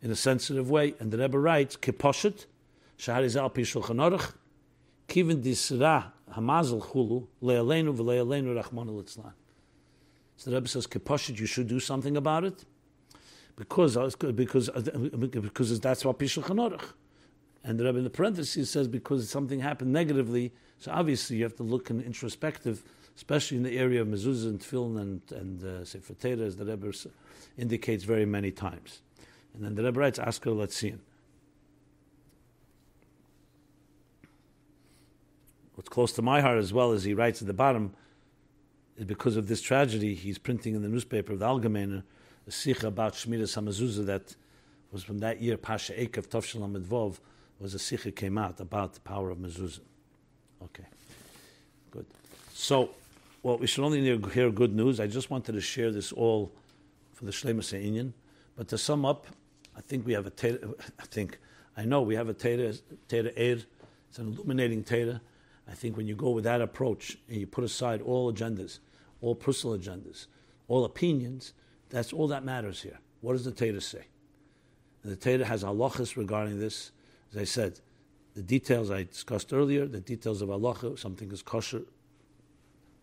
in 0.00 0.12
a 0.12 0.16
sensitive 0.16 0.70
way? 0.70 0.94
And 1.00 1.10
the 1.10 1.18
Rebbe 1.18 1.40
writes, 1.40 1.76
"Keposhet 2.98 3.24
shaharizal 3.24 3.54
pishulchan 3.54 3.96
aruch 3.96 4.32
kivin 5.08 5.42
disra 5.42 6.12
hamazel 6.32 6.82
chulu 6.82 7.26
le'aleinu 7.42 7.96
v'le'aleinu 7.96 8.62
rachmanu 8.62 9.02
litzlan." 9.02 9.32
So 10.36 10.50
the 10.50 10.56
Rebbe 10.56 10.68
says, 10.68 10.86
"Keposhet, 10.86 11.38
you 11.38 11.46
should 11.46 11.68
do 11.68 11.80
something 11.80 12.16
about 12.16 12.44
it." 12.44 12.64
because 13.58 13.96
because 14.34 14.70
because 14.70 15.80
that's 15.80 16.04
what 16.04 16.18
Pishul 16.18 16.44
Chanorach. 16.44 16.92
And 17.64 17.78
the 17.78 17.84
Rebbe 17.84 17.98
in 17.98 18.04
the 18.04 18.10
parentheses 18.10 18.70
says 18.70 18.86
because 18.86 19.28
something 19.28 19.58
happened 19.58 19.92
negatively, 19.92 20.52
so 20.78 20.92
obviously 20.92 21.38
you 21.38 21.42
have 21.42 21.56
to 21.56 21.64
look 21.64 21.90
in 21.90 22.00
introspective, 22.00 22.84
especially 23.16 23.56
in 23.56 23.64
the 23.64 23.76
area 23.76 24.00
of 24.00 24.06
mezuzah 24.06 24.46
and 24.46 24.60
tefillin 24.60 25.00
and 25.00 25.20
and 25.32 25.64
uh, 25.64 25.84
sefer 25.84 26.14
as 26.22 26.56
the 26.56 26.64
Rebbe 26.64 26.92
indicates 27.58 28.04
very 28.04 28.24
many 28.24 28.52
times. 28.52 29.02
And 29.54 29.64
then 29.64 29.74
the 29.74 29.82
Rebbe 29.82 29.98
writes, 29.98 30.20
"Asker 30.20 30.50
Letzion." 30.50 31.00
What's 35.78 35.88
close 35.88 36.10
to 36.14 36.22
my 36.22 36.40
heart 36.40 36.58
as 36.58 36.72
well 36.72 36.90
as 36.90 37.04
he 37.04 37.14
writes 37.14 37.40
at 37.40 37.46
the 37.46 37.54
bottom 37.54 37.94
is 38.96 39.04
because 39.04 39.36
of 39.36 39.46
this 39.46 39.62
tragedy. 39.62 40.12
He's 40.12 40.36
printing 40.36 40.74
in 40.74 40.82
the 40.82 40.88
newspaper 40.88 41.34
of 41.34 41.38
the 41.38 41.46
Algemeiner 41.46 42.02
the 42.46 42.50
sikh 42.50 42.82
about 42.82 43.12
Shmiras 43.12 43.56
Hamazuzah 43.56 44.04
that 44.06 44.34
was 44.90 45.04
from 45.04 45.20
that 45.20 45.40
year, 45.40 45.56
Pasha 45.56 45.92
Ekev 45.92 46.26
Tovshel 46.26 46.68
Vov, 46.82 47.20
was 47.60 47.74
a 47.74 47.78
sikha 47.78 48.10
came 48.10 48.36
out 48.36 48.58
about 48.58 48.94
the 48.94 49.00
power 49.02 49.30
of 49.30 49.38
mezuzah. 49.38 49.78
Okay, 50.64 50.82
good. 51.92 52.06
So, 52.52 52.90
well, 53.44 53.58
we 53.58 53.68
should 53.68 53.84
only 53.84 54.00
hear 54.30 54.50
good 54.50 54.74
news. 54.74 54.98
I 54.98 55.06
just 55.06 55.30
wanted 55.30 55.52
to 55.52 55.60
share 55.60 55.92
this 55.92 56.10
all 56.10 56.50
for 57.12 57.24
the 57.24 57.30
Shlemus 57.30 57.72
Inyan. 57.72 58.14
But 58.56 58.66
to 58.66 58.78
sum 58.78 59.04
up, 59.04 59.28
I 59.76 59.80
think 59.82 60.04
we 60.04 60.12
have 60.14 60.26
a 60.26 60.32
Teda, 60.32 60.74
I 60.98 61.04
think, 61.04 61.38
I 61.76 61.84
know 61.84 62.02
we 62.02 62.16
have 62.16 62.28
a 62.28 62.34
Teda, 62.34 62.76
Teda 63.08 63.32
Eir. 63.38 63.64
It's 64.08 64.18
an 64.18 64.32
illuminating 64.32 64.82
Teda. 64.82 65.20
I 65.70 65.74
think 65.74 65.96
when 65.96 66.06
you 66.06 66.14
go 66.14 66.30
with 66.30 66.44
that 66.44 66.60
approach 66.60 67.18
and 67.28 67.38
you 67.38 67.46
put 67.46 67.64
aside 67.64 68.00
all 68.00 68.32
agendas, 68.32 68.78
all 69.20 69.34
personal 69.34 69.76
agendas, 69.78 70.26
all 70.66 70.84
opinions, 70.84 71.52
that's 71.90 72.12
all 72.12 72.28
that 72.28 72.44
matters 72.44 72.82
here. 72.82 72.98
What 73.20 73.32
does 73.32 73.44
the 73.44 73.52
Teda 73.52 73.82
say? 73.82 74.06
And 75.02 75.12
the 75.12 75.16
Teda 75.16 75.44
has 75.44 75.64
halachas 75.64 76.16
regarding 76.16 76.58
this. 76.58 76.92
As 77.32 77.38
I 77.38 77.44
said, 77.44 77.80
the 78.34 78.42
details 78.42 78.90
I 78.90 79.04
discussed 79.04 79.52
earlier, 79.52 79.86
the 79.86 80.00
details 80.00 80.42
of 80.42 80.48
halacha, 80.48 80.98
something 80.98 81.30
is 81.32 81.42
kosher, 81.42 81.82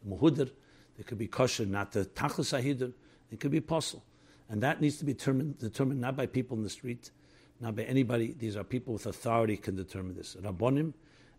muhudir, 0.07 0.49
it 0.97 1.05
could 1.05 1.17
be 1.17 1.27
kosher, 1.27 1.65
not 1.65 1.91
the 1.91 2.05
tachlis 2.05 2.57
ahidir, 2.57 2.93
it 3.31 3.39
could 3.39 3.51
be 3.51 3.57
apostle. 3.57 4.03
And 4.49 4.61
that 4.61 4.81
needs 4.81 4.97
to 4.97 5.05
be 5.05 5.13
determined, 5.13 5.59
determined 5.59 5.99
not 5.99 6.15
by 6.15 6.25
people 6.25 6.55
in 6.55 6.63
the 6.63 6.69
street, 6.69 7.11
not 7.59 7.75
by 7.75 7.83
anybody. 7.83 8.35
These 8.37 8.55
are 8.55 8.63
people 8.63 8.93
with 8.93 9.05
authority 9.05 9.57
can 9.57 9.75
determine 9.75 10.15
this. 10.15 10.35
Rabbonim 10.35 10.93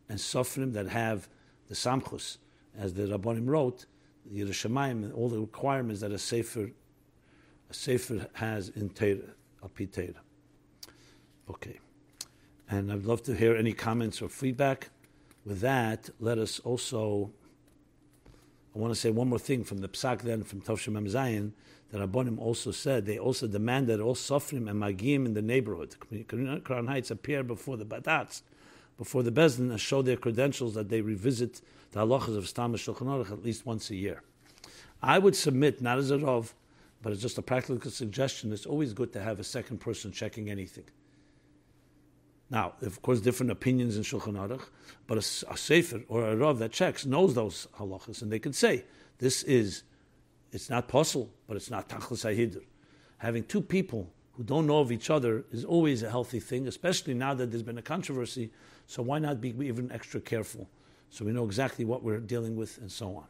and 0.08 0.18
Sofrim 0.18 0.72
that 0.74 0.88
have 0.88 1.28
the 1.68 1.74
samchus, 1.74 2.38
as 2.78 2.94
the 2.94 3.02
Rabbonim 3.02 3.48
wrote, 3.48 3.86
the 4.30 5.12
all 5.14 5.28
the 5.28 5.38
requirements 5.38 6.00
that 6.00 6.10
a 6.10 6.18
sefer, 6.18 6.70
a 7.70 7.74
sefer 7.74 8.26
has 8.34 8.68
in 8.70 8.90
Torah. 8.90 9.34
Okay. 11.48 11.78
And 12.68 12.92
I'd 12.92 13.04
love 13.04 13.22
to 13.24 13.34
hear 13.34 13.54
any 13.56 13.72
comments 13.72 14.20
or 14.20 14.28
feedback. 14.28 14.90
With 15.44 15.60
that, 15.60 16.10
let 16.18 16.38
us 16.38 16.58
also, 16.60 17.30
I 18.74 18.78
want 18.78 18.92
to 18.92 18.98
say 18.98 19.10
one 19.10 19.28
more 19.28 19.38
thing 19.38 19.62
from 19.62 19.78
the 19.78 19.88
Psak 19.88 20.24
din, 20.24 20.42
from 20.42 20.60
Tovshim 20.60 20.98
Zayin, 21.08 21.52
that 21.90 22.00
Rabbonim 22.00 22.40
also 22.40 22.72
said, 22.72 23.06
they 23.06 23.18
also 23.18 23.46
demanded 23.46 24.00
all 24.00 24.16
Sofrim 24.16 24.68
and 24.68 24.80
Magim 24.80 25.24
in 25.24 25.34
the 25.34 25.42
neighborhood. 25.42 25.94
Crown 26.64 26.88
Heights 26.88 27.12
appear 27.12 27.44
before 27.44 27.76
the 27.76 27.86
Badats, 27.86 28.42
before 28.96 29.22
the 29.22 29.32
Bezdin, 29.32 29.70
and 29.70 29.80
show 29.80 30.02
their 30.02 30.16
credentials 30.16 30.74
that 30.74 30.88
they 30.88 31.00
revisit 31.00 31.60
the 31.92 32.00
halachas 32.00 32.36
of 32.36 32.48
Stam 32.48 32.72
Shulchan 32.74 33.06
Aruch 33.06 33.30
at 33.30 33.44
least 33.44 33.66
once 33.66 33.90
a 33.90 33.96
year. 33.96 34.22
I 35.02 35.18
would 35.18 35.36
submit, 35.36 35.82
not 35.82 35.98
as 35.98 36.10
a 36.10 36.18
Rav, 36.18 36.54
but 37.02 37.12
as 37.12 37.20
just 37.20 37.38
a 37.38 37.42
practical 37.42 37.90
suggestion, 37.90 38.52
it's 38.52 38.66
always 38.66 38.92
good 38.92 39.12
to 39.12 39.20
have 39.20 39.38
a 39.38 39.44
second 39.44 39.78
person 39.78 40.12
checking 40.12 40.50
anything. 40.50 40.84
Now, 42.48 42.74
of 42.80 43.02
course, 43.02 43.20
different 43.20 43.52
opinions 43.52 43.96
in 43.96 44.02
Shulchan 44.02 44.34
Aruch, 44.34 44.62
but 45.06 45.18
a, 45.18 45.52
a 45.52 45.56
Sefer 45.56 46.02
or 46.08 46.26
a 46.26 46.36
Rav 46.36 46.58
that 46.60 46.72
checks 46.72 47.04
knows 47.04 47.34
those 47.34 47.68
halachas, 47.78 48.22
and 48.22 48.32
they 48.32 48.38
can 48.38 48.52
say, 48.52 48.84
this 49.18 49.42
is, 49.42 49.82
it's 50.52 50.70
not 50.70 50.88
possible, 50.88 51.30
but 51.46 51.56
it's 51.56 51.70
not 51.70 51.88
Tachlis 51.88 52.24
HaHidr. 52.24 52.62
Having 53.18 53.44
two 53.44 53.60
people 53.60 54.10
who 54.32 54.44
don't 54.44 54.66
know 54.66 54.80
of 54.80 54.92
each 54.92 55.10
other 55.10 55.44
is 55.50 55.64
always 55.64 56.02
a 56.02 56.10
healthy 56.10 56.38
thing, 56.38 56.68
especially 56.68 57.14
now 57.14 57.34
that 57.34 57.50
there's 57.50 57.62
been 57.62 57.78
a 57.78 57.82
controversy, 57.82 58.50
so 58.86 59.02
why 59.02 59.18
not 59.18 59.40
be 59.40 59.50
even 59.60 59.90
extra 59.92 60.20
careful? 60.20 60.68
So 61.10 61.24
we 61.24 61.32
know 61.32 61.44
exactly 61.44 61.84
what 61.84 62.02
we're 62.02 62.18
dealing 62.18 62.56
with 62.56 62.78
and 62.78 62.90
so 62.90 63.16
on. 63.16 63.26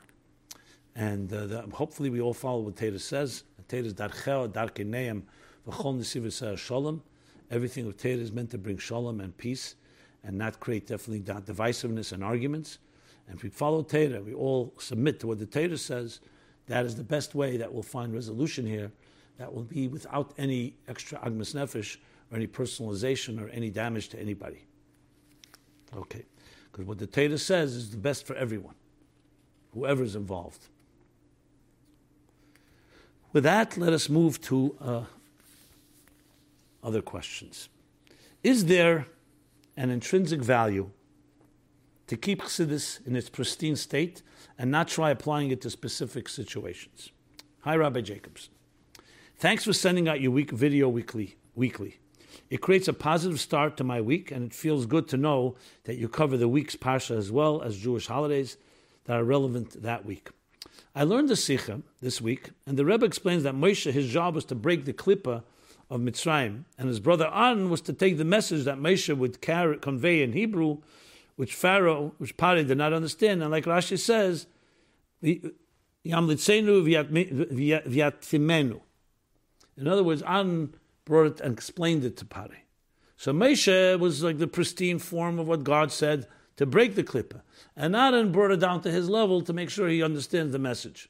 And 0.94 1.32
uh, 1.32 1.46
the, 1.46 1.62
hopefully 1.72 2.11
we 2.11 2.20
all 2.20 2.34
follow 2.34 2.61
what 2.61 2.76
Teda 2.76 3.00
says. 3.00 3.44
Teda 3.68 3.86
is 3.86 3.94
darchel, 3.94 4.48
darkeneim, 4.48 5.22
v'chol 5.68 6.59
shalom. 6.59 7.02
Everything 7.50 7.86
of 7.86 7.96
Torah 7.96 8.14
is 8.14 8.32
meant 8.32 8.50
to 8.50 8.59
bring 8.59 8.78
shalom 8.78 9.20
and 9.20 9.36
peace 9.36 9.76
and 10.24 10.36
not 10.36 10.59
create 10.59 10.86
definitely 10.86 11.20
divisiveness 11.20 12.12
and 12.12 12.24
arguments. 12.24 12.78
And 13.28 13.36
if 13.36 13.42
we 13.42 13.50
follow 13.50 13.82
Torah, 13.82 14.20
we 14.20 14.34
all 14.34 14.74
submit 14.78 15.20
to 15.20 15.28
what 15.28 15.38
the 15.38 15.46
Torah 15.46 15.78
says, 15.78 16.20
that 16.66 16.84
is 16.84 16.96
the 16.96 17.04
best 17.04 17.34
way 17.34 17.57
that 17.57 17.72
we'll 17.72 17.82
find 17.82 18.12
resolution 18.12 18.66
here. 18.66 18.90
That 19.38 19.52
will 19.52 19.62
be 19.62 19.86
without 19.86 20.32
any 20.38 20.74
extra 20.88 21.18
agmas 21.18 21.54
nefesh 21.54 21.98
or 22.32 22.36
any 22.36 22.46
personalization 22.46 23.40
or 23.40 23.48
any 23.50 23.70
damage 23.70 24.09
to 24.09 24.18
anybody. 24.18 24.66
Okay. 25.97 26.24
Because 26.70 26.86
what 26.86 26.99
the 26.99 27.07
Torah 27.07 27.38
says 27.38 27.74
is 27.74 27.90
the 27.90 27.97
best 27.97 28.26
for 28.26 28.36
everyone, 28.36 28.74
whoever 29.72 30.03
is 30.03 30.14
involved. 30.14 30.68
With 33.32 33.44
that, 33.44 33.76
let 33.76 33.92
us 33.92 34.09
move 34.09 34.40
to 34.42 34.76
uh, 34.80 35.05
other 36.82 37.03
questions. 37.03 37.68
Is 38.42 38.66
there 38.66 39.07
an 39.76 39.90
intrinsic 39.90 40.40
value 40.40 40.90
to 42.07 42.16
keep 42.16 42.42
Chassidus 42.42 43.07
in 43.07 43.16
its 43.16 43.28
pristine 43.28 43.76
state 43.76 44.22
and 44.59 44.70
not 44.70 44.88
try 44.88 45.11
applying 45.11 45.51
it 45.51 45.61
to 45.62 45.70
specific 45.70 46.28
situations? 46.28 47.11
Hi, 47.61 47.74
Rabbi 47.74 48.03
Jacobs. 48.03 48.51
Thanks 49.38 49.64
for 49.64 49.72
sending 49.72 50.09
out 50.09 50.20
your 50.20 50.30
week 50.30 50.51
video 50.51 50.88
weekly. 50.88 51.36
Weekly, 51.55 52.01
it 52.51 52.61
creates 52.61 52.88
a 52.88 52.92
positive 52.92 53.40
start 53.40 53.76
to 53.76 53.84
my 53.84 54.01
week, 54.01 54.30
and 54.30 54.44
it 54.44 54.55
feels 54.55 54.86
good 54.86 55.09
to 55.09 55.16
know 55.16 55.57
that 55.84 55.97
you 55.97 56.09
cover 56.09 56.36
the 56.36 56.49
week's 56.49 56.76
parsha 56.76 57.16
as 57.16 57.32
well 57.32 57.62
as 57.62 57.76
Jewish 57.78 58.07
holidays 58.07 58.57
that 59.05 59.16
are 59.16 59.24
relevant 59.24 59.82
that 59.82 60.05
week. 60.05 60.30
I 60.94 61.05
learned 61.05 61.28
the 61.28 61.36
Sikha 61.36 61.82
this 62.01 62.20
week, 62.20 62.51
and 62.66 62.78
the 62.78 62.84
Rebbe 62.84 63.05
explains 63.05 63.42
that 63.42 63.55
Moshe, 63.55 63.90
his 63.90 64.09
job 64.09 64.34
was 64.34 64.44
to 64.47 64.55
break 64.55 64.84
the 64.84 64.92
klippa 64.92 65.42
of 65.90 66.01
Mitzrayim, 66.01 66.64
and 66.78 66.88
his 66.88 67.01
brother 67.01 67.30
Aaron 67.32 67.70
was 67.70 67.80
to 67.82 67.92
take 67.92 68.16
the 68.18 68.24
message 68.24 68.64
that 68.64 68.78
Moshe 68.78 69.16
would 69.16 69.40
carry, 69.40 69.78
convey 69.78 70.22
in 70.22 70.32
Hebrew, 70.32 70.78
which 71.36 71.55
Pharaoh, 71.55 72.12
which 72.18 72.36
Pari 72.36 72.64
did 72.64 72.78
not 72.78 72.92
understand. 72.92 73.42
And 73.42 73.51
like 73.51 73.64
Rashi 73.64 73.99
says, 73.99 74.47
In 75.22 75.53
other 79.86 80.03
words, 80.03 80.22
Aaron 80.22 80.74
brought 81.07 81.26
it 81.26 81.40
and 81.40 81.54
explained 81.54 82.04
it 82.04 82.18
to 82.18 82.26
Pari. 82.26 82.64
So 83.16 83.32
Moshe 83.32 83.98
was 83.98 84.22
like 84.22 84.36
the 84.36 84.46
pristine 84.46 84.98
form 84.98 85.38
of 85.38 85.48
what 85.48 85.64
God 85.64 85.90
said 85.90 86.26
to 86.57 86.66
break 86.66 86.94
the 86.94 87.04
klippa. 87.04 87.40
And 87.74 87.96
Aaron 87.96 88.32
brought 88.32 88.50
it 88.50 88.61
down 88.61 88.82
to 88.82 88.90
his 88.90 89.09
level 89.09 89.40
to 89.42 89.54
make 89.54 89.70
sure 89.70 89.88
he 89.88 90.02
understands 90.02 90.52
the 90.52 90.59
message. 90.59 91.09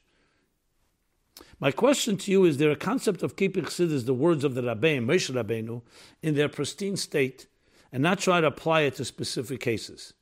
My 1.59 1.71
question 1.71 2.17
to 2.19 2.31
you 2.31 2.45
is 2.45 2.59
there 2.59 2.71
a 2.71 2.77
concept 2.77 3.23
of 3.23 3.37
keeping 3.37 3.65
Chassidus, 3.65 4.05
the 4.05 4.15
words 4.15 4.45
of 4.45 4.55
the 4.55 4.63
Rabbein, 4.63 5.07
Moshe 5.07 5.35
Rabbeinu, 5.35 5.83
in 6.23 6.35
their 6.35 6.49
pristine 6.49 6.97
state 6.97 7.47
and 7.91 8.03
not 8.03 8.19
try 8.19 8.41
to 8.41 8.47
apply 8.47 8.83
it 8.83 8.97
to 8.97 9.05
specific 9.05 9.61
cases? 9.61 10.13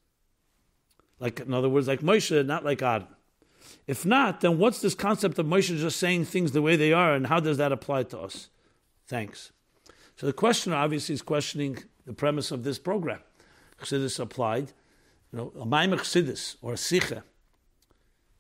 Like, 1.18 1.40
in 1.40 1.52
other 1.52 1.68
words, 1.68 1.88
like 1.88 2.00
Moshe, 2.00 2.46
not 2.46 2.64
like 2.64 2.82
Aaron. 2.82 3.06
If 3.86 4.06
not, 4.06 4.40
then 4.40 4.58
what's 4.58 4.80
this 4.80 4.94
concept 4.94 5.38
of 5.38 5.46
Moshe 5.46 5.76
just 5.76 5.98
saying 5.98 6.26
things 6.26 6.52
the 6.52 6.62
way 6.62 6.76
they 6.76 6.92
are 6.92 7.14
and 7.14 7.26
how 7.26 7.40
does 7.40 7.58
that 7.58 7.72
apply 7.72 8.04
to 8.04 8.18
us? 8.18 8.48
Thanks. 9.06 9.52
So 10.16 10.26
the 10.26 10.32
questioner 10.32 10.76
obviously 10.76 11.14
is 11.14 11.22
questioning 11.22 11.78
the 12.06 12.12
premise 12.12 12.50
of 12.50 12.64
this 12.64 12.78
program. 12.78 13.20
Chassidus 13.80 14.20
applied, 14.20 14.72
you 15.32 15.38
know, 15.38 15.52
a 15.60 15.66
Maimach 15.66 16.00
Chassidus 16.00 16.56
or 16.62 16.74
a 16.74 16.76
Sikha 16.76 17.24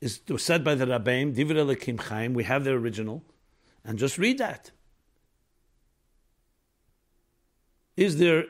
is 0.00 0.20
said 0.36 0.62
by 0.62 0.74
the 0.74 0.84
Rabbeim, 0.84 1.34
Divrei 1.34 1.64
Elokim 1.64 1.98
Chaim, 1.98 2.34
we 2.34 2.44
have 2.44 2.64
the 2.64 2.72
original, 2.72 3.24
and 3.84 3.98
just 3.98 4.18
read 4.18 4.38
that. 4.38 4.70
Is 7.96 8.18
there 8.18 8.44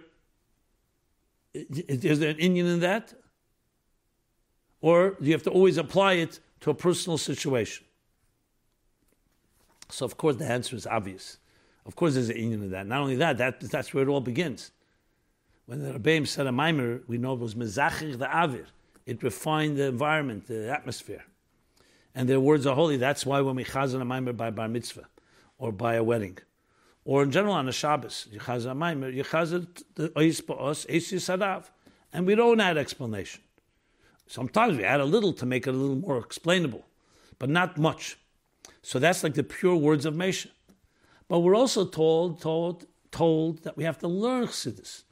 is 1.55 2.19
there 2.19 2.31
an 2.31 2.39
inyan 2.39 2.75
in 2.75 2.81
that? 2.81 3.15
Or 4.81 5.11
do 5.21 5.27
you 5.27 5.33
have 5.33 5.45
to 5.45 5.51
always 5.51 5.77
apply 5.77 6.15
it 6.15 6.41
to 6.61 6.71
a 6.71 6.75
personal 6.75 7.17
situation? 7.17 7.87
So, 9.89 10.05
of 10.05 10.17
course, 10.17 10.37
the 10.37 10.47
answer 10.47 10.75
is 10.75 10.87
obvious. 10.87 11.39
Of 11.87 11.97
course, 11.97 12.15
there's 12.15 12.31
an 12.31 12.37
inyan 12.37 12.55
in 12.55 12.71
that. 12.71 12.87
Not 12.87 13.01
only 13.01 13.17
that, 13.17 13.39
that 13.39 13.61
that's 13.61 13.93
where 13.93 14.05
it 14.05 14.09
all 14.09 14.21
begins. 14.21 14.71
When 15.67 15.83
the 15.83 15.99
Rebbeim 15.99 16.27
said 16.27 16.47
a 16.47 16.53
mimer, 16.53 17.03
we 17.07 17.19
know 17.19 17.35
it 17.35 17.41
was 17.41 17.55
mezachir 17.55 18.19
the 18.19 18.27
avir. 18.27 18.67
It 19.07 19.23
refined 19.23 19.77
the 19.77 19.85
environment, 19.85 20.47
the 20.47 20.71
atmosphere 20.73 21.25
and 22.15 22.29
their 22.29 22.41
words 22.41 22.67
are 22.67 22.75
holy. 22.75 22.97
That's 22.97 23.27
why 23.27 23.41
when 23.41 23.57
we 23.57 23.65
chazan 23.65 24.01
a 24.01 24.05
maimer 24.05 24.37
by 24.37 24.51
bar 24.51 24.69
mitzvah 24.69 25.09
or 25.59 25.73
by 25.73 25.95
a 25.95 26.03
wedding, 26.03 26.39
or 27.05 27.23
in 27.23 27.31
general 27.31 27.55
on 27.55 27.69
a 27.69 27.73
Shabbos, 27.73 28.29
you 28.31 28.41
chazan 28.41 28.71
a 28.71 28.75
maimer, 28.75 29.13
you 29.13 29.25
chazan 29.25 29.67
the 29.95 30.09
ois 30.11 30.41
ba'os, 30.41 30.87
eis 30.89 31.13
sadav, 31.13 31.65
and 32.13 32.27
we 32.27 32.35
don't 32.35 32.61
add 32.61 32.79
explanation. 32.79 33.43
Sometimes 34.27 34.77
we 34.77 34.85
add 34.85 35.01
a 35.01 35.05
little 35.05 35.33
to 35.35 35.45
make 35.45 35.67
it 35.67 35.71
a 35.71 35.77
little 35.77 35.97
more 35.97 36.19
explainable, 36.19 36.85
but 37.39 37.51
not 37.51 37.77
much. 37.77 38.17
So 38.83 38.99
that's 38.99 39.23
like 39.23 39.35
the 39.35 39.43
pure 39.43 39.77
words 39.77 40.07
of 40.07 40.15
Mesha. 40.15 40.49
But 41.29 41.41
we're 41.41 41.57
also 41.57 41.85
told, 41.85 42.41
told, 42.41 42.87
told 43.11 43.63
that 43.65 43.77
we 43.77 43.85
have 43.85 43.99
to 43.99 44.09
learn 44.09 44.47
Chassidus. 44.47 45.05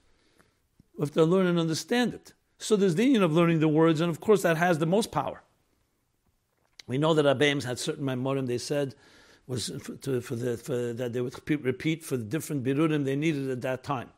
We 0.97 1.03
have 1.03 1.13
to 1.13 1.25
learn 1.25 1.47
and 1.47 1.59
understand 1.59 2.15
it. 2.15 2.35
So 2.59 2.77
there's 2.77 2.95
the 2.95 3.15
inyan 3.15 3.23
of 3.23 3.33
learning 3.33 3.61
the 3.61 3.69
words, 3.69 4.01
and 4.01 4.11
of 4.11 4.21
course 4.21 4.43
that 4.43 4.57
has 4.57 4.79
the 4.79 4.87
most 4.87 5.11
power. 5.11 5.43
We 6.87 6.99
know 6.99 7.15
that 7.15 7.25
Abbeims 7.25 7.65
had 7.65 7.79
certain 7.79 8.05
memorim 8.05 8.47
they 8.47 8.59
said 8.59 8.95
was 9.47 9.73
to, 10.03 10.21
for 10.21 10.37
the 10.37 10.57
for, 10.57 10.93
that 10.93 11.13
they 11.13 11.21
would 11.21 11.35
repeat 11.65 12.05
for 12.05 12.17
the 12.17 12.25
different 12.25 12.65
birurim 12.65 13.05
they 13.05 13.17
needed 13.17 13.51
at 13.51 13.61
that 13.63 13.83
time. 13.83 14.11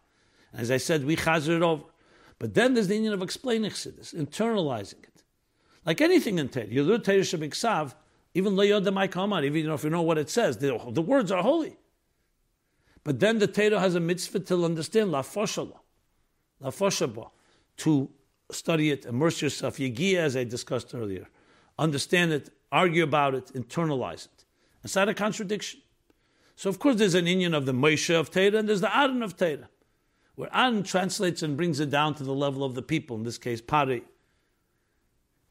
As 0.53 0.71
I 0.71 0.77
said, 0.77 1.05
we 1.05 1.17
chazer 1.17 1.57
it 1.57 1.63
over. 1.63 1.85
But 2.39 2.55
then 2.55 2.75
there's 2.75 2.89
the 2.89 2.99
inyan 2.99 3.13
of 3.13 3.23
explaining 3.23 3.71
Chassidus, 3.71 4.15
internalizing 4.15 5.03
it. 5.05 5.23
Like 5.87 6.01
anything 6.01 6.39
in 6.39 6.49
Torah, 6.49 6.67
you 6.67 6.83
learn 6.83 7.03
Torah 7.03 7.19
Shabbat 7.19 7.95
even 8.35 8.59
even 8.59 9.55
you 9.55 9.69
know, 9.69 9.75
if 9.75 9.85
you 9.85 9.91
know 9.91 10.03
what 10.03 10.19
it 10.19 10.29
says, 10.29 10.59
the, 10.59 10.79
the 10.91 11.03
words 11.03 11.31
are 11.31 11.43
holy. 11.43 11.77
But 13.05 13.21
then 13.21 13.39
the 13.39 13.47
Torah 13.47 13.81
has 13.81 13.95
a 13.95 14.01
mitzvah 14.01 14.41
to 14.41 14.65
understand 14.65 15.13
la 15.13 15.23
foshala, 15.23 15.79
to 17.77 18.11
study 18.51 18.91
it, 18.91 19.05
immerse 19.05 19.43
yourself, 19.43 19.77
yegia, 19.77 20.17
as 20.17 20.37
I 20.37 20.45
discussed 20.45 20.95
earlier, 20.95 21.29
understand 21.79 22.33
it, 22.33 22.51
argue 22.73 23.05
about 23.05 23.35
it, 23.35 23.53
internalize 23.53 24.27
it. 24.27 24.45
It's 24.83 24.97
not 24.97 25.09
a 25.09 25.15
contradiction. 25.15 25.81
So 26.57 26.71
of 26.71 26.79
course 26.79 26.97
there's 26.97 27.15
an 27.15 27.27
inyan 27.27 27.55
of 27.55 27.67
the 27.67 27.73
Moshe 27.73 28.15
of 28.15 28.31
Torah 28.31 28.59
and 28.59 28.69
there's 28.69 28.81
the 28.81 28.97
Aaron 28.97 29.23
of 29.23 29.37
Torah, 29.37 29.69
where 30.37 30.49
Aaron 30.55 30.83
translates 30.83 31.43
and 31.43 31.57
brings 31.57 31.81
it 31.81 31.91
down 31.91 32.15
to 32.15 32.25
the 32.25 32.35
level 32.35 32.65
of 32.65 32.75
the 32.75 32.83
people, 32.83 33.17
in 33.17 33.25
this 33.25 33.39
case 33.39 33.61
Pari. 33.61 34.03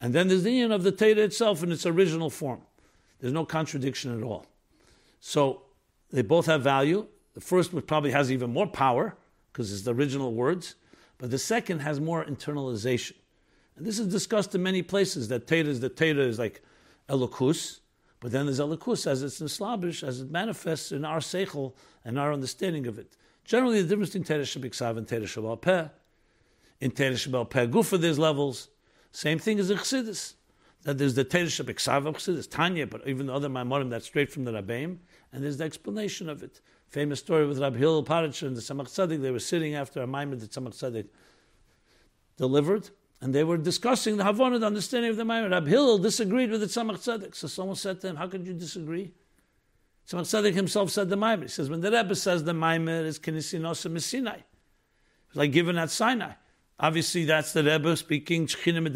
And 0.02 0.14
then 0.14 0.28
there's 0.28 0.44
the 0.44 0.50
inyan 0.50 0.74
of 0.74 0.84
the 0.84 0.92
Torah 0.92 1.24
itself 1.24 1.62
in 1.62 1.72
its 1.72 1.86
original 1.86 2.30
form. 2.30 2.62
There's 3.20 3.34
no 3.34 3.46
contradiction 3.46 4.18
at 4.18 4.24
all. 4.24 4.46
So 5.20 5.64
they 6.12 6.22
both 6.22 6.46
have 6.48 6.62
value. 6.62 7.08
The 7.34 7.42
first 7.42 7.74
one 7.74 7.82
probably 7.84 8.12
has 8.12 8.32
even 8.32 8.54
more 8.54 8.68
power 8.68 9.16
because 9.52 9.72
it's 9.72 9.84
the 9.84 9.94
original 9.94 10.34
words, 10.34 10.76
but 11.18 11.32
the 11.32 11.38
second 11.38 11.80
has 11.80 12.00
more 12.00 12.24
internalization. 12.26 13.14
And 13.76 13.86
this 13.86 14.00
is 14.00 14.08
discussed 14.08 14.54
in 14.54 14.62
many 14.62 14.82
places 14.82 15.30
that 15.30 15.48
Torah 15.48 15.66
is 15.66 15.80
the 15.80 15.90
Torah 15.90 16.26
is 16.28 16.38
like 16.38 16.64
Elokus, 17.10 17.80
but 18.20 18.32
then 18.32 18.46
there's 18.46 18.60
Elikus 18.60 19.08
as 19.08 19.24
it's 19.24 19.42
in 19.42 19.48
Slavish, 19.48 20.04
as 20.04 20.22
it 20.22 20.32
manifests 20.32 20.92
in 20.92 21.04
our 21.04 21.20
Seichel 21.20 21.74
and 22.06 22.20
our 22.20 22.32
understanding 22.32 22.88
of 22.88 22.98
it. 22.98 23.18
Generally, 23.46 23.82
the 23.82 23.90
difference 23.90 24.12
between 24.12 24.40
Teresh 24.40 24.58
Shabbat 24.58 24.98
and 24.98 25.08
Teresh 25.08 25.36
Shabbat 25.36 25.62
Peh. 25.62 25.88
In 26.80 26.92
Teresh 26.92 27.28
Shabbat 27.28 27.50
Peh 27.50 27.68
Gufa, 27.68 28.00
there's 28.00 28.18
levels. 28.18 28.70
Same 29.12 29.40
thing 29.40 29.60
as 29.60 29.70
in 29.70 29.78
Chassidus. 29.78 30.36
That 30.84 30.98
there's 30.98 31.16
the 31.16 31.26
Teresh 31.26 31.62
Shabbat 31.62 32.08
of 32.08 32.16
Chassidus, 32.16 32.50
Tanya, 32.50 32.88
but 32.88 33.06
even 33.08 33.26
the 33.26 33.34
other 33.34 33.50
Maimorim, 33.50 33.90
that's 33.90 34.06
straight 34.06 34.32
from 34.32 34.46
the 34.46 34.52
Rabbeim, 34.52 35.00
and 35.34 35.44
there's 35.44 35.58
the 35.58 35.66
explanation 35.66 36.30
of 36.30 36.44
it. 36.44 36.62
Famous 36.94 37.22
story 37.22 37.48
with 37.48 37.58
Rabbi 37.58 37.80
Hillel 37.80 38.06
Paritcher 38.06 38.46
and 38.46 38.56
the 38.56 38.62
Tzemach 38.62 38.88
Tzedek, 38.88 39.20
they 39.20 39.32
were 39.32 39.40
sitting 39.40 39.74
after 39.74 40.04
a 40.04 40.06
Maimon 40.06 40.38
that 40.38 40.52
Tzemach 40.52 40.76
Tzedek 40.76 41.08
delivered, 42.38 42.92
and 43.20 43.34
they 43.34 43.44
were 43.44 43.58
discussing 43.58 44.18
the 44.18 44.24
Havana, 44.24 44.60
the 44.60 44.68
understanding 44.68 45.10
of 45.10 45.18
the 45.18 45.26
Maimon. 45.26 45.50
Rab 45.50 45.66
Hillel 45.66 45.98
disagreed 45.98 46.52
with 46.52 46.62
the 46.62 46.68
Tzemach 46.68 47.00
Tzedek. 47.00 47.34
So 47.34 47.48
someone 47.48 47.78
said 47.78 48.00
to 48.02 48.10
him, 48.10 48.18
How 48.18 48.28
could 48.28 48.46
you 48.46 48.54
disagree? 48.54 49.12
Tzemach 50.08 50.22
Tzedek 50.22 50.54
himself 50.54 50.92
said 50.92 51.10
the 51.10 51.18
Maimon. 51.18 51.42
He 51.42 51.48
says, 51.48 51.68
When 51.68 51.82
the 51.82 51.90
Rebbe 51.90 52.14
says 52.14 52.44
the 52.44 52.54
Maimon 52.54 53.08
is 53.08 53.18
Kinisinosa 53.18 54.00
Sinai, 54.00 54.42
it's 55.30 55.36
like 55.36 55.52
given 55.52 55.80
at 55.80 55.90
Sinai. 55.90 56.34
Obviously, 56.80 57.26
that's 57.26 57.54
the 57.54 57.64
Rebbe 57.64 57.98
speaking, 57.98 58.48
Sometimes 58.48 58.94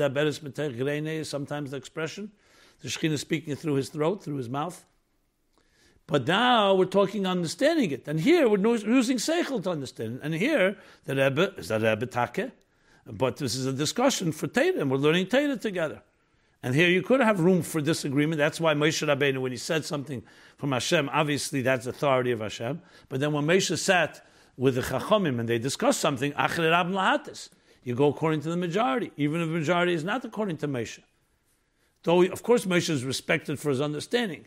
the 1.72 1.78
expression. 1.78 2.32
The 2.84 2.90
Shechina 2.90 3.18
speaking 3.18 3.56
through 3.56 3.74
his 3.74 3.90
throat, 3.90 4.24
through 4.24 4.36
his 4.36 4.50
mouth. 4.50 4.86
But 6.08 6.26
now 6.26 6.74
we're 6.74 6.86
talking 6.86 7.26
understanding 7.26 7.92
it. 7.92 8.08
And 8.08 8.20
here 8.20 8.48
we're 8.48 8.78
using 8.78 9.18
Seichel 9.18 9.62
to 9.64 9.70
understand. 9.70 10.22
And 10.24 10.34
here, 10.34 10.78
the 11.04 11.16
Rebbe, 11.16 11.54
is 11.58 11.68
that 11.68 11.82
Rebbe 11.82 12.06
Take? 12.06 12.52
But 13.06 13.38
this 13.38 13.56
is 13.56 13.66
a 13.66 13.74
discussion 13.74 14.32
for 14.32 14.48
Torah, 14.48 14.80
and 14.80 14.90
we're 14.90 14.98
learning 14.98 15.28
Torah 15.28 15.58
together. 15.58 16.02
And 16.64 16.74
here 16.74 16.88
you 16.90 17.02
could 17.02 17.20
have 17.20 17.40
room 17.40 17.62
for 17.62 17.82
disagreement. 17.82 18.40
That's 18.40 18.60
why 18.60 18.74
Moshe 18.74 19.06
Rabbeinu, 19.06 19.40
when 19.40 19.52
he 19.52 19.58
said 19.58 19.86
something 19.86 20.24
from 20.58 20.72
Hashem, 20.72 21.10
obviously 21.10 21.62
that's 21.62 21.86
authority 21.86 22.32
of 22.32 22.40
Hashem. 22.40 22.82
But 23.10 23.20
then 23.20 23.32
when 23.34 23.46
Moshe 23.46 23.78
sat 23.78 24.26
with 24.58 24.76
the 24.76 24.82
Chachamim 24.82 25.40
and 25.40 25.48
they 25.48 25.60
discussed 25.60 26.00
something, 26.00 26.34
you 27.84 27.96
go 27.96 28.08
according 28.08 28.42
to 28.42 28.50
the 28.50 28.58
majority, 28.58 29.12
even 29.18 29.42
if 29.42 29.48
the 29.48 29.54
majority 29.54 29.94
is 29.94 30.04
not 30.04 30.26
according 30.26 30.58
to 30.58 30.68
Moshe. 30.68 31.00
Though, 32.04 32.24
of 32.24 32.44
course, 32.44 32.66
Moshe 32.66 32.90
is 32.90 33.04
respected 33.06 33.60
for 33.60 33.70
his 33.70 33.80
understanding. 33.80 34.46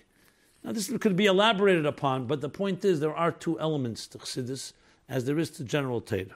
Now, 0.63 0.73
this 0.73 0.91
could 0.99 1.17
be 1.17 1.27
elaborated 1.27 1.87
upon, 1.87 2.27
but 2.27 2.41
the 2.41 2.49
point 2.49 2.85
is 2.85 3.01
there 3.01 3.15
are 3.15 3.33
two 3.33 3.59
elements 3.59 4.07
to 4.09 4.19
Chassidus, 4.19 4.73
as 5.09 5.25
there 5.25 5.39
is 5.39 5.51
to 5.51 5.65
general 5.65 6.01
Torah. 6.01 6.27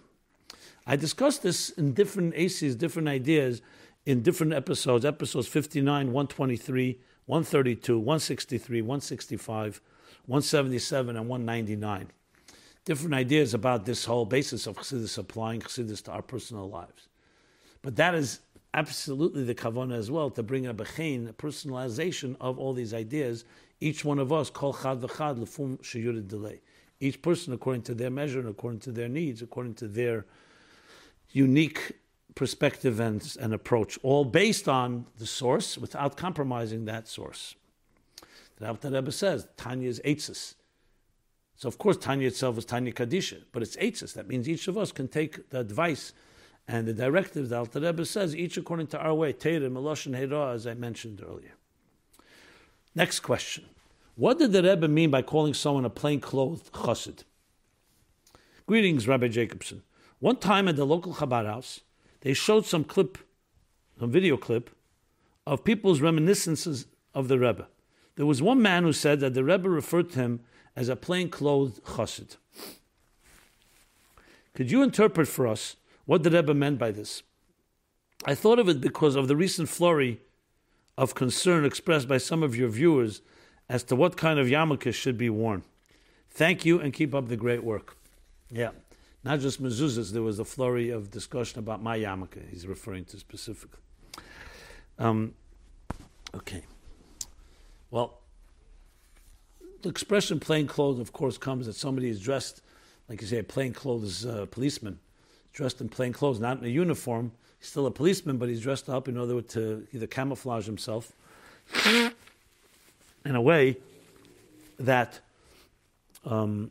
I 0.86 0.96
discussed 0.96 1.42
this 1.42 1.70
in 1.70 1.92
different 1.92 2.34
ACs, 2.34 2.76
different 2.76 3.08
ideas, 3.08 3.62
in 4.06 4.22
different 4.22 4.52
episodes, 4.52 5.04
episodes 5.04 5.48
59, 5.48 6.12
123, 6.12 6.98
132, 7.26 7.98
163, 7.98 8.82
165, 8.82 9.80
177, 10.26 11.16
and 11.16 11.28
199. 11.28 12.10
Different 12.84 13.14
ideas 13.14 13.54
about 13.54 13.86
this 13.86 14.04
whole 14.04 14.26
basis 14.26 14.66
of 14.66 14.76
Chassidus 14.76 15.16
applying 15.16 15.60
Chassidus 15.60 16.02
to 16.04 16.12
our 16.12 16.22
personal 16.22 16.68
lives. 16.68 17.08
But 17.80 17.96
that 17.96 18.14
is 18.14 18.40
absolutely 18.74 19.44
the 19.44 19.54
kavana 19.54 19.96
as 19.96 20.10
well, 20.10 20.28
to 20.30 20.42
bring 20.42 20.66
a 20.66 20.74
bechain, 20.74 21.28
a 21.28 21.32
personalization 21.32 22.36
of 22.40 22.58
all 22.58 22.74
these 22.74 22.92
ideas. 22.92 23.44
Each 23.84 24.02
one 24.02 24.18
of 24.18 24.32
us, 24.32 24.48
kol 24.48 24.72
chad 24.72 25.02
v'chad 25.02 25.38
lefum 25.38 25.76
sheyurid 25.82 26.26
delay. 26.26 26.62
Each 27.00 27.20
person 27.20 27.52
according 27.52 27.82
to 27.82 27.94
their 27.94 28.08
measure 28.08 28.40
and 28.40 28.48
according 28.48 28.80
to 28.80 28.92
their 28.92 29.10
needs, 29.10 29.42
according 29.42 29.74
to 29.74 29.88
their 29.88 30.24
unique 31.32 31.92
perspective 32.34 32.98
and, 32.98 33.36
and 33.38 33.52
approach, 33.52 33.98
all 34.02 34.24
based 34.24 34.70
on 34.70 35.04
the 35.18 35.26
source 35.26 35.76
without 35.76 36.16
compromising 36.16 36.86
that 36.86 37.06
source. 37.06 37.56
The 38.56 38.68
Alter 38.68 38.88
Rebbe 38.88 39.12
says 39.12 39.48
Tanya 39.58 39.90
is 39.90 40.00
Eitzis. 40.02 40.54
So 41.54 41.68
of 41.68 41.76
course 41.76 41.98
Tanya 41.98 42.28
itself 42.28 42.56
is 42.56 42.64
Tanya 42.64 42.94
Kadisha, 42.94 43.42
but 43.52 43.62
it's 43.62 43.76
Eitzis. 43.76 44.14
That 44.14 44.28
means 44.28 44.48
each 44.48 44.66
of 44.66 44.78
us 44.78 44.92
can 44.92 45.08
take 45.08 45.50
the 45.50 45.60
advice 45.60 46.14
and 46.66 46.88
the 46.88 46.94
directive 46.94 47.50
the 47.50 47.58
Alter 47.58 47.80
Rebbe 47.80 48.06
says, 48.06 48.34
each 48.34 48.56
according 48.56 48.86
to 48.86 48.98
our 48.98 49.12
way, 49.12 49.34
Teira, 49.34 49.70
Melosh, 49.70 50.06
and 50.06 50.32
as 50.32 50.66
I 50.66 50.72
mentioned 50.72 51.20
earlier. 51.22 51.52
Next 52.94 53.20
question. 53.20 53.66
What 54.16 54.38
did 54.38 54.52
the 54.52 54.62
Rebbe 54.62 54.86
mean 54.86 55.10
by 55.10 55.22
calling 55.22 55.54
someone 55.54 55.84
a 55.84 55.90
plain-clothed 55.90 56.72
chassid? 56.72 57.24
Greetings, 58.66 59.08
Rabbi 59.08 59.28
Jacobson. 59.28 59.82
One 60.20 60.36
time 60.36 60.68
at 60.68 60.76
the 60.76 60.86
local 60.86 61.14
Chabad 61.14 61.46
house, 61.46 61.80
they 62.20 62.32
showed 62.32 62.64
some 62.64 62.84
clip, 62.84 63.18
some 63.98 64.10
video 64.10 64.36
clip, 64.36 64.70
of 65.46 65.64
people's 65.64 66.00
reminiscences 66.00 66.86
of 67.12 67.28
the 67.28 67.38
Rebbe. 67.38 67.66
There 68.16 68.24
was 68.24 68.40
one 68.40 68.62
man 68.62 68.84
who 68.84 68.92
said 68.92 69.18
that 69.20 69.34
the 69.34 69.44
Rebbe 69.44 69.68
referred 69.68 70.10
to 70.12 70.20
him 70.20 70.40
as 70.76 70.88
a 70.88 70.96
plain-clothed 70.96 71.82
chassid. 71.84 72.36
Could 74.54 74.70
you 74.70 74.82
interpret 74.82 75.26
for 75.26 75.48
us 75.48 75.74
what 76.04 76.22
the 76.22 76.30
Rebbe 76.30 76.54
meant 76.54 76.78
by 76.78 76.92
this? 76.92 77.24
I 78.24 78.36
thought 78.36 78.60
of 78.60 78.68
it 78.68 78.80
because 78.80 79.16
of 79.16 79.26
the 79.26 79.36
recent 79.36 79.68
flurry 79.68 80.20
of 80.96 81.16
concern 81.16 81.64
expressed 81.64 82.06
by 82.06 82.18
some 82.18 82.44
of 82.44 82.56
your 82.56 82.68
viewers 82.68 83.20
as 83.68 83.82
to 83.84 83.96
what 83.96 84.16
kind 84.16 84.38
of 84.38 84.46
yarmulke 84.46 84.92
should 84.92 85.18
be 85.18 85.30
worn. 85.30 85.62
Thank 86.30 86.64
you 86.64 86.80
and 86.80 86.92
keep 86.92 87.14
up 87.14 87.28
the 87.28 87.36
great 87.36 87.62
work. 87.62 87.96
Yeah. 88.50 88.70
Not 89.22 89.40
just 89.40 89.62
mezuzahs, 89.62 90.12
there 90.12 90.22
was 90.22 90.38
a 90.38 90.44
flurry 90.44 90.90
of 90.90 91.10
discussion 91.10 91.58
about 91.58 91.82
my 91.82 91.98
yarmulke, 91.98 92.48
he's 92.50 92.66
referring 92.66 93.04
to 93.06 93.18
specifically. 93.18 93.80
Um, 94.98 95.34
okay. 96.34 96.62
Well, 97.90 98.18
the 99.82 99.88
expression 99.88 100.40
plain 100.40 100.66
clothes, 100.66 100.98
of 100.98 101.12
course, 101.12 101.38
comes 101.38 101.66
that 101.66 101.74
somebody 101.74 102.08
is 102.08 102.20
dressed, 102.20 102.60
like 103.08 103.20
you 103.20 103.26
say, 103.26 103.38
a 103.38 103.44
plain 103.44 103.72
clothes 103.72 104.26
uh, 104.26 104.46
policeman, 104.50 104.98
dressed 105.52 105.80
in 105.80 105.88
plain 105.88 106.12
clothes, 106.12 106.40
not 106.40 106.58
in 106.58 106.64
a 106.64 106.68
uniform. 106.68 107.32
He's 107.58 107.68
still 107.68 107.86
a 107.86 107.90
policeman, 107.90 108.36
but 108.36 108.48
he's 108.48 108.60
dressed 108.60 108.88
up 108.88 109.08
in 109.08 109.16
order 109.16 109.40
to 109.40 109.86
either 109.92 110.06
camouflage 110.06 110.66
himself 110.66 111.12
in 113.24 113.34
a 113.34 113.40
way 113.40 113.76
that 114.78 115.20
um, 116.24 116.70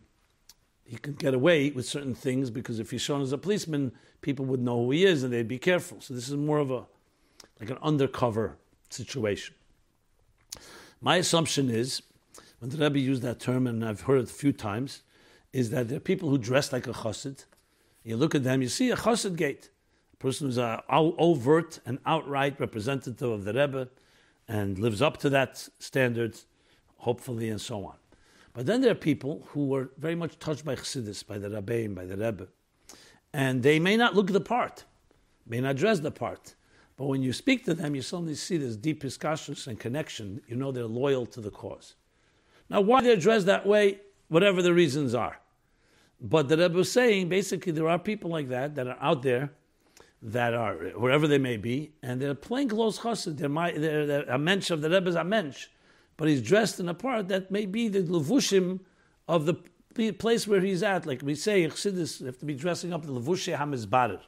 he 0.85 0.97
can 0.97 1.13
get 1.13 1.33
away 1.33 1.71
with 1.71 1.85
certain 1.85 2.13
things 2.13 2.49
because 2.49 2.79
if 2.79 2.91
he's 2.91 3.01
shown 3.01 3.21
as 3.21 3.31
a 3.31 3.37
policeman, 3.37 3.91
people 4.21 4.45
would 4.45 4.59
know 4.59 4.85
who 4.85 4.91
he 4.91 5.05
is 5.05 5.23
and 5.23 5.33
they'd 5.33 5.47
be 5.47 5.59
careful. 5.59 6.01
So 6.01 6.13
this 6.13 6.29
is 6.29 6.35
more 6.35 6.59
of 6.59 6.71
a 6.71 6.85
like 7.59 7.69
an 7.69 7.77
undercover 7.81 8.57
situation. 8.89 9.55
My 11.01 11.17
assumption 11.17 11.69
is, 11.69 12.01
when 12.59 12.69
the 12.69 12.77
Rebbe 12.77 12.99
used 12.99 13.21
that 13.23 13.39
term, 13.39 13.67
and 13.67 13.83
I've 13.85 14.01
heard 14.01 14.19
it 14.19 14.29
a 14.29 14.33
few 14.33 14.53
times, 14.53 15.01
is 15.51 15.69
that 15.69 15.87
there 15.87 15.97
are 15.97 16.01
people 16.01 16.29
who 16.29 16.37
dress 16.37 16.71
like 16.71 16.87
a 16.87 16.93
chassid. 16.93 17.45
You 18.03 18.17
look 18.17 18.35
at 18.35 18.43
them, 18.43 18.61
you 18.61 18.69
see 18.69 18.89
a 18.89 18.95
chassid 18.95 19.35
gate, 19.35 19.69
a 20.13 20.17
person 20.17 20.47
who's 20.47 20.57
an 20.57 20.79
overt 20.89 21.79
and 21.85 21.99
outright 22.05 22.59
representative 22.59 23.29
of 23.29 23.43
the 23.43 23.53
Rebbe 23.53 23.89
and 24.47 24.77
lives 24.79 25.01
up 25.01 25.17
to 25.17 25.29
that 25.29 25.69
standard, 25.79 26.37
hopefully, 26.97 27.49
and 27.49 27.61
so 27.61 27.85
on. 27.85 27.95
But 28.53 28.65
then 28.65 28.81
there 28.81 28.91
are 28.91 28.95
people 28.95 29.47
who 29.49 29.67
were 29.67 29.89
very 29.97 30.15
much 30.15 30.37
touched 30.39 30.63
by 30.63 30.75
Chassidus, 30.75 31.25
by 31.25 31.37
the 31.37 31.49
Rabbeim, 31.49 31.95
by 31.95 32.05
the 32.05 32.17
Rebbe. 32.17 32.47
And 33.33 33.63
they 33.63 33.79
may 33.79 33.97
not 33.97 34.15
look 34.15 34.27
the 34.27 34.41
part, 34.41 34.85
may 35.47 35.59
not 35.59 35.75
dress 35.75 35.99
the 35.99 36.11
part. 36.11 36.55
But 36.95 37.07
when 37.07 37.23
you 37.23 37.33
speak 37.33 37.65
to 37.65 37.73
them, 37.73 37.95
you 37.95 38.03
suddenly 38.03 38.35
see 38.35 38.57
this 38.57 38.75
deep 38.75 39.01
discussion 39.01 39.55
and 39.65 39.79
connection. 39.79 40.41
You 40.47 40.55
know 40.55 40.71
they're 40.71 40.85
loyal 40.85 41.25
to 41.27 41.41
the 41.41 41.49
cause. 41.49 41.95
Now, 42.69 42.81
why 42.81 43.01
they're 43.01 43.15
dressed 43.15 43.47
that 43.47 43.65
way, 43.65 43.99
whatever 44.27 44.61
the 44.61 44.73
reasons 44.73 45.15
are. 45.15 45.39
But 46.21 46.47
the 46.47 46.57
Rebbe 46.57 46.75
was 46.75 46.91
saying, 46.91 47.29
basically, 47.29 47.71
there 47.71 47.89
are 47.89 47.99
people 47.99 48.29
like 48.29 48.49
that 48.49 48.75
that 48.75 48.87
are 48.87 48.97
out 49.01 49.23
there 49.23 49.51
that 50.23 50.53
are 50.53 50.75
wherever 50.95 51.27
they 51.27 51.37
may 51.37 51.57
be, 51.57 51.91
and 52.01 52.21
they're 52.21 52.33
plain 52.33 52.69
clothes 52.69 52.99
chassid. 52.99 53.37
They're, 53.37 53.49
my, 53.49 53.71
they're, 53.71 54.05
they're 54.05 54.23
a 54.23 54.37
mensch 54.37 54.71
of 54.71 54.81
the 54.81 54.89
Rebbe's 54.89 55.15
a 55.15 55.23
mensch, 55.23 55.67
but 56.15 56.29
he's 56.29 56.41
dressed 56.41 56.79
in 56.79 56.87
a 56.87 56.93
part 56.93 57.27
that 57.27 57.51
may 57.51 57.65
be 57.65 57.89
the 57.89 58.01
levushim 58.01 58.79
of 59.27 59.45
the 59.45 59.55
place 60.13 60.47
where 60.47 60.61
he's 60.61 60.81
at. 60.81 61.05
Like 61.05 61.21
we 61.21 61.35
say, 61.35 61.67
chassidus 61.67 62.25
have 62.25 62.37
to 62.37 62.45
be 62.45 62.55
dressing 62.55 62.93
up 62.93 63.05
the 63.05 63.11
levushe 63.11 63.55
hamizbarer. 63.55 64.21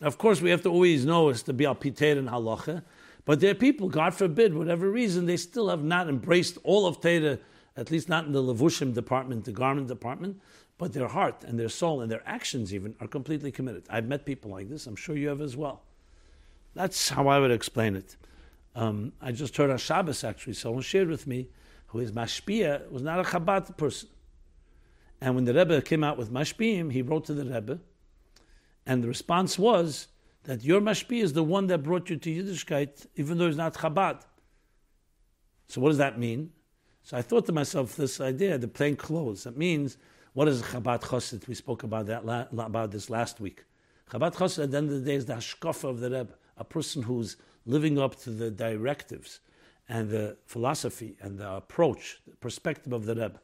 Of 0.00 0.18
course, 0.18 0.40
we 0.40 0.50
have 0.50 0.62
to 0.62 0.68
always 0.68 1.06
know 1.06 1.28
is 1.28 1.44
to 1.44 1.52
be 1.52 1.64
al 1.64 1.76
piter 1.76 2.18
and 2.18 2.28
halacha, 2.28 2.82
but 3.24 3.38
there 3.38 3.52
are 3.52 3.54
people, 3.54 3.88
God 3.88 4.14
forbid, 4.14 4.52
whatever 4.52 4.90
reason, 4.90 5.26
they 5.26 5.36
still 5.36 5.68
have 5.68 5.84
not 5.84 6.08
embraced 6.08 6.58
all 6.64 6.86
of 6.86 7.00
Torah, 7.00 7.38
at 7.76 7.90
least 7.92 8.08
not 8.08 8.26
in 8.26 8.32
the 8.32 8.42
levushim 8.42 8.92
department, 8.92 9.44
the 9.44 9.52
garment 9.52 9.86
department 9.86 10.40
but 10.78 10.92
their 10.92 11.08
heart 11.08 11.44
and 11.44 11.58
their 11.58 11.68
soul 11.68 12.00
and 12.00 12.10
their 12.10 12.22
actions 12.26 12.74
even 12.74 12.94
are 13.00 13.06
completely 13.06 13.52
committed. 13.52 13.84
I've 13.88 14.06
met 14.06 14.24
people 14.24 14.50
like 14.50 14.68
this. 14.68 14.86
I'm 14.86 14.96
sure 14.96 15.16
you 15.16 15.28
have 15.28 15.40
as 15.40 15.56
well. 15.56 15.82
That's 16.74 17.08
how 17.10 17.28
I 17.28 17.38
would 17.38 17.52
explain 17.52 17.94
it. 17.96 18.16
Um, 18.74 19.12
I 19.20 19.30
just 19.30 19.56
heard 19.56 19.70
on 19.70 19.78
Shabbos 19.78 20.24
actually. 20.24 20.54
Someone 20.54 20.82
shared 20.82 21.08
with 21.08 21.26
me 21.26 21.48
who 21.86 22.00
is 22.00 22.10
mashpia 22.10 22.90
was 22.90 23.02
not 23.02 23.20
a 23.20 23.22
Chabad 23.22 23.76
person, 23.76 24.08
and 25.20 25.36
when 25.36 25.44
the 25.44 25.54
Rebbe 25.54 25.80
came 25.80 26.02
out 26.02 26.18
with 26.18 26.32
mashpiyim, 26.32 26.90
he 26.92 27.02
wrote 27.02 27.24
to 27.26 27.34
the 27.34 27.44
Rebbe, 27.44 27.78
and 28.84 29.04
the 29.04 29.08
response 29.08 29.58
was 29.58 30.08
that 30.42 30.64
your 30.64 30.80
mashpia 30.80 31.22
is 31.22 31.32
the 31.32 31.44
one 31.44 31.68
that 31.68 31.84
brought 31.84 32.10
you 32.10 32.16
to 32.16 32.30
Yiddishkeit, 32.30 33.06
even 33.14 33.38
though 33.38 33.46
it's 33.46 33.56
not 33.56 33.74
Chabad. 33.74 34.22
So 35.68 35.80
what 35.80 35.90
does 35.90 35.98
that 35.98 36.18
mean? 36.18 36.50
So 37.02 37.16
I 37.16 37.22
thought 37.22 37.46
to 37.46 37.52
myself, 37.52 37.96
this 37.96 38.20
idea, 38.20 38.58
the 38.58 38.68
plain 38.68 38.96
clothes, 38.96 39.44
that 39.44 39.56
means 39.56 39.96
what 40.34 40.48
is 40.48 40.62
Chabad 40.62 41.00
Chosid? 41.02 41.46
We 41.46 41.54
spoke 41.54 41.84
about 41.84 42.06
that 42.06 42.22
about 42.52 42.90
this 42.90 43.08
last 43.08 43.40
week. 43.40 43.64
Chabad 44.10 44.34
Chosid 44.34 44.64
at 44.64 44.70
the 44.72 44.76
end 44.76 44.90
of 44.90 44.96
the 44.96 45.10
day 45.10 45.14
is 45.14 45.26
the 45.26 45.34
hashkafa 45.34 45.88
of 45.88 46.00
the 46.00 46.10
Rebbe, 46.10 46.34
a 46.58 46.64
person 46.64 47.02
who's 47.02 47.36
living 47.64 47.98
up 47.98 48.16
to 48.16 48.30
the 48.30 48.50
directives 48.50 49.40
and 49.88 50.10
the 50.10 50.36
philosophy 50.44 51.16
and 51.20 51.38
the 51.38 51.50
approach, 51.50 52.18
the 52.26 52.36
perspective 52.36 52.92
of 52.92 53.06
the 53.06 53.14
Rebbe. 53.14 53.40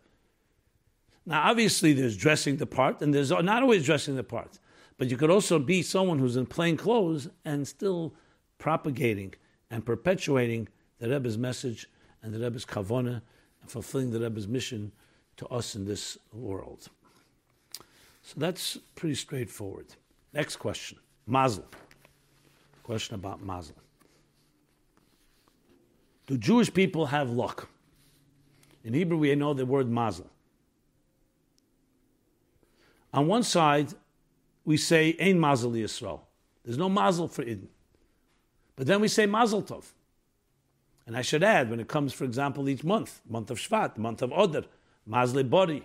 Now, 1.24 1.48
obviously, 1.48 1.92
there's 1.92 2.16
dressing 2.16 2.56
the 2.56 2.66
part, 2.66 3.02
and 3.02 3.14
there's 3.14 3.30
not 3.30 3.62
always 3.62 3.84
dressing 3.84 4.16
the 4.16 4.24
part, 4.24 4.58
but 4.98 5.10
you 5.10 5.16
could 5.16 5.30
also 5.30 5.58
be 5.58 5.82
someone 5.82 6.18
who's 6.18 6.36
in 6.36 6.46
plain 6.46 6.76
clothes 6.76 7.28
and 7.44 7.68
still 7.68 8.14
propagating 8.58 9.34
and 9.70 9.86
perpetuating 9.86 10.66
the 10.98 11.08
Rebbe's 11.08 11.38
message 11.38 11.88
and 12.22 12.34
the 12.34 12.40
Rebbe's 12.40 12.64
kavana 12.64 13.22
and 13.62 13.70
fulfilling 13.70 14.10
the 14.10 14.20
Rebbe's 14.20 14.48
mission 14.48 14.92
to 15.40 15.46
us 15.48 15.74
in 15.74 15.86
this 15.86 16.18
world. 16.34 16.90
So 18.22 18.34
that's 18.36 18.76
pretty 18.94 19.14
straightforward. 19.14 19.86
Next 20.34 20.56
question 20.56 20.98
Mazel. 21.26 21.64
Question 22.82 23.14
about 23.14 23.42
Mazel. 23.42 23.76
Do 26.26 26.36
Jewish 26.36 26.72
people 26.72 27.06
have 27.06 27.30
luck? 27.30 27.70
In 28.84 28.92
Hebrew, 28.92 29.16
we 29.16 29.34
know 29.34 29.54
the 29.54 29.64
word 29.64 29.88
Mazel. 29.90 30.28
On 33.14 33.26
one 33.26 33.42
side, 33.42 33.94
we 34.66 34.76
say 34.76 35.16
Ein 35.18 35.40
Mazel 35.40 35.72
Yisrael. 35.72 36.20
There's 36.64 36.76
no 36.76 36.90
Mazel 36.90 37.28
for 37.28 37.42
Eden. 37.42 37.68
But 38.76 38.86
then 38.86 39.00
we 39.00 39.08
say 39.08 39.24
Mazel 39.24 39.62
Tov. 39.62 39.84
And 41.06 41.16
I 41.16 41.22
should 41.22 41.42
add, 41.42 41.70
when 41.70 41.80
it 41.80 41.88
comes, 41.88 42.12
for 42.12 42.24
example, 42.24 42.68
each 42.68 42.84
month, 42.84 43.22
month 43.28 43.50
of 43.50 43.58
Shvat, 43.58 43.96
month 43.96 44.20
of 44.20 44.30
Odr, 44.30 44.66
Mazle 45.06 45.42
body, 45.44 45.84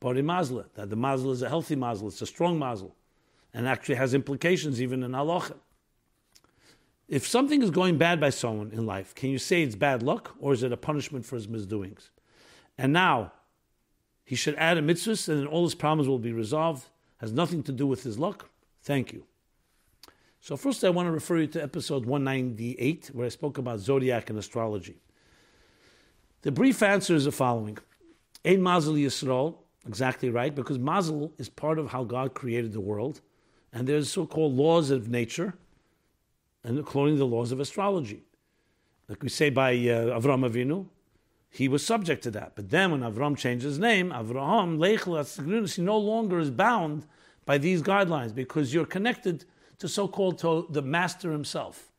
body 0.00 0.22
mazle. 0.22 0.64
That 0.74 0.90
the 0.90 0.96
mazle 0.96 1.32
is 1.32 1.42
a 1.42 1.48
healthy 1.48 1.76
mazle, 1.76 2.08
it's 2.08 2.22
a 2.22 2.26
strong 2.26 2.58
mazle, 2.58 2.94
and 3.52 3.66
actually 3.66 3.96
has 3.96 4.14
implications 4.14 4.80
even 4.80 5.02
in 5.02 5.12
halacha. 5.12 5.54
If 7.08 7.26
something 7.26 7.62
is 7.62 7.70
going 7.70 7.96
bad 7.96 8.20
by 8.20 8.30
someone 8.30 8.70
in 8.70 8.84
life, 8.84 9.14
can 9.14 9.30
you 9.30 9.38
say 9.38 9.62
it's 9.62 9.74
bad 9.74 10.02
luck 10.02 10.36
or 10.38 10.52
is 10.52 10.62
it 10.62 10.72
a 10.72 10.76
punishment 10.76 11.24
for 11.24 11.36
his 11.36 11.48
misdoings? 11.48 12.10
And 12.76 12.92
now, 12.92 13.32
he 14.24 14.36
should 14.36 14.56
add 14.56 14.76
a 14.76 14.82
mitzvah 14.82 15.32
and 15.32 15.40
then 15.40 15.46
all 15.46 15.64
his 15.64 15.74
problems 15.74 16.06
will 16.06 16.18
be 16.18 16.32
resolved. 16.32 16.86
Has 17.16 17.32
nothing 17.32 17.62
to 17.62 17.72
do 17.72 17.86
with 17.86 18.02
his 18.02 18.18
luck. 18.18 18.50
Thank 18.82 19.12
you. 19.12 19.24
So, 20.40 20.56
first, 20.56 20.84
I 20.84 20.90
want 20.90 21.06
to 21.06 21.12
refer 21.12 21.38
you 21.38 21.46
to 21.48 21.62
episode 21.62 22.06
198, 22.06 23.10
where 23.12 23.26
I 23.26 23.30
spoke 23.30 23.58
about 23.58 23.80
zodiac 23.80 24.30
and 24.30 24.38
astrology. 24.38 25.00
The 26.42 26.52
brief 26.52 26.82
answer 26.82 27.14
is 27.14 27.24
the 27.24 27.32
following 27.32 27.78
Ein 28.44 28.62
Mazel 28.62 28.94
Yisrael, 28.94 29.56
exactly 29.86 30.30
right, 30.30 30.54
because 30.54 30.78
Mazel 30.78 31.32
is 31.38 31.48
part 31.48 31.78
of 31.78 31.90
how 31.90 32.04
God 32.04 32.34
created 32.34 32.72
the 32.72 32.80
world, 32.80 33.20
and 33.72 33.86
there's 33.86 34.10
so-called 34.10 34.54
laws 34.54 34.90
of 34.90 35.08
nature, 35.08 35.54
and 36.64 36.76
to 36.76 37.16
the 37.16 37.26
laws 37.26 37.52
of 37.52 37.60
astrology. 37.60 38.22
Like 39.08 39.22
we 39.22 39.28
say 39.28 39.50
by 39.50 39.72
uh, 39.72 40.20
Avram 40.20 40.48
Avinu, 40.48 40.86
he 41.50 41.68
was 41.68 41.84
subject 41.84 42.22
to 42.24 42.30
that. 42.32 42.52
But 42.54 42.70
then 42.70 42.90
when 42.90 43.00
Avram 43.00 43.36
changed 43.36 43.64
his 43.64 43.78
name, 43.78 44.10
Avraham, 44.10 44.78
he 45.74 45.82
no 45.82 45.98
longer 45.98 46.38
is 46.38 46.50
bound 46.50 47.06
by 47.46 47.56
these 47.56 47.82
guidelines 47.82 48.34
because 48.34 48.74
you're 48.74 48.84
connected 48.84 49.44
to 49.78 49.88
so-called 49.88 50.38
to 50.38 50.66
the 50.68 50.82
master 50.82 51.32
himself. 51.32 51.90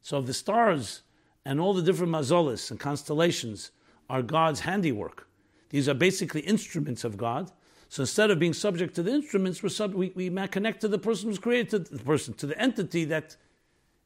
So 0.00 0.20
the 0.20 0.34
stars 0.34 1.02
and 1.44 1.60
all 1.60 1.74
the 1.74 1.82
different 1.82 2.12
mazolis 2.12 2.70
and 2.70 2.80
constellations 2.80 3.70
are 4.10 4.22
God's 4.22 4.60
handiwork. 4.60 5.28
These 5.74 5.88
are 5.88 5.94
basically 5.94 6.42
instruments 6.42 7.02
of 7.02 7.16
God. 7.16 7.50
So 7.88 8.04
instead 8.04 8.30
of 8.30 8.38
being 8.38 8.52
subject 8.52 8.94
to 8.94 9.02
the 9.02 9.10
instruments, 9.10 9.60
we're 9.60 9.70
sub- 9.70 9.92
we, 9.92 10.12
we 10.14 10.30
connect 10.46 10.82
to 10.82 10.86
the 10.86 11.00
person 11.00 11.28
who's 11.28 11.38
created 11.40 11.86
the 11.86 11.98
person, 11.98 12.32
to 12.34 12.46
the 12.46 12.56
entity 12.60 13.04
that 13.06 13.36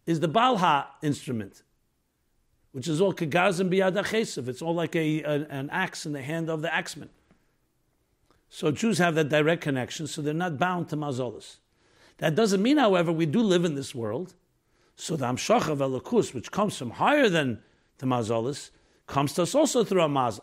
is 0.07 0.21
the 0.21 0.31
Balha 0.31 0.87
instrument, 1.03 1.63
which 2.73 2.89
is 2.89 3.03
all 3.03 3.13
kagazim 3.13 3.69
biyad 3.69 4.03
achesev. 4.03 4.49
It's 4.49 4.63
all 4.63 4.75
like 4.75 4.97
a, 4.97 5.23
a, 5.25 5.47
an 5.51 5.69
axe 5.69 6.07
in 6.07 6.15
the 6.15 6.23
hand 6.23 6.49
of 6.49 6.63
the 6.63 6.75
axeman. 6.75 7.11
So 8.49 8.71
Jews 8.71 8.97
have 8.97 9.15
that 9.17 9.29
direct 9.29 9.61
connection, 9.61 10.07
so 10.07 10.23
they're 10.23 10.33
not 10.33 10.57
bound 10.57 10.89
to 10.89 10.97
mazolas. 10.97 11.57
That 12.17 12.35
doesn't 12.35 12.63
mean, 12.63 12.79
however, 12.79 13.13
we 13.13 13.27
do 13.27 13.43
live 13.43 13.67
in 13.67 13.75
this 13.75 13.95
world. 13.95 14.33
So 14.97 15.17
the 15.17 15.27
Amshach 15.27 15.69
of 15.69 15.81
Elokus, 15.81 16.33
which 16.33 16.51
comes 16.51 16.79
from 16.79 16.93
higher 16.93 17.29
than 17.29 17.61
the 17.99 18.07
mazolas, 18.07 18.71
comes 19.07 19.35
to 19.35 19.43
us 19.43 19.55
also 19.55 19.85
through 19.85 20.05
a 20.05 20.09
mazal. 20.09 20.41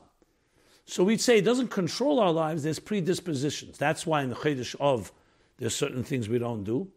So 0.86 1.04
we'd 1.04 1.22
say 1.22 1.40
it 1.40 1.46
doesn't 1.46 1.70
control 1.70 2.20
our 2.20 2.32
lives, 2.32 2.64
there's 2.64 2.80
predispositions. 2.80 3.78
That's 3.78 4.06
why 4.06 4.22
in 4.22 4.30
the 4.30 4.36
Chedesh 4.36 4.76
of, 4.80 5.12
there's 5.58 5.76
certain 5.76 6.04
things 6.04 6.30
we 6.30 6.38
don't 6.38 6.64
do. 6.64 6.88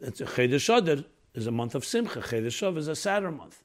It's 0.00 0.20
a 0.20 0.26
Chedesh 0.26 0.74
Adar 0.74 1.04
is 1.34 1.46
a 1.46 1.50
month 1.50 1.74
of 1.74 1.84
Simcha, 1.84 2.20
Chedesh 2.20 2.62
Av 2.62 2.78
is 2.78 2.88
a 2.88 2.96
sadder 2.96 3.30
month. 3.30 3.62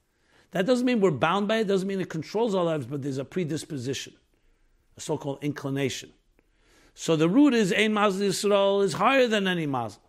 That 0.51 0.65
doesn't 0.65 0.85
mean 0.85 0.99
we're 0.99 1.11
bound 1.11 1.47
by 1.47 1.57
it, 1.57 1.67
doesn't 1.67 1.87
mean 1.87 2.01
it 2.01 2.09
controls 2.09 2.55
our 2.55 2.63
lives, 2.63 2.85
but 2.85 3.01
there's 3.01 3.17
a 3.17 3.25
predisposition, 3.25 4.13
a 4.97 5.01
so 5.01 5.17
called 5.17 5.39
inclination. 5.43 6.11
So 6.93 7.15
the 7.15 7.29
root 7.29 7.53
is 7.53 7.73
Ein 7.73 7.93
Mazel 7.93 8.29
Yisrael 8.29 8.83
is 8.83 8.93
higher 8.93 9.27
than 9.27 9.47
any 9.47 9.65
Mazel. 9.65 10.01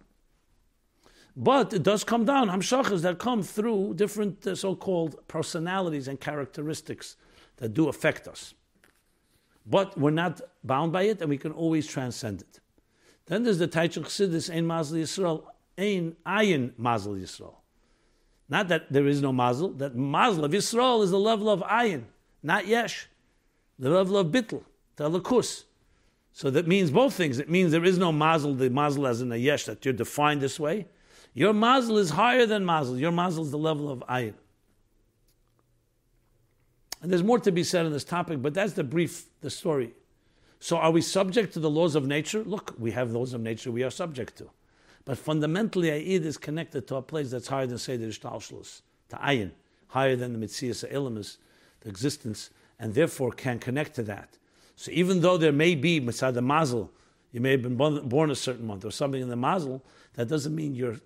But 1.37 1.75
it 1.75 1.83
does 1.83 2.05
come 2.05 2.25
down, 2.25 2.49
Hamshachas 2.49 3.03
that 3.03 3.19
come 3.19 3.43
through 3.43 3.95
different 3.95 4.47
uh, 4.47 4.55
so 4.55 4.75
called 4.75 5.17
personalities 5.29 6.09
and 6.09 6.19
characteristics 6.19 7.17
that 7.57 7.75
do 7.75 7.89
affect 7.89 8.27
us. 8.27 8.55
But 9.67 9.99
we're 9.99 10.11
not 10.11 10.41
bound 10.63 10.93
by 10.93 11.03
it, 11.03 11.21
and 11.21 11.29
we 11.29 11.39
can 11.39 11.53
always 11.53 11.87
transcend 11.87 12.43
it. 12.43 12.61
Then 13.27 13.43
there's 13.43 13.59
the 13.59 13.67
Taich 13.67 13.95
Chassidus, 13.95 14.55
Ein 14.55 14.67
Mazel 14.67 14.99
Yisrael, 14.99 15.43
Ein 15.77 16.17
Ayin 16.25 16.73
Mazel 16.79 17.15
Yisrael. 17.15 17.57
Not 18.49 18.69
that 18.69 18.93
there 18.93 19.09
is 19.09 19.21
no 19.21 19.33
Mazel, 19.33 19.71
that 19.75 19.97
Mazel 19.97 20.45
of 20.45 20.53
Yisrael 20.53 21.03
is 21.03 21.11
the 21.11 21.19
level 21.19 21.51
of 21.51 21.61
Ayin, 21.63 22.05
not 22.43 22.67
Yesh, 22.69 23.09
the 23.79 23.91
level 23.91 24.17
of 24.17 24.29
Bittel, 24.29 24.63
the 24.95 25.11
Lakus. 25.11 25.65
So 26.33 26.51
that 26.51 26.69
means 26.69 26.91
both 26.93 27.15
things. 27.15 27.41
It 27.41 27.51
means 27.51 27.73
there 27.73 27.85
is 27.85 27.99
no 27.99 28.13
Mazel, 28.13 28.55
the 28.55 28.71
Mazel 28.71 29.07
as 29.07 29.21
in 29.21 29.33
a 29.33 29.37
Yesh, 29.37 29.65
that 29.65 29.85
you're 29.85 29.95
defined 29.95 30.41
this 30.41 30.61
way. 30.61 30.87
Your 31.35 31.53
Mazel 31.53 31.99
is 31.99 32.11
higher 32.11 32.47
than 32.47 32.65
Mazel. 32.65 32.99
Your 32.99 33.11
Mazel 33.11 33.45
is 33.45 33.51
the 33.51 33.59
level 33.59 33.91
of 33.91 34.01
Ayin. 34.09 34.35
And 37.07 37.13
there's 37.13 37.23
more 37.23 37.39
to 37.39 37.53
be 37.53 37.63
said 37.63 37.87
on 37.87 37.93
this 37.93 38.03
topic, 38.03 38.43
but 38.43 38.53
that's 38.53 38.73
the 38.73 38.83
brief, 38.83 39.27
the 39.41 39.49
story. 39.49 39.93
So 40.59 40.77
are 40.77 40.91
we 40.91 41.01
subject 41.01 41.53
to 41.53 41.61
the 41.61 41.71
laws 41.71 41.95
of 41.95 42.05
nature? 42.05 42.43
Look, 42.43 42.75
we 42.81 42.91
have 42.91 43.13
laws 43.13 43.33
of 43.33 43.41
nature 43.41 43.71
we 43.71 43.85
are 43.85 43.93
subject 43.93 44.37
to. 44.39 44.51
But 45.05 45.17
fundamentally, 45.17 45.89
Aid 45.89 46.27
is 46.27 46.37
connected 46.37 46.89
to 46.89 46.97
a 46.97 47.03
place 47.03 47.31
that's 47.31 47.47
higher 47.47 47.65
than 47.65 47.79
Seder 47.79 48.09
Ishtalshlus, 48.09 48.81
to 49.11 49.17
Ayin, 49.19 49.53
higher 49.87 50.17
than 50.17 50.33
the 50.33 50.45
Mitzias 50.45 50.85
Elamis, 50.91 51.37
the 51.83 51.91
existence, 51.91 52.51
and 52.81 52.93
therefore 52.93 53.31
can 53.31 53.61
connect 53.61 53.95
to 53.95 54.03
that. 54.03 54.37
So 54.75 54.91
even 54.91 55.21
though 55.21 55.37
there 55.37 55.53
may 55.53 55.77
be 55.77 56.01
Mitzad 56.01 56.35
the 56.35 56.43
Mazel, 56.43 56.91
you 57.31 57.41
may 57.41 57.53
have 57.53 57.63
been 57.63 57.77
born 57.77 58.33
a 58.33 58.35
certain 58.35 58.67
month 58.67 58.85
or 58.85 58.91
something 58.91 59.23
in 59.23 59.29
the 59.29 59.37
Mazel, 59.37 59.81
that 60.15 60.27
doesn't 60.27 60.57
mean 60.57 60.75
you're, 60.75 60.97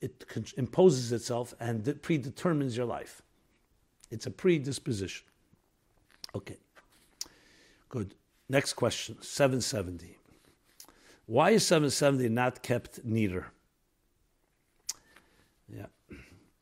it 0.00 0.24
imposes 0.56 1.12
itself 1.12 1.52
and 1.60 2.00
predetermines 2.00 2.74
your 2.74 2.86
life. 2.86 3.20
It's 4.10 4.26
a 4.26 4.30
predisposition. 4.30 5.26
Okay. 6.34 6.56
Good. 7.88 8.14
Next 8.48 8.74
question 8.74 9.16
770. 9.20 10.18
Why 11.26 11.50
is 11.50 11.66
770 11.66 12.28
not 12.28 12.62
kept 12.62 13.04
neater? 13.04 13.46
Yeah. 15.74 15.86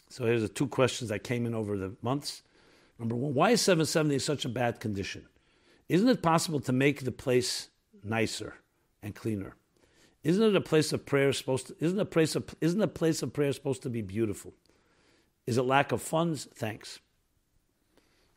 So 0.09 0.26
here's 0.26 0.43
the 0.43 0.49
two 0.49 0.68
questions 0.68 1.11
that 1.11 1.24
came 1.24 1.47
in 1.47 1.55
over 1.55 1.76
the 1.76 1.97
months. 2.03 2.43
Number 2.99 3.16
one, 3.16 3.34
why 3.34 3.51
is 3.51 3.61
770 3.62 4.14
in 4.14 4.20
such 4.20 4.45
a 4.45 4.49
bad 4.49 4.78
condition? 4.78 5.26
Isn't 5.88 6.09
it 6.09 6.22
possible 6.22 6.61
to 6.61 6.72
make 6.72 7.05
the 7.05 7.12
place 7.12 7.68
nicer 8.05 8.55
and 9.03 9.14
cleaner? 9.14 9.57
Isn't 10.22 10.43
it 10.43 10.55
a 10.55 10.61
place 10.61 10.93
of 10.93 11.05
prayer 11.05 11.32
supposed 11.32 11.68
to, 11.68 11.76
isn't 11.80 11.99
a 11.99 12.05
place 12.05 12.36
of, 12.36 12.55
isn't 12.61 12.80
a 12.80 12.86
place 12.86 13.22
of 13.22 13.32
prayer 13.32 13.53
supposed 13.53 13.82
to 13.82 13.90
be 13.90 14.03
beautiful? 14.03 14.55
Is 15.47 15.59
it 15.59 15.62
lack 15.62 15.90
of 15.90 16.01
funds? 16.01 16.47
Thanks. 16.55 17.01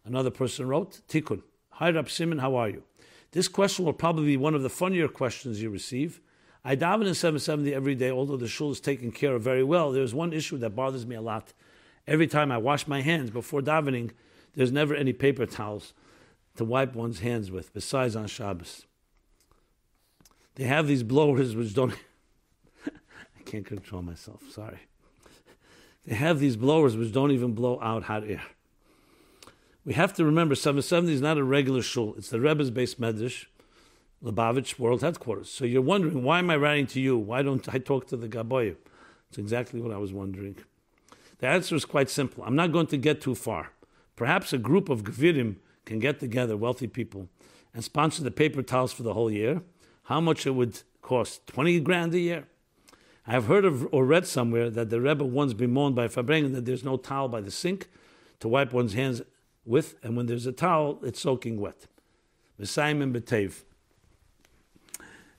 Another 0.05 0.29
person 0.29 0.67
wrote, 0.67 1.01
Tikkun. 1.09 1.41
Hi, 1.71 1.89
Rab 1.89 2.09
Simon, 2.09 2.37
how 2.37 2.55
are 2.55 2.69
you? 2.69 2.83
This 3.31 3.47
question 3.47 3.83
will 3.83 3.93
probably 3.93 4.25
be 4.25 4.37
one 4.37 4.53
of 4.53 4.61
the 4.61 4.69
funnier 4.69 5.07
questions 5.07 5.61
you 5.61 5.69
receive. 5.69 6.21
I 6.63 6.75
daven 6.75 7.07
in 7.07 7.15
770 7.15 7.73
every 7.73 7.95
day, 7.95 8.11
although 8.11 8.37
the 8.37 8.47
shul 8.47 8.71
is 8.71 8.79
taken 8.79 9.11
care 9.11 9.35
of 9.35 9.41
very 9.41 9.63
well. 9.63 9.91
There's 9.91 10.15
one 10.15 10.31
issue 10.31 10.57
that 10.59 10.75
bothers 10.75 11.05
me 11.05 11.15
a 11.15 11.21
lot. 11.21 11.53
Every 12.07 12.27
time 12.27 12.51
I 12.51 12.57
wash 12.57 12.87
my 12.87 13.01
hands 13.01 13.31
before 13.31 13.61
davening, 13.61 14.11
there's 14.53 14.71
never 14.71 14.95
any 14.95 15.11
paper 15.11 15.45
towels 15.45 15.93
to 16.55 16.63
wipe 16.63 16.95
one's 16.95 17.19
hands 17.19 17.51
with, 17.51 17.73
besides 17.73 18.15
on 18.15 18.27
Shabbos. 18.27 18.85
They 20.55 20.63
have 20.63 20.87
these 20.87 21.03
blowers 21.03 21.55
which 21.55 21.73
don't. 21.73 21.93
I 22.87 23.43
can't 23.43 23.65
control 23.65 24.01
myself, 24.01 24.41
sorry. 24.49 24.79
They 26.05 26.15
have 26.15 26.39
these 26.39 26.55
blowers 26.55 26.95
which 26.95 27.11
don't 27.11 27.31
even 27.31 27.53
blow 27.53 27.79
out 27.81 28.03
hot 28.03 28.23
air. 28.23 28.43
We 29.85 29.93
have 29.93 30.13
to 30.13 30.25
remember 30.25 30.55
770 30.55 31.13
is 31.13 31.21
not 31.21 31.37
a 31.37 31.43
regular 31.43 31.83
shul. 31.83 32.15
It's 32.17 32.29
the 32.29 32.39
Rebbe's 32.39 32.71
Beis 32.71 32.95
medrash, 32.95 33.45
Lubavitch 34.23 34.79
World 34.79 35.01
Headquarters. 35.01 35.51
So 35.51 35.63
you're 35.63 35.83
wondering, 35.83 36.23
why 36.23 36.39
am 36.39 36.49
I 36.49 36.55
writing 36.55 36.87
to 36.87 36.99
you? 36.99 37.15
Why 37.19 37.43
don't 37.43 37.71
I 37.71 37.77
talk 37.77 38.07
to 38.07 38.17
the 38.17 38.27
Gaboyim? 38.27 38.77
It's 39.29 39.37
exactly 39.37 39.79
what 39.79 39.93
I 39.93 39.97
was 39.97 40.11
wondering. 40.11 40.57
The 41.37 41.45
answer 41.45 41.75
is 41.75 41.85
quite 41.85 42.09
simple. 42.09 42.43
I'm 42.43 42.55
not 42.55 42.71
going 42.71 42.87
to 42.87 42.97
get 42.97 43.21
too 43.21 43.35
far. 43.35 43.73
Perhaps 44.15 44.53
a 44.53 44.57
group 44.57 44.89
of 44.89 45.03
Gvirim 45.03 45.57
can 45.85 45.99
get 45.99 46.19
together, 46.19 46.57
wealthy 46.57 46.87
people, 46.87 47.29
and 47.71 47.83
sponsor 47.83 48.23
the 48.23 48.31
paper 48.31 48.63
towels 48.63 48.91
for 48.91 49.03
the 49.03 49.13
whole 49.13 49.29
year. 49.29 49.61
How 50.05 50.19
much 50.19 50.47
it 50.47 50.51
would 50.51 50.81
cost? 51.03 51.45
20 51.45 51.79
grand 51.81 52.11
a 52.15 52.19
year? 52.19 52.47
I 53.27 53.33
have 53.33 53.45
heard 53.45 53.65
of 53.65 53.87
or 53.93 54.03
read 54.03 54.25
somewhere 54.25 54.71
that 54.71 54.89
the 54.89 54.99
Rebbe 54.99 55.25
once 55.25 55.53
bemoaned 55.53 55.95
by 55.95 56.07
Farbrengen 56.07 56.53
that 56.53 56.65
there's 56.65 56.83
no 56.83 56.97
towel 56.97 57.27
by 57.27 57.41
the 57.41 57.51
sink 57.51 57.87
to 58.39 58.47
wipe 58.47 58.73
one's 58.73 58.93
hands 58.93 59.21
with, 59.65 59.95
and 60.03 60.15
when 60.15 60.27
there's 60.27 60.45
a 60.45 60.51
towel, 60.51 60.99
it's 61.03 61.19
soaking 61.19 61.59
wet. 61.59 61.87
And 62.57 62.67
Betev. 62.67 63.63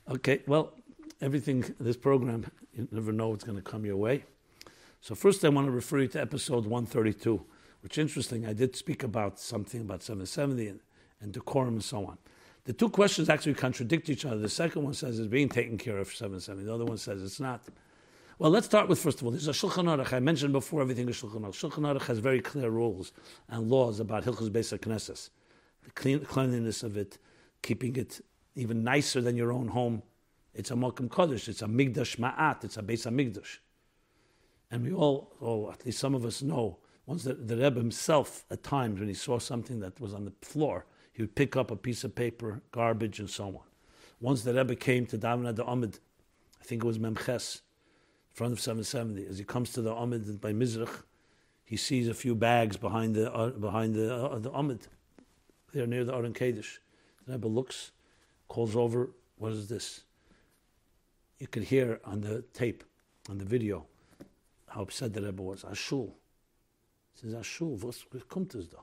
Okay, 0.08 0.42
well, 0.46 0.72
everything, 1.20 1.74
this 1.80 1.96
program, 1.96 2.46
you 2.72 2.86
never 2.90 3.12
know 3.12 3.28
what's 3.28 3.44
going 3.44 3.56
to 3.56 3.62
come 3.62 3.84
your 3.84 3.96
way. 3.96 4.24
So, 5.00 5.14
first, 5.14 5.44
I 5.44 5.48
want 5.48 5.66
to 5.66 5.70
refer 5.70 6.00
you 6.00 6.08
to 6.08 6.20
episode 6.20 6.66
132, 6.66 7.42
which 7.80 7.98
interesting. 7.98 8.46
I 8.46 8.52
did 8.52 8.76
speak 8.76 9.02
about 9.02 9.38
something 9.38 9.80
about 9.80 10.02
770 10.02 10.68
and, 10.68 10.80
and 11.20 11.32
decorum 11.32 11.74
and 11.74 11.84
so 11.84 12.06
on. 12.06 12.18
The 12.64 12.72
two 12.72 12.88
questions 12.88 13.28
actually 13.28 13.54
contradict 13.54 14.10
each 14.10 14.24
other. 14.24 14.38
The 14.38 14.48
second 14.48 14.82
one 14.82 14.94
says 14.94 15.18
it's 15.18 15.28
being 15.28 15.48
taken 15.48 15.78
care 15.78 15.98
of 15.98 16.08
for 16.08 16.14
770, 16.14 16.64
the 16.64 16.74
other 16.74 16.84
one 16.84 16.98
says 16.98 17.22
it's 17.22 17.40
not. 17.40 17.62
Well, 18.38 18.50
let's 18.50 18.66
start 18.66 18.88
with 18.88 18.98
first 18.98 19.22
of 19.22 19.24
all. 19.24 19.30
There's 19.30 19.48
a 19.48 19.52
Shulchan 19.52 19.84
Aruch. 19.84 20.12
I 20.12 20.20
mentioned 20.20 20.52
before 20.52 20.82
everything 20.82 21.08
is 21.08 21.16
Shulchan 21.16 21.40
Aruch. 21.40 21.54
Shulchan 21.54 21.84
Aruch 21.90 22.06
has 22.06 22.18
very 22.18 22.42
clear 22.42 22.68
rules 22.68 23.12
and 23.48 23.70
laws 23.70 23.98
about 23.98 24.24
Hilchos 24.24 24.50
Beis 24.50 24.78
Knesses, 24.78 25.30
the 25.82 25.90
clean, 25.92 26.20
cleanliness 26.20 26.82
of 26.82 26.98
it, 26.98 27.16
keeping 27.62 27.96
it 27.96 28.20
even 28.54 28.84
nicer 28.84 29.22
than 29.22 29.38
your 29.38 29.52
own 29.52 29.68
home. 29.68 30.02
It's 30.52 30.70
a 30.70 30.74
Malkum 30.74 31.08
Kodesh. 31.08 31.48
It's 31.48 31.62
a 31.62 31.66
Migdash 31.66 32.18
Ma'at. 32.18 32.62
It's 32.62 32.76
a 32.76 32.82
Beis 32.82 33.10
Migdash. 33.10 33.56
And 34.70 34.84
we 34.84 34.92
all, 34.92 35.32
or 35.40 35.72
at 35.72 35.86
least 35.86 35.98
some 35.98 36.14
of 36.14 36.26
us 36.26 36.42
know, 36.42 36.76
once 37.06 37.24
the, 37.24 37.32
the 37.32 37.56
Rebbe 37.56 37.78
himself, 37.80 38.44
at 38.50 38.62
times 38.62 39.00
when 39.00 39.08
he 39.08 39.14
saw 39.14 39.38
something 39.38 39.80
that 39.80 39.98
was 39.98 40.12
on 40.12 40.26
the 40.26 40.32
floor, 40.42 40.84
he 41.10 41.22
would 41.22 41.34
pick 41.34 41.56
up 41.56 41.70
a 41.70 41.76
piece 41.76 42.04
of 42.04 42.14
paper, 42.14 42.60
garbage, 42.70 43.18
and 43.18 43.30
so 43.30 43.46
on. 43.46 43.60
Once 44.20 44.42
the 44.42 44.52
Rebbe 44.52 44.74
came 44.74 45.06
to 45.06 45.16
Daven 45.16 45.56
the 45.56 45.64
Amid, 45.64 46.00
I 46.60 46.64
think 46.64 46.84
it 46.84 46.86
was 46.86 46.98
Memches, 46.98 47.62
front 48.36 48.52
of 48.52 48.60
770. 48.60 49.26
As 49.26 49.38
he 49.38 49.44
comes 49.44 49.72
to 49.72 49.80
the 49.80 49.94
Amid 49.94 50.40
by 50.42 50.52
Mizrach, 50.52 51.04
he 51.64 51.76
sees 51.76 52.06
a 52.06 52.14
few 52.14 52.34
bags 52.34 52.76
behind 52.76 53.14
the 53.14 53.32
uh, 53.32 53.48
behind 53.50 53.94
the 53.94 54.14
uh, 54.14 54.38
the 54.38 54.52
Amid. 54.52 54.86
They're 55.72 55.86
near 55.86 56.04
the 56.04 56.14
Aron 56.14 56.34
Kaddish. 56.34 56.80
The 57.26 57.32
Rebbe 57.32 57.48
looks, 57.48 57.92
calls 58.46 58.76
over, 58.76 59.10
what 59.36 59.52
is 59.52 59.68
this? 59.68 60.04
You 61.38 61.46
could 61.46 61.64
hear 61.64 61.98
on 62.04 62.20
the 62.20 62.42
tape, 62.52 62.84
on 63.30 63.38
the 63.38 63.44
video, 63.44 63.86
how 64.68 64.82
upset 64.82 65.14
the 65.14 65.22
Rebbe 65.22 65.42
was. 65.42 65.64
Ashul. 65.64 66.12
He 67.14 67.22
says, 67.22 67.34
Ashul, 67.34 67.82
was 67.82 68.04
kommt 68.28 68.54
es 68.54 68.66
da? 68.66 68.78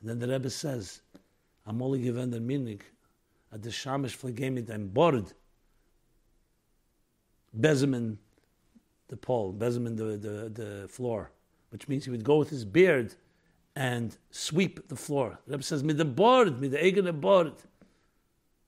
And 0.00 0.10
then 0.10 0.18
the 0.20 0.28
Rebbe 0.28 0.48
says, 0.48 1.02
I'm 1.66 1.82
only 1.82 2.00
given 2.00 2.30
the 2.30 2.40
meaning, 2.40 2.80
at 3.52 3.62
the 3.62 3.70
Shamish 3.70 4.16
flegemi 4.16 4.64
dein 4.64 4.88
Bord, 4.88 5.32
bezemen 7.58 8.16
the 9.12 9.16
pole, 9.18 9.52
bezemen 9.52 9.94
the, 9.94 10.16
the, 10.16 10.48
the 10.48 10.88
floor, 10.88 11.30
which 11.68 11.86
means 11.86 12.06
he 12.06 12.10
would 12.10 12.24
go 12.24 12.38
with 12.38 12.48
his 12.48 12.64
beard 12.64 13.14
and 13.76 14.16
sweep 14.30 14.88
the 14.88 14.96
floor. 14.96 15.38
The 15.46 15.52
Rebbe 15.52 15.62
says, 15.62 15.84
mit 15.84 15.98
the 15.98 16.04
board. 16.06 17.52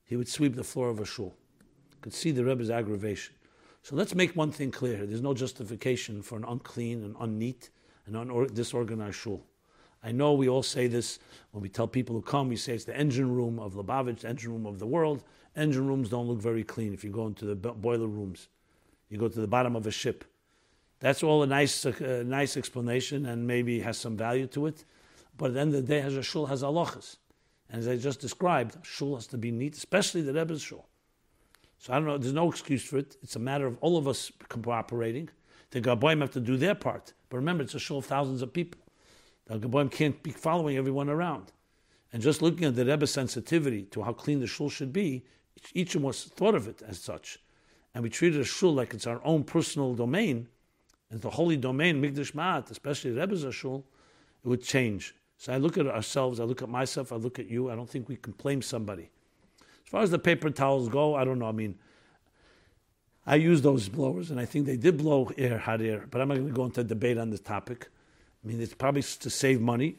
He 0.05 0.16
would 0.16 0.28
sweep 0.28 0.55
the 0.55 0.62
floor 0.62 0.90
of 0.90 1.01
a 1.01 1.07
shul. 1.07 1.34
You 1.92 1.97
could 2.03 2.12
see 2.12 2.30
the 2.30 2.45
Rebbe's 2.45 2.68
aggravation. 2.68 3.34
So 3.80 3.97
let's 3.97 4.14
make 4.14 4.36
one 4.36 4.53
thing 4.53 4.70
clear. 4.70 5.07
There's 5.07 5.22
no 5.22 5.32
justification 5.32 6.20
for 6.20 6.36
an 6.36 6.45
unclean 6.47 7.03
and 7.05 7.16
unneat 7.16 7.70
and 8.05 8.14
unor- 8.14 8.53
disorganized 8.53 9.16
shul. 9.16 9.42
I 10.03 10.12
know 10.12 10.34
we 10.34 10.51
all 10.51 10.62
say 10.62 10.88
this 10.88 11.20
when 11.53 11.62
we 11.62 11.70
tell 11.70 11.88
people 11.88 12.16
who 12.16 12.20
come, 12.20 12.51
we 12.51 12.57
say 12.57 12.74
it's 12.74 12.84
the 12.84 12.95
engine 12.95 13.34
room 13.34 13.59
of 13.59 13.76
Lubavitch, 13.76 14.20
the 14.20 14.28
engine 14.28 14.53
room 14.53 14.66
of 14.66 14.78
the 14.78 14.86
world. 14.86 15.24
Engine 15.57 15.86
rooms 15.86 16.11
don't 16.11 16.28
look 16.28 16.38
very 16.38 16.64
clean 16.64 16.92
if 16.92 17.03
you 17.03 17.09
go 17.09 17.26
into 17.26 17.47
the 17.47 17.55
boiler 17.55 18.09
rooms. 18.09 18.49
You 19.09 19.16
go 19.16 19.28
to 19.28 19.40
the 19.40 19.49
bottom 19.49 19.74
of 19.74 19.86
a 19.86 19.90
ship. 19.90 20.26
That's 21.05 21.22
all 21.22 21.42
a 21.42 21.46
nice, 21.46 21.84
uh, 21.84 22.22
nice 22.24 22.57
explanation 22.57 23.26
and 23.26 23.46
maybe 23.46 23.78
has 23.80 23.98
some 23.98 24.16
value 24.16 24.46
to 24.46 24.64
it. 24.68 24.86
But 25.36 25.48
at 25.48 25.52
the 25.52 25.61
end 25.61 25.74
of 25.74 25.86
the 25.86 25.86
day, 25.86 26.00
a 26.00 26.22
shul 26.22 26.46
has 26.46 26.62
halachas. 26.62 27.18
And 27.68 27.78
as 27.80 27.88
I 27.88 27.98
just 27.98 28.22
described, 28.22 28.78
shul 28.86 29.14
has 29.16 29.26
to 29.26 29.36
be 29.36 29.50
neat, 29.50 29.76
especially 29.76 30.22
the 30.22 30.32
Rebbe's 30.32 30.62
shul. 30.62 30.88
So 31.76 31.92
I 31.92 31.96
don't 31.96 32.07
know, 32.07 32.16
there's 32.16 32.32
no 32.32 32.48
excuse 32.48 32.82
for 32.82 32.96
it. 32.96 33.18
It's 33.22 33.36
a 33.36 33.38
matter 33.38 33.66
of 33.66 33.76
all 33.82 33.98
of 33.98 34.09
us 34.09 34.32
cooperating. 34.48 35.28
The 35.72 35.82
Gaboim 35.82 36.22
have 36.22 36.30
to 36.30 36.40
do 36.40 36.57
their 36.57 36.74
part. 36.74 37.12
But 37.28 37.36
remember, 37.36 37.64
it's 37.64 37.74
a 37.74 37.78
shul 37.78 37.98
of 37.98 38.07
thousands 38.07 38.40
of 38.40 38.55
people. 38.55 38.80
The 39.44 39.59
Gaboim 39.59 39.90
can't 39.90 40.22
be 40.22 40.30
following 40.30 40.78
everyone 40.78 41.11
around. 41.11 41.52
And 42.14 42.22
just 42.22 42.40
looking 42.40 42.64
at 42.64 42.76
the 42.76 42.86
Rebbe's 42.86 43.11
sensitivity 43.11 43.82
to 43.90 44.05
how 44.05 44.14
clean 44.14 44.40
the 44.40 44.46
shul 44.46 44.70
should 44.70 44.94
be, 44.94 45.26
each 45.74 45.96
of 45.96 46.07
us 46.07 46.24
thought 46.24 46.55
of 46.55 46.66
it 46.66 46.80
as 46.80 46.98
such. 46.98 47.40
And 47.92 48.02
we 48.02 48.09
treated 48.09 48.40
a 48.40 48.44
shul 48.44 48.72
like 48.72 48.94
it's 48.94 49.07
our 49.07 49.20
own 49.22 49.44
personal 49.44 49.92
domain, 49.92 50.48
and 51.11 51.20
the 51.20 51.30
holy 51.30 51.57
domain, 51.57 52.02
Migdash 52.02 52.32
Ma'at, 52.32 52.70
especially 52.70 53.12
Rebbe's 53.12 53.46
shul, 53.55 53.84
it 54.44 54.48
would 54.48 54.62
change. 54.62 55.14
So 55.36 55.52
I 55.52 55.59
look 55.59 55.78
at 55.78 55.86
ourselves, 55.86 56.40
I 56.40 56.44
look 56.44 56.62
at 56.62 56.68
myself, 56.68 57.12
I 57.12 57.16
look 57.16 57.38
at 57.38 57.48
you. 57.48 57.70
I 57.70 57.74
don't 57.74 57.88
think 57.88 58.09
we 58.09 58.16
can 58.16 58.32
blame 58.32 58.62
somebody. 58.62 59.11
As 59.61 59.90
far 59.90 60.02
as 60.02 60.11
the 60.11 60.18
paper 60.18 60.50
towels 60.50 60.88
go, 60.88 61.14
I 61.14 61.24
don't 61.24 61.38
know. 61.38 61.48
I 61.48 61.52
mean, 61.52 61.76
I 63.26 63.36
use 63.36 63.62
those 63.62 63.88
blowers, 63.88 64.30
and 64.30 64.38
I 64.38 64.44
think 64.44 64.66
they 64.66 64.76
did 64.76 64.98
blow 64.98 65.30
air, 65.38 65.59
hot 65.59 65.80
air, 65.80 66.07
but 66.11 66.20
I'm 66.20 66.28
not 66.28 66.34
going 66.34 66.48
to 66.48 66.55
go 66.55 66.64
into 66.64 66.80
a 66.80 66.84
debate 66.84 67.18
on 67.18 67.30
this 67.30 67.40
topic. 67.40 67.88
I 68.44 68.48
mean, 68.48 68.61
it's 68.61 68.74
probably 68.74 69.02
to 69.02 69.30
save 69.30 69.61
money. 69.61 69.96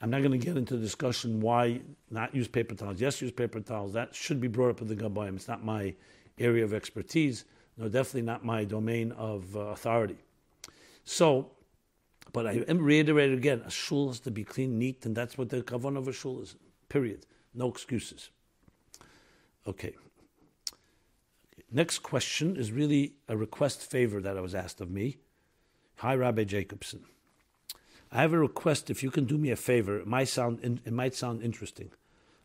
I'm 0.00 0.10
not 0.10 0.20
going 0.20 0.32
to 0.32 0.38
get 0.38 0.56
into 0.56 0.76
the 0.76 0.82
discussion 0.82 1.40
why 1.40 1.80
not 2.10 2.34
use 2.34 2.48
paper 2.48 2.74
towels. 2.74 3.00
Yes, 3.00 3.22
use 3.22 3.32
paper 3.32 3.60
towels. 3.60 3.92
That 3.92 4.14
should 4.14 4.40
be 4.40 4.48
brought 4.48 4.70
up 4.70 4.80
with 4.80 4.88
the 4.88 4.96
Gabayim. 4.96 5.36
It's 5.36 5.48
not 5.48 5.64
my 5.64 5.94
area 6.38 6.64
of 6.64 6.74
expertise. 6.74 7.44
No, 7.76 7.88
definitely 7.88 8.22
not 8.22 8.44
my 8.44 8.64
domain 8.64 9.12
of 9.12 9.56
uh, 9.56 9.60
authority. 9.60 10.18
So, 11.04 11.52
but 12.32 12.46
I 12.46 12.64
reiterate 12.68 13.32
again: 13.32 13.62
a 13.64 13.70
shul 13.70 14.08
has 14.08 14.20
to 14.20 14.30
be 14.30 14.44
clean, 14.44 14.78
neat, 14.78 15.04
and 15.04 15.16
that's 15.16 15.36
what 15.36 15.50
the 15.50 15.62
kavan 15.62 15.96
of 15.96 16.08
a 16.08 16.12
shul 16.12 16.40
is. 16.40 16.56
Period. 16.88 17.26
No 17.54 17.68
excuses. 17.68 18.30
Okay. 19.66 19.94
Next 21.70 22.00
question 22.00 22.56
is 22.56 22.70
really 22.70 23.14
a 23.28 23.36
request 23.36 23.90
favor 23.90 24.20
that 24.20 24.36
I 24.36 24.40
was 24.40 24.54
asked 24.54 24.80
of 24.80 24.90
me. 24.90 25.18
Hi, 25.96 26.14
Rabbi 26.14 26.44
Jacobson. 26.44 27.04
I 28.10 28.20
have 28.20 28.34
a 28.34 28.38
request. 28.38 28.90
If 28.90 29.02
you 29.02 29.10
can 29.10 29.24
do 29.24 29.38
me 29.38 29.50
a 29.50 29.56
favor, 29.56 29.98
it 29.98 30.06
might 30.06 30.28
sound 30.28 30.60
it 30.62 30.92
might 30.92 31.14
sound 31.14 31.42
interesting. 31.42 31.90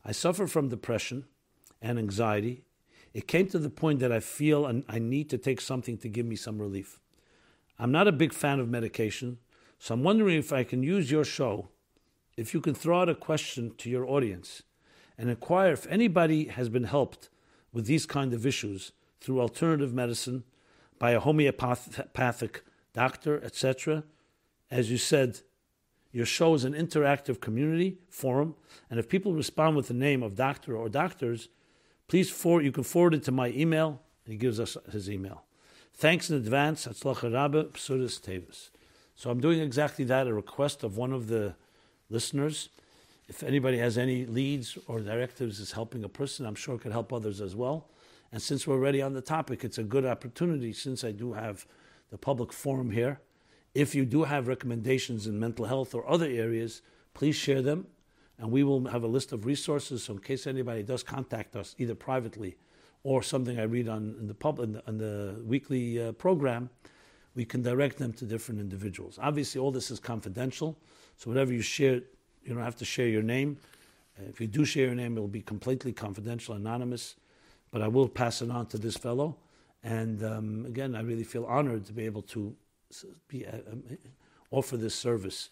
I 0.05 0.13
suffer 0.13 0.47
from 0.47 0.69
depression 0.69 1.25
and 1.81 1.99
anxiety. 1.99 2.63
It 3.13 3.27
came 3.27 3.47
to 3.47 3.59
the 3.59 3.69
point 3.69 3.99
that 3.99 4.11
I 4.11 4.21
feel 4.21 4.65
I 4.87 4.99
need 4.99 5.29
to 5.31 5.37
take 5.37 5.59
something 5.59 5.97
to 5.97 6.07
give 6.07 6.25
me 6.25 6.35
some 6.35 6.59
relief. 6.59 6.99
I'm 7.79 7.91
not 7.91 8.07
a 8.07 8.11
big 8.11 8.33
fan 8.33 8.59
of 8.59 8.69
medication, 8.69 9.37
so 9.79 9.93
I'm 9.93 10.03
wondering 10.03 10.37
if 10.37 10.51
I 10.51 10.63
can 10.63 10.81
use 10.81 11.11
your 11.11 11.23
show, 11.23 11.69
if 12.35 12.53
you 12.53 12.61
can 12.61 12.73
throw 12.73 13.01
out 13.01 13.09
a 13.09 13.15
question 13.15 13.73
to 13.77 13.89
your 13.89 14.05
audience 14.05 14.63
and 15.17 15.29
inquire 15.29 15.73
if 15.73 15.87
anybody 15.87 16.45
has 16.45 16.69
been 16.69 16.85
helped 16.85 17.29
with 17.71 17.85
these 17.85 18.05
kind 18.05 18.33
of 18.33 18.45
issues 18.45 18.91
through 19.19 19.41
alternative 19.41 19.93
medicine 19.93 20.43
by 20.99 21.11
a 21.11 21.19
homeopathic 21.19 22.63
doctor, 22.93 23.43
etc., 23.43 24.03
as 24.69 24.91
you 24.91 24.97
said, 24.97 25.41
your 26.11 26.25
show 26.25 26.53
is 26.55 26.63
an 26.63 26.73
interactive 26.73 27.39
community 27.39 27.99
forum, 28.09 28.55
and 28.89 28.99
if 28.99 29.07
people 29.07 29.33
respond 29.33 29.75
with 29.75 29.87
the 29.87 29.93
name 29.93 30.23
of 30.23 30.35
doctor 30.35 30.75
or 30.75 30.89
doctors, 30.89 31.49
please 32.07 32.29
forward. 32.29 32.65
You 32.65 32.71
can 32.71 32.83
forward 32.83 33.13
it 33.13 33.23
to 33.23 33.31
my 33.31 33.49
email, 33.49 34.01
he 34.25 34.35
gives 34.35 34.59
us 34.59 34.77
his 34.91 35.09
email. 35.09 35.43
Thanks 35.99 36.29
in 36.29 36.35
advance. 36.35 36.87
So 36.93 37.09
I'm 39.31 39.41
doing 39.41 39.59
exactly 39.59 40.05
that. 40.05 40.27
A 40.27 40.33
request 40.33 40.83
of 40.83 40.95
one 40.95 41.11
of 41.11 41.27
the 41.27 41.55
listeners. 42.11 42.69
If 43.27 43.41
anybody 43.41 43.79
has 43.79 43.97
any 43.97 44.27
leads 44.27 44.77
or 44.85 44.99
directives 44.99 45.59
is 45.59 45.71
helping 45.71 46.03
a 46.03 46.09
person, 46.09 46.45
I'm 46.45 46.53
sure 46.53 46.75
it 46.75 46.81
could 46.81 46.91
help 46.91 47.11
others 47.11 47.41
as 47.41 47.55
well. 47.55 47.89
And 48.31 48.39
since 48.39 48.67
we're 48.67 48.75
already 48.75 49.01
on 49.01 49.13
the 49.13 49.21
topic, 49.21 49.63
it's 49.63 49.79
a 49.79 49.83
good 49.83 50.05
opportunity 50.05 50.71
since 50.71 51.03
I 51.03 51.11
do 51.11 51.33
have 51.33 51.65
the 52.11 52.17
public 52.19 52.53
forum 52.53 52.91
here. 52.91 53.19
If 53.73 53.95
you 53.95 54.05
do 54.05 54.25
have 54.25 54.47
recommendations 54.47 55.25
in 55.25 55.39
mental 55.39 55.65
health 55.65 55.95
or 55.95 56.07
other 56.07 56.27
areas, 56.27 56.83
please 57.15 57.35
share 57.35 57.63
them. 57.63 57.87
And 58.37 58.51
we 58.51 58.63
will 58.63 58.85
have 58.85 59.01
a 59.01 59.07
list 59.07 59.31
of 59.31 59.47
resources. 59.47 60.03
So 60.03 60.13
in 60.13 60.19
case 60.19 60.45
anybody 60.45 60.83
does 60.83 61.01
contact 61.01 61.55
us, 61.55 61.73
either 61.79 61.95
privately 61.95 62.55
or 63.07 63.23
something 63.23 63.57
I 63.57 63.63
read 63.63 63.87
on 63.87 64.17
in 64.19 64.27
the 64.27 64.33
pub 64.33 64.59
in 64.59 64.73
the, 64.73 64.83
in 64.85 64.97
the 64.97 65.41
weekly 65.45 66.03
uh, 66.03 66.11
program, 66.11 66.69
we 67.35 67.45
can 67.45 67.61
direct 67.61 67.97
them 67.97 68.11
to 68.11 68.25
different 68.25 68.59
individuals. 68.59 69.17
Obviously, 69.21 69.61
all 69.61 69.71
this 69.71 69.89
is 69.89 69.97
confidential. 69.97 70.77
So 71.15 71.29
whatever 71.29 71.53
you 71.53 71.61
share, 71.61 72.01
you 72.43 72.53
don't 72.53 72.63
have 72.65 72.75
to 72.75 72.83
share 72.83 73.07
your 73.07 73.21
name. 73.21 73.59
Uh, 74.19 74.23
if 74.27 74.41
you 74.41 74.47
do 74.47 74.65
share 74.65 74.87
your 74.87 74.95
name, 74.95 75.15
it 75.15 75.21
will 75.21 75.29
be 75.29 75.41
completely 75.41 75.93
confidential, 75.93 76.55
anonymous. 76.55 77.15
But 77.71 77.81
I 77.81 77.87
will 77.87 78.09
pass 78.09 78.41
it 78.41 78.51
on 78.51 78.65
to 78.67 78.77
this 78.77 78.97
fellow. 78.97 79.37
And 79.83 80.21
um, 80.21 80.65
again, 80.65 80.93
I 80.93 80.99
really 80.99 81.23
feel 81.23 81.45
honored 81.45 81.85
to 81.85 81.93
be 81.93 82.03
able 82.03 82.23
to 82.23 82.53
be, 83.29 83.45
uh, 83.45 83.71
um, 83.71 83.83
offer 84.51 84.75
this 84.75 84.95
service 84.95 85.49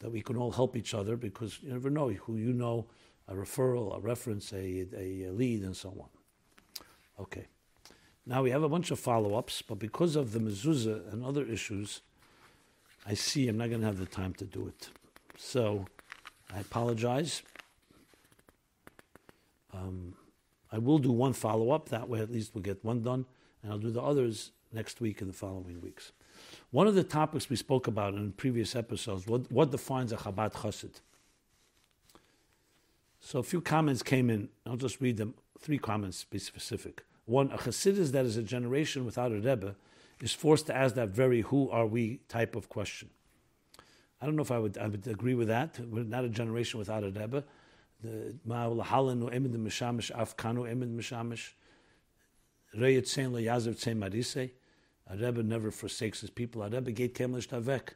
that 0.00 0.10
we 0.10 0.22
can 0.22 0.36
all 0.36 0.50
help 0.50 0.76
each 0.76 0.92
other 0.92 1.16
because 1.16 1.62
you 1.62 1.70
never 1.70 1.88
know 1.88 2.08
who 2.08 2.34
you 2.34 2.52
know, 2.52 2.86
a 3.28 3.34
referral, 3.34 3.96
a 3.96 4.00
reference, 4.00 4.52
a, 4.52 4.86
a, 4.96 5.30
lead, 5.30 5.62
and 5.62 5.76
so 5.76 5.90
on. 5.90 6.08
Okay. 7.20 7.46
Now 8.26 8.42
we 8.42 8.50
have 8.50 8.62
a 8.62 8.68
bunch 8.68 8.90
of 8.90 8.98
follow 8.98 9.34
ups, 9.34 9.62
but 9.62 9.78
because 9.78 10.16
of 10.16 10.32
the 10.32 10.40
mezuzah 10.40 11.12
and 11.12 11.24
other 11.24 11.44
issues, 11.44 12.02
I 13.06 13.14
see 13.14 13.48
I'm 13.48 13.56
not 13.56 13.68
going 13.68 13.80
to 13.80 13.86
have 13.86 13.98
the 13.98 14.06
time 14.06 14.34
to 14.34 14.44
do 14.44 14.66
it. 14.66 14.88
So 15.38 15.86
I 16.52 16.58
apologize. 16.60 17.42
Um, 19.72 20.14
I 20.72 20.78
will 20.78 20.98
do 20.98 21.12
one 21.12 21.32
follow 21.32 21.70
up. 21.70 21.88
That 21.90 22.08
way, 22.08 22.20
at 22.20 22.32
least 22.32 22.52
we'll 22.54 22.62
get 22.62 22.84
one 22.84 23.02
done, 23.02 23.26
and 23.62 23.70
I'll 23.70 23.78
do 23.78 23.90
the 23.90 24.02
others 24.02 24.50
next 24.72 25.00
week 25.00 25.20
and 25.20 25.30
the 25.30 25.34
following 25.34 25.80
weeks. 25.80 26.12
One 26.70 26.86
of 26.86 26.94
the 26.94 27.04
topics 27.04 27.48
we 27.48 27.56
spoke 27.56 27.86
about 27.86 28.14
in 28.14 28.32
previous 28.32 28.74
episodes 28.74 29.26
what, 29.26 29.50
what 29.50 29.70
defines 29.70 30.12
a 30.12 30.16
Chabad 30.16 30.52
Chassid. 30.52 31.00
So 33.20 33.38
a 33.38 33.42
few 33.42 33.60
comments 33.60 34.02
came 34.02 34.30
in. 34.30 34.48
I'll 34.66 34.76
just 34.76 35.00
read 35.00 35.16
them. 35.16 35.34
Three 35.58 35.78
comments, 35.78 36.24
be 36.24 36.38
specific. 36.38 37.04
One, 37.24 37.50
a 37.50 37.58
Chassidus 37.58 38.12
that 38.12 38.24
is 38.24 38.36
a 38.36 38.42
generation 38.42 39.04
without 39.04 39.32
a 39.32 39.36
Rebbe 39.36 39.74
is 40.20 40.32
forced 40.32 40.66
to 40.66 40.76
ask 40.76 40.94
that 40.94 41.08
very 41.08 41.40
"Who 41.42 41.68
are 41.70 41.86
we?" 41.86 42.20
type 42.28 42.54
of 42.54 42.68
question. 42.68 43.10
I 44.20 44.26
don't 44.26 44.36
know 44.36 44.42
if 44.42 44.50
I 44.50 44.58
would 44.58 44.78
I 44.78 44.86
would 44.86 45.06
agree 45.06 45.34
with 45.34 45.48
that. 45.48 45.78
We're 45.80 46.04
not 46.04 46.24
a 46.24 46.28
generation 46.28 46.78
without 46.78 47.02
a 47.02 47.10
Rebbe. 47.10 47.44
The 48.02 48.34
Ma'ulahalanu 48.46 49.34
emid 49.34 49.54
mishamish 49.54 50.12
afkanu 50.12 50.70
emid 50.70 50.94
mishamish. 50.94 51.52
Reyet 52.76 53.02
tzein 53.02 53.32
lo 53.32 53.40
yazer 53.40 53.74
tzein 53.74 53.98
marise. 53.98 54.52
A 55.08 55.16
Rebbe 55.16 55.42
never 55.42 55.70
forsakes 55.70 56.20
his 56.20 56.30
people. 56.30 56.62
A 56.62 56.70
Rebbe 56.70 56.92
gate 56.92 57.14
kemlish 57.14 57.48
tavek, 57.48 57.90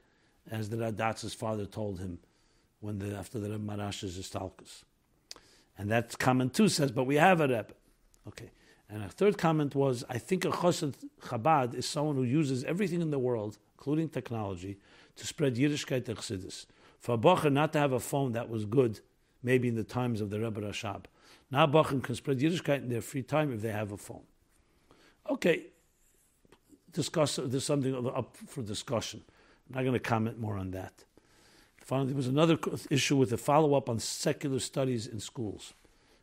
as 0.50 0.68
the 0.70 0.76
Radatz's 0.76 1.34
father 1.34 1.66
told 1.66 2.00
him 2.00 2.18
when 2.80 2.98
the 2.98 3.16
after 3.16 3.38
the 3.38 3.50
Rebbe 3.50 3.64
Marash's 3.64 4.18
istalkus. 4.18 4.84
And 5.80 5.90
that's 5.90 6.14
comment 6.14 6.52
two 6.52 6.68
says, 6.68 6.92
but 6.92 7.04
we 7.04 7.14
have 7.14 7.40
a 7.40 7.48
Rebbe. 7.48 7.72
Okay. 8.28 8.50
And 8.90 9.02
a 9.02 9.08
third 9.08 9.38
comment 9.38 9.74
was, 9.74 10.04
I 10.10 10.18
think 10.18 10.44
a 10.44 10.50
Chassid 10.50 10.92
Chabad 11.22 11.74
is 11.74 11.86
someone 11.88 12.16
who 12.16 12.22
uses 12.22 12.64
everything 12.64 13.00
in 13.00 13.10
the 13.10 13.18
world, 13.18 13.56
including 13.78 14.10
technology, 14.10 14.76
to 15.16 15.26
spread 15.26 15.54
Yiddishkeit 15.56 16.06
and 16.06 16.18
Chassidus. 16.18 16.66
For 16.98 17.14
a 17.14 17.18
Bacher 17.18 17.50
not 17.50 17.72
to 17.72 17.78
have 17.78 17.92
a 17.92 18.00
phone 18.00 18.32
that 18.32 18.50
was 18.50 18.66
good, 18.66 19.00
maybe 19.42 19.68
in 19.68 19.74
the 19.74 19.82
times 19.82 20.20
of 20.20 20.28
the 20.28 20.38
Rebbe 20.38 20.60
Rashab. 20.60 21.04
Now 21.50 21.66
Bacher 21.66 22.02
can 22.02 22.14
spread 22.14 22.40
Yiddishkeit 22.40 22.82
in 22.82 22.90
their 22.90 23.00
free 23.00 23.22
time 23.22 23.50
if 23.50 23.62
they 23.62 23.72
have 23.72 23.90
a 23.90 23.96
phone. 23.96 24.24
Okay, 25.30 25.62
discuss. 26.92 27.38
There's 27.42 27.64
something 27.64 27.94
up 28.14 28.36
for 28.36 28.60
discussion. 28.60 29.22
I'm 29.70 29.76
not 29.76 29.82
going 29.82 29.94
to 29.94 29.98
comment 29.98 30.38
more 30.38 30.58
on 30.58 30.72
that. 30.72 30.92
Finally, 31.80 32.08
there 32.08 32.16
was 32.16 32.26
another 32.26 32.58
issue 32.90 33.16
with 33.16 33.30
the 33.30 33.36
follow 33.36 33.74
up 33.74 33.88
on 33.88 33.98
secular 33.98 34.60
studies 34.60 35.06
in 35.06 35.20
schools. 35.20 35.74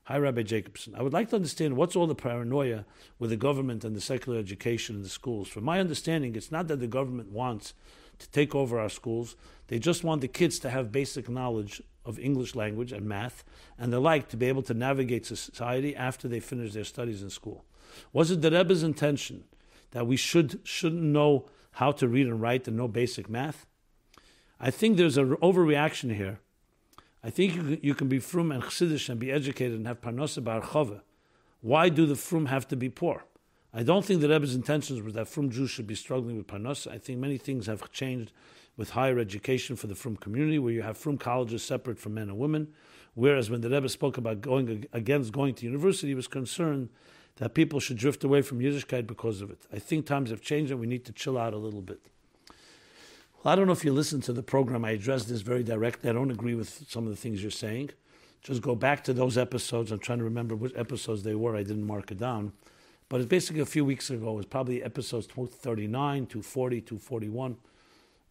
Hi, 0.03 0.17
Rabbi 0.17 0.43
Jacobson. 0.43 0.95
I 0.95 1.01
would 1.01 1.11
like 1.11 1.29
to 1.29 1.35
understand 1.35 1.75
what's 1.75 1.95
all 1.95 2.07
the 2.07 2.15
paranoia 2.15 2.85
with 3.19 3.29
the 3.29 3.37
government 3.37 3.83
and 3.83 3.95
the 3.95 4.01
secular 4.01 4.39
education 4.39 4.95
in 4.95 5.03
the 5.03 5.09
schools. 5.09 5.49
From 5.49 5.65
my 5.65 5.79
understanding, 5.79 6.35
it's 6.35 6.51
not 6.51 6.67
that 6.69 6.79
the 6.79 6.87
government 6.87 7.31
wants 7.31 7.73
to 8.19 8.29
take 8.31 8.55
over 8.55 8.79
our 8.79 8.89
schools, 8.89 9.35
they 9.67 9.77
just 9.77 10.03
want 10.03 10.21
the 10.21 10.27
kids 10.27 10.57
to 10.59 10.69
have 10.69 10.91
basic 10.91 11.29
knowledge 11.29 11.83
of 12.03 12.17
English 12.17 12.55
language 12.55 12.91
and 12.91 13.05
math 13.05 13.43
and 13.77 13.93
the 13.93 13.99
like 13.99 14.27
to 14.29 14.37
be 14.37 14.47
able 14.47 14.63
to 14.63 14.73
navigate 14.73 15.25
society 15.25 15.95
after 15.95 16.27
they 16.27 16.39
finish 16.39 16.73
their 16.73 16.83
studies 16.83 17.21
in 17.21 17.29
school. 17.29 17.63
Was 18.13 18.31
it 18.31 18.41
the 18.41 18.49
Rebbe's 18.49 18.81
intention 18.81 19.43
that 19.91 20.07
we 20.07 20.17
should 20.17 20.59
shouldn't 20.63 21.01
know 21.01 21.45
how 21.71 21.91
to 21.91 22.07
read 22.07 22.27
and 22.27 22.41
write 22.41 22.67
and 22.67 22.77
know 22.77 22.87
basic 22.87 23.29
math. 23.29 23.65
I 24.59 24.71
think 24.71 24.97
there's 24.97 25.17
an 25.17 25.35
overreaction 25.37 26.15
here. 26.15 26.39
I 27.23 27.29
think 27.29 27.55
you, 27.55 27.79
you 27.81 27.95
can 27.95 28.07
be 28.07 28.19
frum 28.19 28.51
and 28.51 28.63
chassidish 28.63 29.09
and 29.09 29.19
be 29.19 29.31
educated 29.31 29.77
and 29.77 29.87
have 29.87 30.01
parnosa 30.01 30.43
bar 30.43 30.61
chove. 30.61 31.01
Why 31.61 31.89
do 31.89 32.05
the 32.05 32.15
frum 32.15 32.47
have 32.47 32.67
to 32.69 32.75
be 32.75 32.89
poor? 32.89 33.25
I 33.73 33.83
don't 33.83 34.05
think 34.05 34.21
the 34.21 34.29
Rebbe's 34.29 34.55
intentions 34.55 35.01
were 35.01 35.11
that 35.11 35.27
frum 35.27 35.49
Jews 35.49 35.69
should 35.69 35.87
be 35.87 35.95
struggling 35.95 36.37
with 36.37 36.47
parnosa. 36.47 36.91
I 36.91 36.97
think 36.97 37.19
many 37.19 37.37
things 37.37 37.67
have 37.67 37.91
changed 37.91 38.31
with 38.77 38.91
higher 38.91 39.19
education 39.19 39.75
for 39.75 39.87
the 39.87 39.95
frum 39.95 40.15
community, 40.15 40.59
where 40.59 40.71
you 40.71 40.83
have 40.83 40.97
frum 40.97 41.17
colleges 41.17 41.63
separate 41.63 41.99
from 41.99 42.13
men 42.13 42.29
and 42.29 42.37
women. 42.37 42.69
Whereas 43.15 43.49
when 43.49 43.61
the 43.61 43.69
Rebbe 43.69 43.89
spoke 43.89 44.17
about 44.17 44.41
going 44.41 44.85
against 44.93 45.31
going 45.31 45.55
to 45.55 45.65
university, 45.65 46.09
he 46.09 46.15
was 46.15 46.27
concerned 46.27 46.89
that 47.37 47.55
people 47.55 47.79
should 47.79 47.97
drift 47.97 48.23
away 48.23 48.41
from 48.41 48.59
Yiddishkeit 48.59 49.07
because 49.07 49.41
of 49.41 49.49
it. 49.49 49.65
I 49.73 49.79
think 49.79 50.05
times 50.05 50.29
have 50.29 50.41
changed 50.41 50.71
and 50.71 50.79
we 50.79 50.87
need 50.87 51.05
to 51.05 51.11
chill 51.11 51.37
out 51.37 51.53
a 51.53 51.57
little 51.57 51.81
bit. 51.81 51.99
Well, 53.43 53.53
I 53.53 53.55
don't 53.55 53.67
know 53.67 53.73
if 53.73 53.85
you 53.85 53.93
listened 53.93 54.23
to 54.23 54.33
the 54.33 54.43
program. 54.43 54.83
I 54.83 54.91
addressed 54.91 55.29
this 55.29 55.41
very 55.41 55.63
directly. 55.63 56.09
I 56.09 56.13
don't 56.13 56.31
agree 56.31 56.55
with 56.55 56.85
some 56.89 57.03
of 57.05 57.11
the 57.11 57.15
things 57.15 57.41
you're 57.41 57.51
saying. 57.51 57.91
Just 58.41 58.61
go 58.61 58.75
back 58.75 59.03
to 59.05 59.13
those 59.13 59.37
episodes. 59.37 59.91
I'm 59.91 59.99
trying 59.99 60.19
to 60.19 60.23
remember 60.23 60.55
which 60.55 60.73
episodes 60.75 61.23
they 61.23 61.35
were. 61.35 61.55
I 61.55 61.63
didn't 61.63 61.85
mark 61.85 62.11
it 62.11 62.17
down. 62.17 62.53
But 63.09 63.21
it's 63.21 63.29
basically 63.29 63.61
a 63.61 63.65
few 63.65 63.85
weeks 63.85 64.09
ago. 64.09 64.31
It 64.31 64.35
was 64.35 64.45
probably 64.45 64.83
episodes 64.83 65.27
239, 65.27 66.25
240, 66.25 66.81
241 66.81 67.57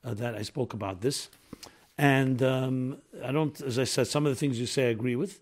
uh, 0.05 0.15
that 0.15 0.35
I 0.35 0.43
spoke 0.43 0.75
about 0.75 1.01
this. 1.01 1.29
And 1.99 2.43
um, 2.43 2.99
I 3.25 3.33
don't, 3.33 3.59
as 3.63 3.79
I 3.79 3.85
said, 3.85 4.07
some 4.07 4.27
of 4.27 4.33
the 4.33 4.37
things 4.37 4.59
you 4.61 4.67
say 4.67 4.89
I 4.89 4.91
agree 4.91 5.17
with. 5.17 5.41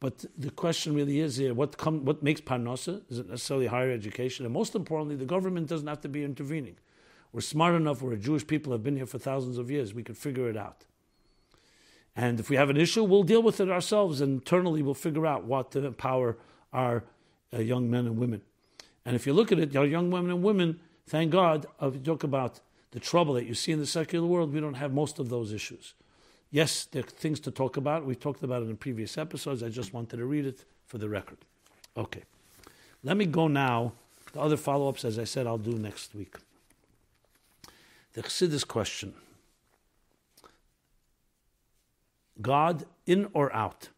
But 0.00 0.24
the 0.36 0.50
question 0.50 0.94
really 0.94 1.20
is 1.20 1.36
here: 1.36 1.54
what 1.54 1.78
come, 1.78 2.04
what 2.04 2.22
makes 2.22 2.40
parnasa? 2.40 3.02
Is 3.08 3.18
it 3.18 3.30
necessarily 3.30 3.66
higher 3.66 3.90
education? 3.90 4.44
And 4.44 4.52
most 4.52 4.74
importantly, 4.74 5.16
the 5.16 5.24
government 5.24 5.68
doesn't 5.68 5.86
have 5.86 6.00
to 6.02 6.08
be 6.08 6.22
intervening. 6.22 6.76
We're 7.36 7.42
smart 7.42 7.74
enough. 7.74 8.00
We're 8.00 8.14
a 8.14 8.16
Jewish 8.16 8.46
people. 8.46 8.72
Have 8.72 8.82
been 8.82 8.96
here 8.96 9.04
for 9.04 9.18
thousands 9.18 9.58
of 9.58 9.70
years. 9.70 9.92
We 9.92 10.02
could 10.02 10.16
figure 10.16 10.48
it 10.48 10.56
out. 10.56 10.86
And 12.16 12.40
if 12.40 12.48
we 12.48 12.56
have 12.56 12.70
an 12.70 12.78
issue, 12.78 13.04
we'll 13.04 13.24
deal 13.24 13.42
with 13.42 13.60
it 13.60 13.68
ourselves. 13.68 14.22
And 14.22 14.36
internally, 14.36 14.80
we'll 14.80 14.94
figure 14.94 15.26
out 15.26 15.44
what 15.44 15.70
to 15.72 15.84
empower 15.84 16.38
our 16.72 17.04
uh, 17.52 17.58
young 17.58 17.90
men 17.90 18.06
and 18.06 18.16
women. 18.16 18.40
And 19.04 19.14
if 19.14 19.26
you 19.26 19.34
look 19.34 19.52
at 19.52 19.58
it, 19.58 19.76
our 19.76 19.84
young 19.84 20.10
women 20.10 20.30
and 20.30 20.42
women, 20.42 20.80
thank 21.06 21.30
God, 21.30 21.66
if 21.82 21.92
you 21.92 22.00
talk 22.00 22.24
about 22.24 22.60
the 22.92 23.00
trouble 23.00 23.34
that 23.34 23.44
you 23.44 23.52
see 23.52 23.70
in 23.70 23.80
the 23.80 23.86
secular 23.86 24.26
world, 24.26 24.54
we 24.54 24.60
don't 24.60 24.72
have 24.72 24.94
most 24.94 25.18
of 25.18 25.28
those 25.28 25.52
issues. 25.52 25.92
Yes, 26.50 26.86
there 26.86 27.02
are 27.02 27.06
things 27.06 27.38
to 27.40 27.50
talk 27.50 27.76
about. 27.76 28.06
We've 28.06 28.18
talked 28.18 28.44
about 28.44 28.62
it 28.62 28.70
in 28.70 28.78
previous 28.78 29.18
episodes. 29.18 29.62
I 29.62 29.68
just 29.68 29.92
wanted 29.92 30.16
to 30.16 30.24
read 30.24 30.46
it 30.46 30.64
for 30.86 30.96
the 30.96 31.10
record. 31.10 31.36
Okay. 31.98 32.22
Let 33.04 33.18
me 33.18 33.26
go 33.26 33.46
now. 33.46 33.92
The 34.32 34.40
other 34.40 34.56
follow 34.56 34.88
ups, 34.88 35.04
as 35.04 35.18
I 35.18 35.24
said, 35.24 35.46
I'll 35.46 35.58
do 35.58 35.72
next 35.72 36.14
week. 36.14 36.36
The 38.16 38.22
Chassidus 38.22 38.66
question 38.66 39.12
God 42.40 42.84
in 43.06 43.28
or 43.34 43.54
out? 43.54 43.90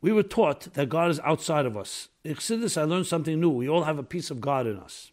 We 0.00 0.12
were 0.12 0.22
taught 0.22 0.72
that 0.74 0.88
God 0.88 1.10
is 1.10 1.20
outside 1.20 1.66
of 1.66 1.76
us. 1.76 2.08
In 2.24 2.34
Chassidus, 2.34 2.80
I 2.80 2.84
learned 2.84 3.06
something 3.06 3.38
new. 3.38 3.50
We 3.50 3.68
all 3.68 3.84
have 3.84 3.98
a 3.98 4.02
piece 4.02 4.30
of 4.30 4.40
God 4.40 4.66
in 4.66 4.78
us. 4.78 5.12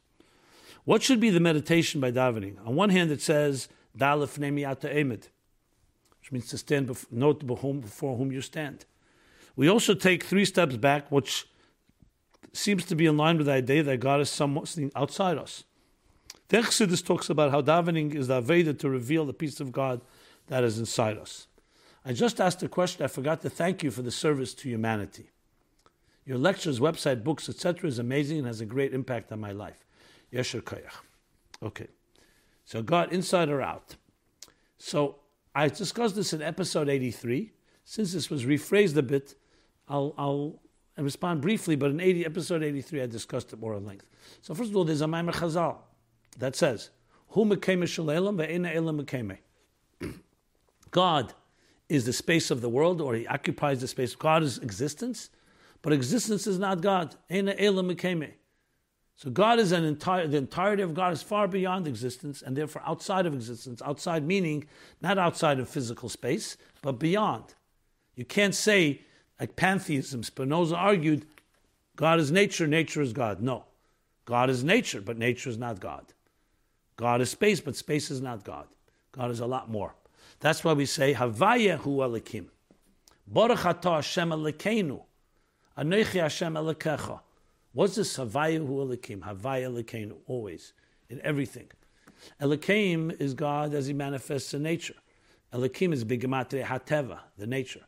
What 0.85 1.03
should 1.03 1.19
be 1.19 1.29
the 1.29 1.41
meditation 1.41 1.99
by 1.99 2.11
davening? 2.11 2.55
On 2.65 2.73
one 2.75 2.89
hand, 2.89 3.11
it 3.11 3.21
says, 3.21 3.67
Dalef 3.97 4.39
Nemiata 4.39 4.89
Emid 4.95 5.27
which 6.27 6.33
means 6.33 6.49
to 6.49 6.57
stand 6.57 6.87
before, 6.87 7.07
note 7.09 7.47
before 7.47 8.17
whom 8.17 8.33
you 8.33 8.41
stand. 8.41 8.83
We 9.55 9.69
also 9.69 9.93
take 9.93 10.25
three 10.25 10.43
steps 10.43 10.75
back, 10.75 11.09
which 11.09 11.47
seems 12.51 12.83
to 12.85 12.95
be 12.95 13.05
in 13.05 13.15
line 13.15 13.37
with 13.37 13.45
the 13.45 13.53
idea 13.53 13.81
that 13.83 14.01
God 14.01 14.19
is 14.19 14.29
something 14.29 14.91
outside 14.93 15.37
us. 15.37 15.63
The 16.49 17.03
talks 17.05 17.29
about 17.29 17.51
how 17.51 17.61
davening 17.61 18.15
is 18.15 18.27
the 18.27 18.39
Veda 18.39 18.73
to 18.75 18.89
reveal 18.89 19.25
the 19.25 19.33
peace 19.33 19.59
of 19.59 19.71
God 19.71 20.01
that 20.47 20.63
is 20.63 20.79
inside 20.79 21.17
us. 21.17 21.47
I 22.05 22.13
just 22.13 22.39
asked 22.39 22.63
a 22.63 22.69
question. 22.69 23.03
I 23.03 23.07
forgot 23.07 23.41
to 23.41 23.49
thank 23.49 23.83
you 23.83 23.91
for 23.91 24.01
the 24.01 24.11
service 24.11 24.53
to 24.55 24.69
humanity. 24.69 25.29
Your 26.25 26.37
lectures, 26.37 26.79
website, 26.79 27.23
books, 27.23 27.49
etc., 27.49 27.87
is 27.87 27.99
amazing 27.99 28.39
and 28.39 28.47
has 28.47 28.61
a 28.61 28.65
great 28.65 28.93
impact 28.93 29.31
on 29.31 29.39
my 29.39 29.51
life. 29.51 29.85
Yesher 30.31 30.61
Koyach. 30.61 31.01
Okay. 31.61 31.87
So 32.63 32.81
God, 32.81 33.11
inside 33.11 33.49
or 33.49 33.61
out. 33.61 33.95
So 34.77 35.17
I 35.53 35.67
discussed 35.67 36.15
this 36.15 36.33
in 36.33 36.41
episode 36.41 36.87
83. 36.87 37.51
Since 37.83 38.13
this 38.13 38.29
was 38.29 38.45
rephrased 38.45 38.95
a 38.95 39.01
bit, 39.01 39.35
I'll, 39.87 40.13
I'll 40.17 40.59
respond 40.97 41.41
briefly, 41.41 41.75
but 41.75 41.91
in 41.91 41.99
80, 41.99 42.25
episode 42.25 42.63
83, 42.63 43.03
I 43.03 43.05
discussed 43.07 43.53
it 43.53 43.59
more 43.59 43.73
at 43.75 43.83
length. 43.83 44.05
So 44.41 44.53
first 44.53 44.71
of 44.71 44.77
all, 44.77 44.83
there's 44.83 45.01
a 45.01 45.05
Maimer 45.05 45.33
Chazal 45.33 45.77
that 46.37 46.55
says, 46.55 46.89
God 50.91 51.33
is 51.89 52.05
the 52.05 52.13
space 52.13 52.51
of 52.51 52.61
the 52.61 52.69
world, 52.69 53.01
or 53.01 53.15
he 53.15 53.27
occupies 53.27 53.81
the 53.81 53.87
space. 53.87 54.15
God 54.15 54.43
is 54.43 54.57
existence, 54.59 55.29
but 55.81 55.93
existence 55.93 56.47
is 56.47 56.59
not 56.59 56.81
God. 56.81 57.15
So 59.17 59.31
God 59.31 59.57
is 59.57 59.71
an 59.71 59.83
entire, 59.83 60.27
the 60.27 60.37
entirety 60.37 60.83
of 60.83 60.93
God 60.93 61.11
is 61.11 61.23
far 61.23 61.47
beyond 61.47 61.87
existence 61.87 62.43
and 62.43 62.55
therefore 62.55 62.83
outside 62.85 63.25
of 63.25 63.33
existence. 63.33 63.81
Outside 63.83 64.23
meaning 64.23 64.67
not 65.01 65.17
outside 65.17 65.59
of 65.59 65.67
physical 65.67 66.07
space, 66.07 66.55
but 66.83 66.99
beyond. 66.99 67.55
You 68.15 68.25
can't 68.25 68.53
say, 68.53 69.01
like 69.39 69.55
pantheism, 69.55 70.21
Spinoza 70.23 70.75
argued, 70.75 71.25
God 71.95 72.19
is 72.19 72.31
nature, 72.31 72.67
nature 72.67 73.01
is 73.01 73.11
God. 73.11 73.41
No. 73.41 73.65
God 74.25 74.51
is 74.51 74.63
nature, 74.63 75.01
but 75.01 75.17
nature 75.17 75.49
is 75.49 75.57
not 75.57 75.79
God. 75.79 76.13
God 76.97 77.21
is 77.21 77.29
space, 77.29 77.61
but 77.61 77.75
space 77.75 78.11
is 78.11 78.21
not 78.21 78.43
God. 78.43 78.67
God 79.11 79.31
is 79.31 79.39
a 79.39 79.45
lot 79.45 79.69
more. 79.69 79.95
That's 80.39 80.63
why 80.63 80.73
we 80.73 80.85
say, 80.85 81.13
Havaya 81.13 81.77
hu 81.77 81.97
alikim. 81.97 82.47
Baruch 83.25 83.59
atah 83.59 83.95
Hashem 83.95 84.29
alikeinu. 84.29 85.01
Anoichi 85.77 86.19
Hashem 86.19 86.53
alikecha. 86.53 87.21
What's 87.77 87.93
this 87.93 88.17
Havaya 88.17 88.57
Hu 88.57 88.83
Elikim? 88.83 89.19
Havaya 89.19 89.69
Elikeinu, 89.69 90.15
always, 90.25 90.73
in 91.11 91.21
everything. 91.21 91.67
Elikim 92.41 93.15
is 93.21 93.35
God 93.35 93.75
as 93.75 93.85
He 93.85 93.93
manifests 93.93 94.51
in 94.55 94.63
nature. 94.63 94.95
Elikim 95.53 95.93
is 95.93 96.03
B'gematria 96.03 96.65
Hateva, 96.65 97.19
the 97.37 97.45
nature. 97.45 97.85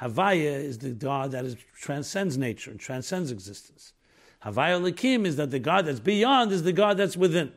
Havaya 0.00 0.64
is 0.64 0.78
the 0.78 0.92
God 0.92 1.32
that 1.32 1.44
is, 1.44 1.56
transcends 1.78 2.38
nature 2.38 2.70
and 2.70 2.80
transcends 2.80 3.30
existence. 3.30 3.92
Havaya 4.42 4.80
Elikim 4.80 5.26
is 5.26 5.36
that 5.36 5.50
the 5.50 5.58
God 5.58 5.84
that's 5.84 6.00
beyond 6.00 6.50
is 6.50 6.62
the 6.62 6.72
God 6.72 6.96
that's 6.96 7.14
within. 7.14 7.52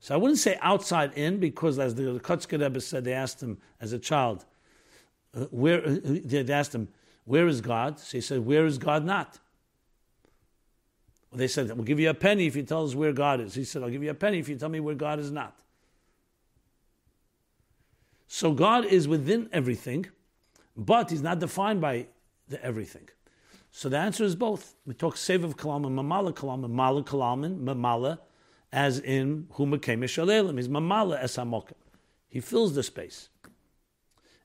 So 0.00 0.14
I 0.14 0.18
wouldn't 0.18 0.38
say 0.38 0.58
outside 0.60 1.12
in, 1.14 1.40
because 1.40 1.78
as 1.78 1.94
the 1.94 2.20
Kotzker 2.20 2.60
Rebbe 2.60 2.80
said, 2.80 3.04
they 3.04 3.12
asked 3.12 3.42
him 3.42 3.58
as 3.80 3.92
a 3.92 3.98
child, 3.98 4.44
uh, 5.34 5.44
where, 5.50 5.84
uh, 5.84 5.96
they 6.02 6.52
asked 6.52 6.74
him, 6.74 6.88
where 7.24 7.48
is 7.48 7.60
God? 7.60 7.98
So 7.98 8.18
he 8.18 8.20
said, 8.20 8.46
where 8.46 8.66
is 8.66 8.78
God 8.78 9.04
not? 9.04 9.38
Well, 11.30 11.38
They 11.38 11.48
said, 11.48 11.68
We'll 11.68 11.84
give 11.84 12.00
you 12.00 12.10
a 12.10 12.14
penny 12.14 12.46
if 12.46 12.56
you 12.56 12.62
tell 12.62 12.84
us 12.84 12.94
where 12.94 13.12
God 13.12 13.40
is. 13.40 13.54
He 13.54 13.64
said, 13.64 13.82
I'll 13.82 13.90
give 13.90 14.02
you 14.02 14.10
a 14.10 14.14
penny 14.14 14.38
if 14.38 14.48
you 14.48 14.56
tell 14.56 14.68
me 14.68 14.80
where 14.80 14.94
God 14.94 15.18
is 15.18 15.30
not. 15.30 15.58
So 18.28 18.52
God 18.52 18.84
is 18.86 19.06
within 19.06 19.48
everything, 19.52 20.06
but 20.76 21.10
He's 21.10 21.22
not 21.22 21.38
defined 21.38 21.80
by 21.80 22.06
the 22.48 22.62
everything. 22.64 23.08
So 23.70 23.88
the 23.88 23.98
answer 23.98 24.24
is 24.24 24.34
both. 24.34 24.74
We 24.86 24.94
talk 24.94 25.16
Sevav 25.16 25.54
Kalam 25.56 25.86
and 25.86 25.98
Mamala 25.98 26.32
Kalam 26.32 26.64
and 26.64 26.72
Mala 26.72 27.02
Kalam 27.02 27.60
Mamala, 27.60 28.18
as 28.72 28.98
in 28.98 29.46
Huma 29.54 29.78
Kemish 29.78 30.56
He's 30.56 30.68
Mamala 30.68 31.22
Esamokim. 31.22 31.74
He 32.28 32.40
fills 32.40 32.74
the 32.74 32.82
space. 32.82 33.28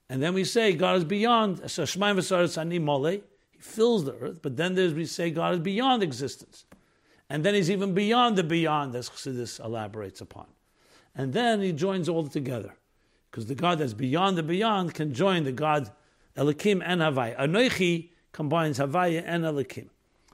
And 0.09 0.21
then 0.21 0.33
we 0.33 0.43
say 0.43 0.73
God 0.73 0.97
is 0.97 1.05
beyond. 1.05 1.59
He 1.59 1.67
fills 1.67 1.95
the 4.05 4.15
earth, 4.19 4.41
but 4.41 4.57
then 4.57 4.75
there's 4.75 4.93
we 4.93 5.05
say 5.05 5.31
God 5.31 5.53
is 5.53 5.59
beyond 5.59 6.03
existence. 6.03 6.65
And 7.29 7.45
then 7.45 7.53
he's 7.53 7.71
even 7.71 7.93
beyond 7.93 8.35
the 8.35 8.43
beyond, 8.43 8.93
as 8.93 9.09
Chassidus 9.09 9.63
elaborates 9.63 10.19
upon. 10.19 10.47
And 11.15 11.31
then 11.31 11.61
he 11.61 11.71
joins 11.71 12.09
all 12.09 12.27
together. 12.27 12.73
Because 13.29 13.45
the 13.45 13.55
God 13.55 13.79
that's 13.79 13.93
beyond 13.93 14.37
the 14.37 14.43
beyond 14.43 14.93
can 14.93 15.13
join 15.13 15.45
the 15.45 15.53
God 15.53 15.89
Elikim 16.35 16.81
and 16.85 16.99
Havaya. 16.99 17.39
Anoichi 17.39 18.09
combines 18.33 18.79
Havaya 18.79 19.23
and 19.25 19.45
Elikim. 19.45 19.87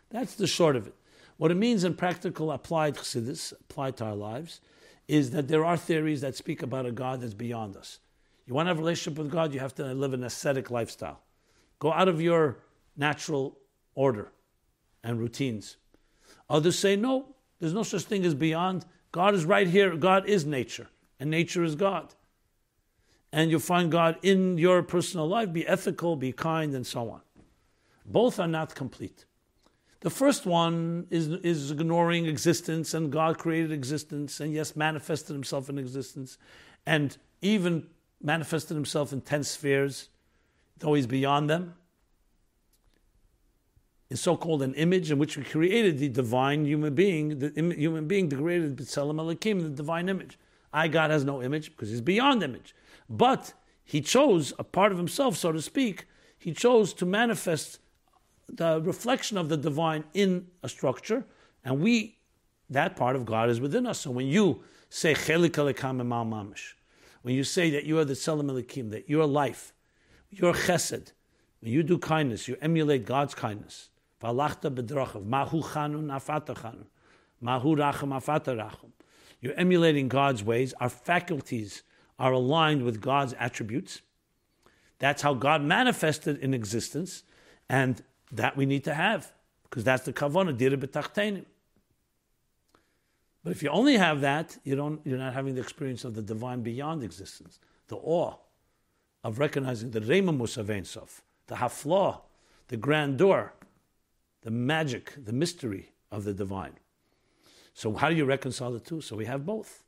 That's 0.10 0.34
the 0.36 0.48
short 0.48 0.76
of 0.76 0.88
it. 0.88 0.96
What 1.38 1.52
it 1.52 1.56
means 1.56 1.84
in 1.84 1.96
practical 1.96 2.52
applied 2.52 2.96
Chassidus, 2.96 3.54
applied 3.54 3.98
to 3.98 4.06
our 4.06 4.16
lives, 4.16 4.60
is 5.08 5.32
that 5.32 5.48
there 5.48 5.64
are 5.64 5.78
theories 5.78 6.22
that 6.22 6.36
speak 6.36 6.62
about 6.62 6.86
a 6.86 6.92
God 6.92 7.22
that's 7.22 7.34
beyond 7.34 7.78
us. 7.78 8.00
You 8.46 8.54
want 8.54 8.66
to 8.66 8.70
have 8.70 8.78
a 8.78 8.82
relationship 8.82 9.20
with 9.20 9.32
God, 9.32 9.54
you 9.54 9.60
have 9.60 9.76
to 9.76 9.94
live 9.94 10.14
an 10.14 10.24
ascetic 10.24 10.72
lifestyle. 10.72 11.22
Go 11.80 11.94
out 11.94 12.08
of 12.08 12.22
your 12.22 12.60
natural 12.96 13.58
order 13.94 14.32
and 15.04 15.20
routines. 15.20 15.78
Others 16.50 16.80
say, 16.80 16.96
no, 16.96 17.36
there's 17.60 17.74
no 17.74 17.84
such 17.84 18.04
thing 18.04 18.26
as 18.26 18.34
beyond. 18.34 18.86
God 19.12 19.36
is 19.36 19.46
right 19.46 19.68
here. 19.68 19.96
God 19.96 20.28
is 20.28 20.46
nature, 20.46 20.88
and 21.20 21.30
nature 21.30 21.64
is 21.64 21.76
God. 21.76 22.14
And 23.32 23.52
you'll 23.52 23.60
find 23.60 23.92
God 23.92 24.18
in 24.22 24.58
your 24.58 24.82
personal 24.84 25.28
life. 25.28 25.52
Be 25.52 25.68
ethical, 25.68 26.16
be 26.16 26.32
kind, 26.32 26.74
and 26.74 26.88
so 26.88 27.10
on. 27.10 27.22
Both 28.06 28.40
are 28.40 28.48
not 28.48 28.74
complete. 28.74 29.26
The 30.02 30.10
first 30.10 30.46
one 30.46 31.08
is, 31.10 31.28
is 31.28 31.72
ignoring 31.72 32.26
existence, 32.26 32.94
and 32.94 33.12
God 33.12 33.38
created 33.38 33.72
existence, 33.72 34.40
and 34.40 34.54
yes, 34.54 34.76
manifested 34.76 35.34
himself 35.34 35.70
in 35.70 35.78
existence, 35.78 36.38
and 36.86 37.18
even 37.42 37.88
manifested 38.22 38.76
himself 38.76 39.12
in 39.12 39.22
10 39.22 39.44
spheres, 39.44 40.10
though 40.78 40.94
he's 40.94 41.08
beyond 41.08 41.50
them 41.50 41.74
is 44.10 44.22
so-called 44.22 44.62
an 44.62 44.74
image 44.76 45.12
in 45.12 45.18
which 45.18 45.38
we 45.38 45.44
created 45.44 46.00
the 46.00 46.08
divine 46.08 46.66
human 46.66 46.96
being, 46.96 47.40
the 47.40 47.54
Im- 47.56 47.72
human 47.72 48.08
being, 48.08 48.30
the 48.30 48.38
created 48.38 48.76
B'Tselem 48.76 49.20
Elohim, 49.20 49.62
the 49.62 49.70
divine 49.70 50.08
image. 50.08 50.40
I, 50.72 50.88
God, 50.88 51.12
has 51.12 51.26
no 51.26 51.42
image 51.42 51.72
because 51.72 51.90
he's 51.90 52.02
beyond 52.02 52.44
image. 52.44 52.74
But 53.10 53.54
he 53.84 54.02
chose 54.02 54.54
a 54.60 54.64
part 54.64 54.92
of 54.92 54.98
himself, 54.98 55.36
so 55.36 55.52
to 55.52 55.62
speak, 55.62 56.06
he 56.38 56.54
chose 56.54 56.94
to 56.94 57.06
manifest 57.06 57.80
the 58.50 58.82
reflection 58.82 59.38
of 59.38 59.50
the 59.50 59.58
divine 59.58 60.04
in 60.14 60.48
a 60.64 60.70
structure, 60.70 61.26
and 61.64 61.82
we, 61.82 62.18
that 62.70 62.96
part 62.96 63.16
of 63.16 63.26
God 63.26 63.50
is 63.50 63.60
within 63.60 63.86
us. 63.86 64.00
So 64.00 64.12
when 64.12 64.28
you 64.28 64.64
say 64.90 65.14
Chelik 65.14 65.52
Mamish, 65.52 66.74
when 67.22 67.36
you 67.36 67.44
say 67.44 67.70
that 67.72 67.84
you 67.84 68.00
are 68.00 68.06
the 68.06 68.14
Tselem 68.14 68.50
Elohim, 68.50 68.90
that 68.90 69.10
your 69.10 69.26
life, 69.26 69.74
your 70.30 70.54
chesed, 70.54 71.12
when 71.60 71.72
you 71.72 71.84
do 71.84 71.98
kindness, 71.98 72.48
you 72.48 72.56
emulate 72.62 73.06
God's 73.06 73.34
kindness. 73.34 73.90
Mahu. 74.22 75.26
Mahu 77.40 77.76
racham. 77.76 78.92
You're 79.42 79.54
emulating 79.54 80.08
God's 80.08 80.44
ways. 80.44 80.74
Our 80.80 80.90
faculties 80.90 81.84
are 82.18 82.32
aligned 82.32 82.84
with 82.84 83.02
God's 83.02 83.34
attributes. 83.34 84.02
That's 85.00 85.22
how 85.22 85.36
God 85.36 85.62
manifested 85.62 86.40
in 86.40 86.54
existence, 86.54 87.24
and 87.70 88.02
that 88.32 88.58
we 88.58 88.66
need 88.66 88.84
to 88.86 88.94
have, 88.94 89.32
because 89.64 89.84
that's 89.84 90.04
the 90.04 90.14
kavanah, 90.14 90.58
dira 90.58 90.78
b'tachtenim. 90.78 91.46
But 93.44 93.52
if 93.52 93.64
you 93.64 93.70
only 93.70 93.98
have 93.98 94.22
that, 94.22 94.58
you 94.64 94.76
don't, 94.76 95.00
you're 95.06 95.18
not 95.18 95.34
having 95.34 95.56
the 95.56 95.62
experience 95.62 96.04
of 96.04 96.16
the 96.16 96.22
divine 96.22 96.64
beyond 96.64 97.04
existence, 97.04 97.60
the 97.88 97.96
awe 97.96 98.34
of 99.24 99.40
recognizing 99.40 99.92
the 99.92 100.02
Reimamus 100.02 100.58
of 100.58 100.88
Sof, 100.88 101.22
the 101.48 101.56
haflah, 101.56 102.22
the 102.68 102.78
grandeur, 102.78 103.54
the 104.42 104.52
magic, 104.52 105.14
the 105.24 105.34
mystery 105.34 105.92
of 106.12 106.24
the 106.24 106.34
divine. 106.34 106.74
So, 107.74 107.94
how 107.94 108.10
do 108.10 108.16
you 108.16 108.26
reconcile 108.26 108.72
the 108.72 108.80
two? 108.80 109.02
So, 109.02 109.16
we 109.16 109.26
have 109.26 109.46
both. 109.46 109.84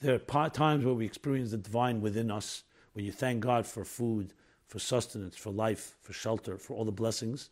There 0.00 0.20
are 0.28 0.50
times 0.50 0.84
where 0.84 0.94
we 0.94 1.04
experience 1.04 1.50
the 1.52 1.58
divine 1.58 2.00
within 2.00 2.30
us, 2.30 2.64
when 2.94 3.04
you 3.04 3.12
thank 3.12 3.40
God 3.40 3.66
for 3.66 3.84
food, 3.84 4.32
for 4.66 4.78
sustenance, 4.78 5.36
for 5.36 5.50
life, 5.50 5.96
for 6.02 6.12
shelter, 6.12 6.58
for 6.58 6.74
all 6.74 6.84
the 6.84 6.92
blessings. 6.92 7.50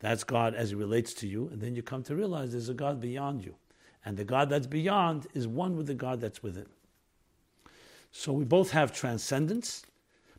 That's 0.00 0.24
God 0.24 0.54
as 0.54 0.70
He 0.70 0.76
relates 0.76 1.14
to 1.14 1.26
you. 1.26 1.48
And 1.48 1.60
then 1.60 1.74
you 1.74 1.82
come 1.82 2.02
to 2.04 2.16
realize 2.16 2.52
there's 2.52 2.68
a 2.68 2.74
God 2.74 3.00
beyond 3.00 3.44
you. 3.44 3.54
And 4.04 4.16
the 4.16 4.24
God 4.24 4.50
that's 4.50 4.66
beyond 4.66 5.26
is 5.34 5.48
one 5.48 5.76
with 5.76 5.86
the 5.86 5.94
God 5.94 6.20
that's 6.20 6.42
within. 6.42 6.66
So 8.12 8.32
we 8.32 8.44
both 8.44 8.70
have 8.70 8.92
transcendence, 8.92 9.84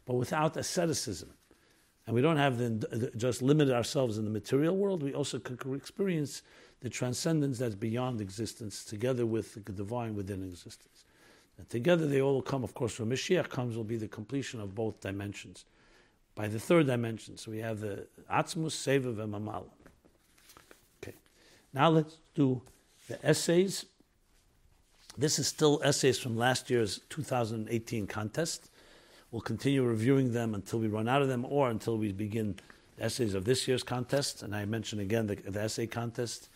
but 0.06 0.16
without 0.16 0.56
asceticism 0.56 1.34
and 2.06 2.16
we 2.16 2.22
don't 2.22 2.38
have 2.38 2.58
just 3.18 3.42
limited 3.42 3.74
ourselves 3.74 4.18
in 4.18 4.26
the 4.26 4.32
material 4.32 4.78
world, 4.78 5.02
we 5.02 5.14
also 5.14 5.40
can 5.40 5.76
experience 5.76 6.44
the 6.82 6.90
transcendence 6.90 7.58
that's 7.58 7.76
beyond 7.76 8.22
existence 8.22 8.86
together 8.86 9.26
with 9.26 9.56
the 9.66 9.72
divine 9.72 10.16
within 10.16 10.44
existence. 10.44 11.06
And 11.58 11.68
together 11.70 12.06
they 12.06 12.22
all 12.22 12.42
come, 12.42 12.64
of 12.64 12.74
course, 12.76 13.00
when 13.00 13.10
Mashiach 13.10 13.50
comes, 13.50 13.76
will 13.76 13.84
be 13.84 13.98
the 13.98 14.08
completion 14.08 14.62
of 14.62 14.76
both 14.76 15.00
dimensions. 15.02 15.66
By 16.36 16.50
the 16.50 16.60
third 16.60 16.88
dimension, 16.88 17.38
so 17.38 17.50
we 17.50 17.60
have 17.60 17.80
the 17.80 18.08
Atzmus, 18.30 18.72
Sevav, 18.72 19.24
and. 19.24 19.66
Okay, 21.02 21.16
now 21.74 21.90
let's 21.90 22.18
do 22.36 22.62
the 23.08 23.26
essays. 23.26 23.86
This 25.18 25.40
is 25.40 25.48
still 25.48 25.82
essays 25.82 26.20
from 26.20 26.36
last 26.36 26.70
year's 26.70 27.00
2018 27.10 28.06
contest. 28.08 28.70
We'll 29.32 29.42
continue 29.42 29.84
reviewing 29.84 30.34
them 30.34 30.54
until 30.54 30.80
we 30.80 30.88
run 30.88 31.08
out 31.08 31.22
of 31.22 31.30
them 31.30 31.46
or 31.48 31.70
until 31.70 31.98
we 31.98 32.12
begin 32.12 32.58
essays 33.00 33.34
of 33.34 33.46
this 33.46 33.66
year's 33.68 33.84
contest. 33.84 34.44
And 34.44 34.54
I 34.54 34.66
mention 34.66 35.00
again 35.00 35.28
the, 35.28 35.36
the 35.36 35.62
essay 35.62 35.88
contest, 35.88 36.50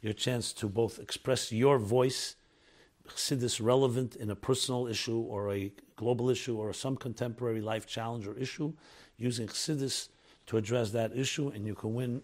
your 0.00 0.14
chance 0.14 0.54
to 0.54 0.68
both 0.68 0.98
express 0.98 1.52
your 1.52 1.78
voice, 1.78 2.36
Chassidus 3.08 3.60
relevant 3.62 4.16
in 4.16 4.30
a 4.30 4.34
personal 4.34 4.86
issue 4.86 5.18
or 5.18 5.52
a 5.52 5.72
global 5.94 6.28
issue 6.28 6.56
or 6.56 6.72
some 6.72 6.96
contemporary 6.96 7.60
life 7.60 7.86
challenge 7.86 8.26
or 8.26 8.36
issue, 8.36 8.72
using 9.18 9.46
Chassidus 9.48 10.08
to 10.46 10.56
address 10.56 10.90
that 10.90 11.16
issue, 11.16 11.48
and 11.48 11.66
you 11.66 11.74
can 11.74 11.94
win 11.94 12.22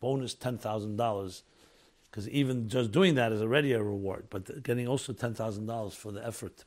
bonus 0.00 0.34
$10,000 0.34 1.42
because 2.10 2.28
even 2.28 2.68
just 2.68 2.90
doing 2.90 3.14
that 3.14 3.32
is 3.32 3.40
already 3.40 3.72
a 3.72 3.82
reward. 3.82 4.26
But 4.30 4.62
getting 4.62 4.88
also 4.88 5.12
ten 5.12 5.34
thousand 5.34 5.66
dollars 5.66 5.94
for 5.94 6.12
the 6.12 6.26
effort 6.26 6.64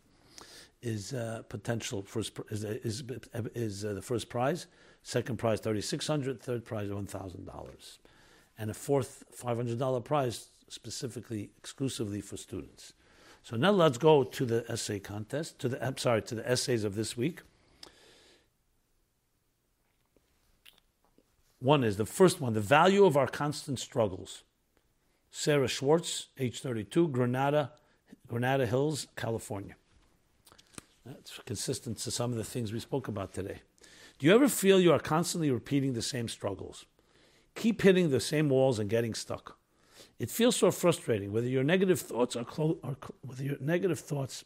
is 0.82 1.14
uh, 1.14 1.44
potential 1.50 2.02
first 2.02 2.40
is 2.50 2.64
is, 2.64 3.04
is 3.54 3.86
uh, 3.86 3.94
the 3.94 4.02
first 4.02 4.30
prize. 4.30 4.68
Second 5.02 5.38
prize 5.38 5.60
thirty 5.60 5.82
six 5.82 6.08
hundred. 6.08 6.42
Third 6.42 6.64
prize 6.64 6.90
one 6.90 7.06
thousand 7.06 7.46
dollars, 7.46 8.00
and 8.58 8.70
a 8.70 8.74
fourth 8.74 9.26
five 9.32 9.58
hundred 9.58 9.80
dollar 9.80 10.00
prize 10.00 10.48
specifically 10.70 11.52
exclusively 11.58 12.22
for 12.22 12.38
students. 12.38 12.94
So 13.44 13.58
now 13.58 13.72
let's 13.72 13.98
go 13.98 14.24
to 14.24 14.46
the 14.46 14.66
essay 14.70 15.00
contest. 15.00 15.60
To 15.60 15.70
the 15.70 15.86
I'm 15.86 15.98
sorry 15.98 16.22
to 16.24 16.36
the 16.36 16.50
essays 16.50 16.86
of 16.86 16.96
this 16.96 17.18
week. 17.18 17.42
One 21.64 21.86
is 21.86 21.96
the 21.96 22.06
first 22.06 22.42
one: 22.42 22.54
the 22.54 22.60
value 22.60 23.06
of 23.06 23.16
our 23.16 23.28
constant 23.28 23.80
struggles. 23.80 24.44
Sarah 25.32 25.70
Schwartz, 25.70 26.28
age 26.38 26.60
32, 26.60 27.08
Granada, 27.08 27.72
Granada 28.28 28.68
Hills, 28.68 29.08
California. 29.16 29.76
That's 31.06 31.40
consistent 31.46 31.98
to 32.00 32.12
some 32.12 32.32
of 32.32 32.38
the 32.38 32.44
things 32.44 32.72
we 32.74 32.80
spoke 32.80 33.08
about 33.08 33.34
today. 33.34 33.62
Do 34.20 34.28
you 34.28 34.36
ever 34.36 34.50
feel 34.50 34.80
you 34.80 34.92
are 34.92 35.00
constantly 35.00 35.50
repeating 35.52 35.94
the 35.94 36.02
same 36.02 36.28
struggles? 36.28 36.86
Keep 37.56 37.82
hitting 37.82 38.10
the 38.10 38.20
same 38.20 38.50
walls 38.50 38.78
and 38.78 38.90
getting 38.90 39.14
stuck. 39.14 39.58
It 40.20 40.30
feels 40.30 40.58
so 40.58 40.70
frustrating. 40.70 41.32
Whether 41.32 41.48
your 41.48 41.64
negative 41.64 42.00
thoughts 42.00 42.36
are, 42.36 42.46
clo- 42.46 42.78
are 42.84 42.98
cl- 43.02 43.16
whether 43.22 43.44
your 43.44 43.58
negative 43.60 44.00
thoughts 44.00 44.44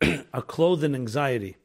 are 0.32 0.42
clothed 0.42 0.84
in 0.84 0.94
anxiety, 0.94 1.56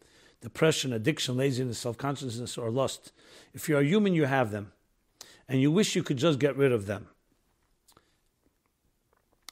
depression, 0.41 0.91
addiction, 0.91 1.37
laziness, 1.37 1.79
self-consciousness, 1.79 2.57
or 2.57 2.69
lust. 2.69 3.11
If 3.53 3.69
you 3.69 3.77
are 3.77 3.83
human, 3.83 4.13
you 4.13 4.25
have 4.25 4.51
them, 4.51 4.71
and 5.47 5.61
you 5.61 5.71
wish 5.71 5.95
you 5.95 6.03
could 6.03 6.17
just 6.17 6.39
get 6.39 6.57
rid 6.57 6.71
of 6.71 6.87
them. 6.87 7.07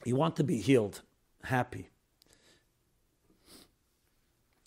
You 0.04 0.16
want 0.16 0.36
to 0.38 0.44
be 0.44 0.58
healed, 0.58 1.02
happy. 1.44 1.90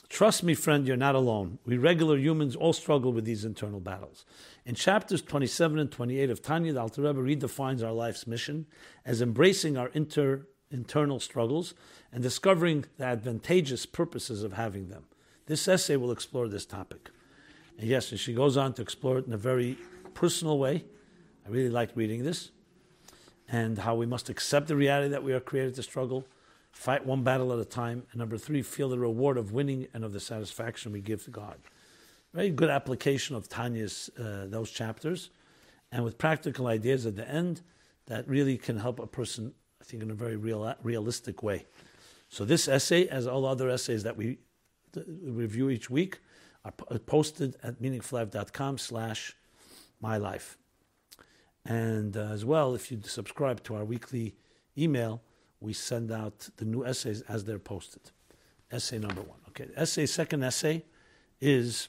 Trust 0.08 0.42
me, 0.42 0.52
friend, 0.52 0.86
you're 0.86 0.94
not 0.94 1.14
alone. 1.14 1.58
We 1.64 1.78
regular 1.78 2.18
humans 2.18 2.54
all 2.54 2.74
struggle 2.74 3.14
with 3.14 3.24
these 3.24 3.46
internal 3.46 3.80
battles. 3.80 4.26
In 4.66 4.74
chapters 4.74 5.22
27 5.22 5.78
and 5.78 5.90
28 5.90 6.28
of 6.28 6.42
Tanya, 6.42 6.74
the 6.74 6.80
Alter 6.82 7.00
Rebbe 7.00 7.18
redefines 7.18 7.82
our 7.82 7.92
life's 7.92 8.26
mission 8.26 8.66
as 9.06 9.22
embracing 9.22 9.78
our 9.78 9.88
inter, 9.94 10.46
internal 10.70 11.18
struggles 11.18 11.72
and 12.12 12.22
discovering 12.22 12.84
the 12.98 13.04
advantageous 13.04 13.86
purposes 13.86 14.42
of 14.42 14.52
having 14.52 14.88
them. 14.88 15.06
This 15.46 15.66
essay 15.68 15.96
will 15.96 16.12
explore 16.12 16.48
this 16.48 16.66
topic. 16.66 17.10
And 17.78 17.88
yes, 17.88 18.10
and 18.10 18.20
she 18.20 18.34
goes 18.34 18.56
on 18.56 18.74
to 18.74 18.82
explore 18.82 19.18
it 19.18 19.26
in 19.26 19.32
a 19.32 19.38
very 19.38 19.76
personal 20.14 20.58
way. 20.58 20.84
I 21.46 21.50
really 21.50 21.70
like 21.70 21.90
reading 21.94 22.22
this 22.22 22.50
and 23.48 23.78
how 23.78 23.94
we 23.94 24.06
must 24.06 24.30
accept 24.30 24.68
the 24.68 24.76
reality 24.76 25.08
that 25.08 25.22
we 25.22 25.32
are 25.32 25.40
created 25.40 25.74
to 25.74 25.82
struggle, 25.82 26.26
fight 26.70 27.04
one 27.04 27.22
battle 27.22 27.52
at 27.52 27.58
a 27.58 27.64
time, 27.64 28.04
and 28.10 28.18
number 28.18 28.38
three, 28.38 28.62
feel 28.62 28.88
the 28.88 28.98
reward 28.98 29.36
of 29.36 29.52
winning 29.52 29.86
and 29.92 30.04
of 30.04 30.12
the 30.12 30.20
satisfaction 30.20 30.90
we 30.90 31.00
give 31.00 31.22
to 31.24 31.30
God. 31.30 31.56
Very 32.32 32.50
good 32.50 32.70
application 32.70 33.36
of 33.36 33.48
Tanya's 33.48 34.10
uh, 34.18 34.46
those 34.46 34.70
chapters, 34.70 35.30
and 35.90 36.02
with 36.02 36.16
practical 36.16 36.66
ideas 36.66 37.04
at 37.04 37.14
the 37.14 37.28
end 37.28 37.60
that 38.06 38.26
really 38.26 38.56
can 38.56 38.78
help 38.78 38.98
a 38.98 39.06
person, 39.06 39.52
I 39.80 39.84
think, 39.84 40.02
in 40.02 40.10
a 40.10 40.14
very 40.14 40.36
real, 40.36 40.74
realistic 40.82 41.42
way. 41.42 41.66
So 42.30 42.46
this 42.46 42.68
essay, 42.68 43.06
as 43.08 43.26
all 43.26 43.44
other 43.44 43.68
essays 43.68 44.02
that 44.04 44.16
we 44.16 44.38
review 45.06 45.70
each 45.70 45.90
week, 45.90 46.20
are 46.64 46.72
posted 47.06 47.56
at 47.62 47.80
meaningfullife.com 47.82 48.78
slash 48.78 49.36
my 50.00 50.16
life. 50.16 50.58
And 51.64 52.16
uh, 52.16 52.20
as 52.32 52.44
well, 52.44 52.74
if 52.74 52.90
you 52.90 53.00
subscribe 53.04 53.62
to 53.64 53.74
our 53.74 53.84
weekly 53.84 54.34
email, 54.76 55.22
we 55.60 55.72
send 55.72 56.10
out 56.10 56.48
the 56.56 56.64
new 56.64 56.84
essays 56.84 57.22
as 57.22 57.44
they're 57.44 57.58
posted. 57.58 58.10
Essay 58.70 58.98
number 58.98 59.22
one. 59.22 59.38
Okay, 59.48 59.68
essay, 59.76 60.06
second 60.06 60.42
essay 60.42 60.84
is. 61.40 61.88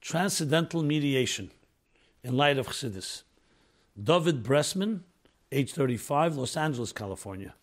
Transcendental 0.00 0.84
mediation 0.84 1.50
in 2.26 2.36
light 2.36 2.58
of 2.58 2.66
Chassidus. 2.66 3.22
David 4.02 4.42
Bressman, 4.42 5.02
age 5.52 5.72
35, 5.72 6.36
Los 6.36 6.56
Angeles, 6.56 6.92
California. 6.92 7.54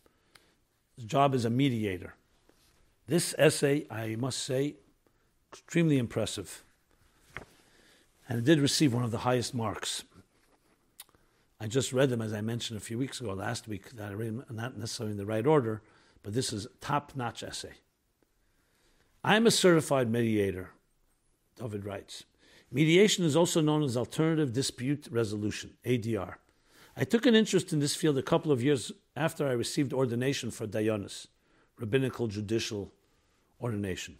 His 0.95 1.03
job 1.03 1.36
is 1.36 1.43
a 1.43 1.49
mediator. 1.49 2.16
This 3.05 3.36
essay, 3.38 3.86
I 3.91 4.16
must 4.16 4.39
say, 4.39 4.76
extremely 5.51 5.97
impressive. 5.97 6.64
And 8.30 8.39
it 8.39 8.45
did 8.45 8.61
receive 8.61 8.93
one 8.93 9.03
of 9.03 9.11
the 9.11 9.20
highest 9.20 9.53
marks. 9.53 10.05
I 11.59 11.68
just 11.68 11.91
read 11.91 12.09
them, 12.09 12.22
as 12.22 12.32
I 12.32 12.39
mentioned 12.39 12.78
a 12.78 12.84
few 12.84 12.97
weeks 12.97 13.20
ago, 13.20 13.34
last 13.34 13.68
week, 13.68 13.91
that 13.91 14.11
I 14.11 14.14
read 14.14 14.30
them 14.30 14.45
not 14.49 14.78
necessarily 14.78 15.11
in 15.11 15.18
the 15.18 15.26
right 15.26 15.45
order, 15.45 15.82
but 16.24 16.34
this 16.34 16.53
is 16.53 16.66
a 16.66 16.70
top 16.80 17.11
notch 17.16 17.43
essay. 17.43 17.74
I 19.26 19.36
am 19.36 19.45
a 19.45 19.51
certified 19.51 20.09
mediator, 20.09 20.72
David 21.57 21.84
writes. 21.84 22.24
Mediation 22.74 23.24
is 23.24 23.36
also 23.36 23.61
known 23.61 23.84
as 23.84 23.95
alternative 23.95 24.51
dispute 24.51 25.07
resolution, 25.11 25.69
ADR. 25.86 26.37
I 26.97 27.04
took 27.04 27.28
an 27.28 27.36
interest 27.36 27.71
in 27.71 27.79
this 27.79 27.95
field 27.95 28.17
a 28.17 28.24
couple 28.24 28.51
of 28.51 28.63
years 28.63 28.91
after 29.16 29.47
I 29.47 29.51
received 29.51 29.93
ordination 29.93 30.50
for 30.50 30.66
Dayanis, 30.66 31.28
rabbinical 31.78 32.25
judicial 32.25 32.91
ordination. 33.62 34.17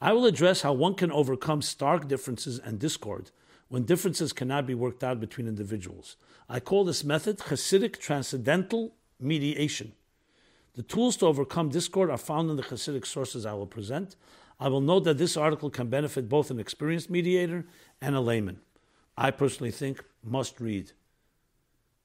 I 0.00 0.12
will 0.12 0.26
address 0.26 0.62
how 0.62 0.72
one 0.72 0.94
can 0.94 1.12
overcome 1.12 1.62
stark 1.62 2.08
differences 2.08 2.58
and 2.58 2.80
discord 2.80 3.30
when 3.68 3.84
differences 3.84 4.32
cannot 4.32 4.66
be 4.66 4.74
worked 4.74 5.04
out 5.04 5.20
between 5.20 5.46
individuals. 5.46 6.16
I 6.48 6.58
call 6.58 6.84
this 6.84 7.04
method 7.04 7.38
Hasidic 7.38 8.00
transcendental 8.00 8.96
mediation. 9.20 9.92
The 10.74 10.82
tools 10.82 11.16
to 11.18 11.26
overcome 11.26 11.68
discord 11.68 12.10
are 12.10 12.18
found 12.18 12.50
in 12.50 12.56
the 12.56 12.64
Hasidic 12.64 13.06
sources 13.06 13.46
I 13.46 13.52
will 13.52 13.68
present. 13.68 14.16
I 14.60 14.68
will 14.68 14.80
note 14.80 15.04
that 15.04 15.18
this 15.18 15.36
article 15.36 15.70
can 15.70 15.88
benefit 15.88 16.28
both 16.28 16.50
an 16.50 16.60
experienced 16.60 17.10
mediator 17.10 17.66
and 18.00 18.14
a 18.14 18.20
layman. 18.20 18.60
I 19.16 19.30
personally 19.30 19.70
think 19.70 20.02
must 20.22 20.60
read 20.60 20.92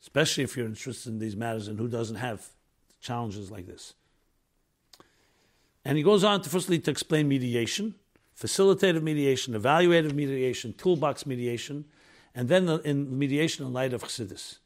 especially 0.02 0.44
if 0.44 0.56
you're 0.56 0.66
interested 0.66 1.10
in 1.10 1.20
these 1.20 1.36
matters 1.36 1.68
and 1.68 1.80
who 1.80 1.88
doesn't 1.88 2.18
have 2.18 2.48
challenges 3.02 3.52
like 3.52 3.68
this. 3.68 3.94
And 5.86 5.98
he 5.98 6.04
goes 6.04 6.24
on 6.24 6.42
to 6.42 6.50
firstly 6.50 6.80
to 6.80 6.92
explain 6.92 7.28
mediation, 7.28 7.96
facilitative 8.38 9.02
mediation, 9.02 9.54
evaluative 9.54 10.14
mediation, 10.14 10.74
toolbox 10.74 11.26
mediation, 11.26 11.86
and 12.36 12.48
then 12.48 12.66
the, 12.66 12.78
in 12.82 13.18
mediation 13.18 13.66
in 13.66 13.74
light 13.74 13.94
of 13.94 14.04
Chassidus. 14.04 14.60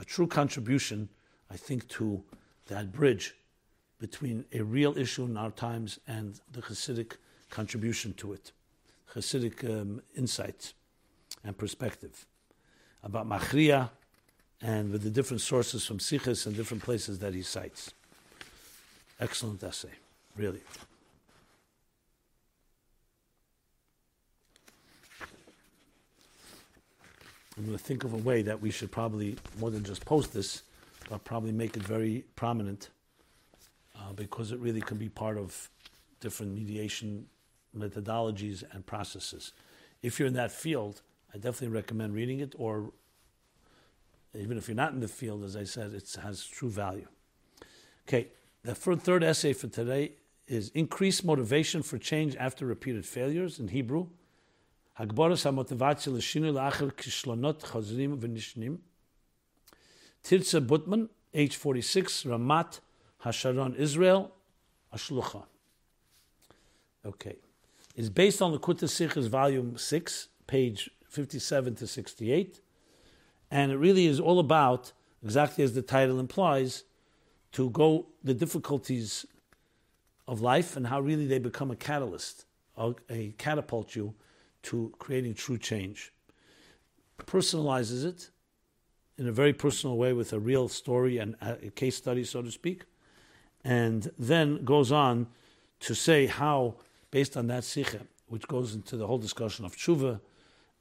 A 0.00 0.04
true 0.04 0.26
contribution, 0.26 1.08
I 1.50 1.56
think, 1.56 1.88
to 1.88 2.24
that 2.66 2.92
bridge 2.92 3.34
between 3.98 4.44
a 4.52 4.62
real 4.62 4.96
issue 4.96 5.24
in 5.24 5.36
our 5.36 5.50
times 5.50 5.98
and 6.06 6.40
the 6.52 6.62
Hasidic 6.62 7.12
contribution 7.50 8.12
to 8.14 8.32
it, 8.32 8.52
Hasidic 9.14 9.64
um, 9.64 10.02
insight 10.16 10.72
and 11.44 11.56
perspective 11.56 12.26
about 13.02 13.26
Machriya, 13.28 13.90
and 14.62 14.90
with 14.90 15.02
the 15.02 15.10
different 15.10 15.40
sources 15.40 15.84
from 15.84 15.98
Sichos 15.98 16.46
and 16.46 16.56
different 16.56 16.82
places 16.82 17.18
that 17.20 17.34
he 17.34 17.42
cites. 17.42 17.92
Excellent 19.20 19.62
essay, 19.62 19.90
really. 20.36 20.60
I'm 27.56 27.64
going 27.64 27.78
to 27.78 27.82
think 27.82 28.04
of 28.04 28.12
a 28.12 28.18
way 28.18 28.42
that 28.42 28.60
we 28.60 28.70
should 28.70 28.92
probably, 28.92 29.36
more 29.58 29.70
than 29.70 29.82
just 29.82 30.04
post 30.04 30.34
this, 30.34 30.62
but 31.08 31.24
probably 31.24 31.52
make 31.52 31.76
it 31.76 31.82
very 31.82 32.24
prominent 32.34 32.90
uh, 33.98 34.12
because 34.12 34.52
it 34.52 34.58
really 34.58 34.80
can 34.80 34.96
be 34.96 35.08
part 35.08 35.38
of 35.38 35.70
different 36.20 36.52
mediation 36.52 37.26
methodologies 37.76 38.64
and 38.72 38.86
processes. 38.86 39.52
If 40.02 40.18
you're 40.18 40.28
in 40.28 40.34
that 40.34 40.52
field, 40.52 41.02
I 41.34 41.38
definitely 41.38 41.74
recommend 41.76 42.14
reading 42.14 42.40
it 42.40 42.54
or 42.58 42.92
even 44.34 44.58
if 44.58 44.68
you're 44.68 44.76
not 44.76 44.92
in 44.92 45.00
the 45.00 45.08
field, 45.08 45.44
as 45.44 45.56
I 45.56 45.64
said, 45.64 45.92
it 45.92 46.14
has 46.22 46.44
true 46.44 46.68
value. 46.68 47.08
Okay, 48.06 48.28
the 48.62 48.74
third 48.74 49.24
essay 49.24 49.52
for 49.52 49.68
today 49.68 50.12
is 50.46 50.68
Increased 50.70 51.24
Motivation 51.24 51.82
for 51.82 51.98
Change 51.98 52.36
After 52.36 52.66
Repeated 52.66 53.06
Failures 53.06 53.58
in 53.58 53.68
Hebrew. 53.68 54.08
Tirza 60.24 60.66
Butman, 60.66 61.08
age 61.34 61.56
46, 61.56 62.22
Ramat 62.24 62.80
Hasharon, 63.26 63.74
Israel, 63.76 64.32
Ashlucha. 64.94 65.42
Okay. 67.04 67.36
It's 67.96 68.08
based 68.08 68.40
on 68.40 68.52
the 68.52 68.58
Kuta 68.58 68.84
Sichos, 68.84 69.28
volume 69.28 69.76
6, 69.76 70.28
page 70.46 70.90
57 71.08 71.74
to 71.76 71.86
68. 71.86 72.60
And 73.50 73.72
it 73.72 73.76
really 73.76 74.06
is 74.06 74.20
all 74.20 74.38
about, 74.38 74.92
exactly 75.24 75.64
as 75.64 75.74
the 75.74 75.82
title 75.82 76.20
implies, 76.20 76.84
to 77.52 77.70
go 77.70 78.06
the 78.22 78.34
difficulties 78.34 79.26
of 80.28 80.40
life 80.40 80.76
and 80.76 80.86
how 80.86 81.00
really 81.00 81.26
they 81.26 81.38
become 81.38 81.70
a 81.70 81.76
catalyst, 81.76 82.44
a 82.76 83.32
catapult 83.38 83.96
you 83.96 84.14
to 84.62 84.92
creating 84.98 85.34
true 85.34 85.58
change. 85.58 86.12
Personalizes 87.18 88.04
it 88.04 88.30
in 89.16 89.26
a 89.26 89.32
very 89.32 89.52
personal 89.52 89.96
way 89.96 90.12
with 90.12 90.32
a 90.32 90.38
real 90.38 90.68
story 90.68 91.18
and 91.18 91.34
a 91.40 91.70
case 91.70 91.96
study, 91.96 92.22
so 92.22 92.42
to 92.42 92.50
speak, 92.50 92.84
and 93.66 94.12
then 94.16 94.64
goes 94.64 94.92
on 94.92 95.26
to 95.80 95.92
say 95.92 96.26
how, 96.26 96.76
based 97.10 97.36
on 97.36 97.48
that 97.48 97.64
sicha, 97.64 98.06
which 98.28 98.46
goes 98.46 98.76
into 98.76 98.96
the 98.96 99.08
whole 99.08 99.18
discussion 99.18 99.64
of 99.64 99.76
tshuva 99.76 100.20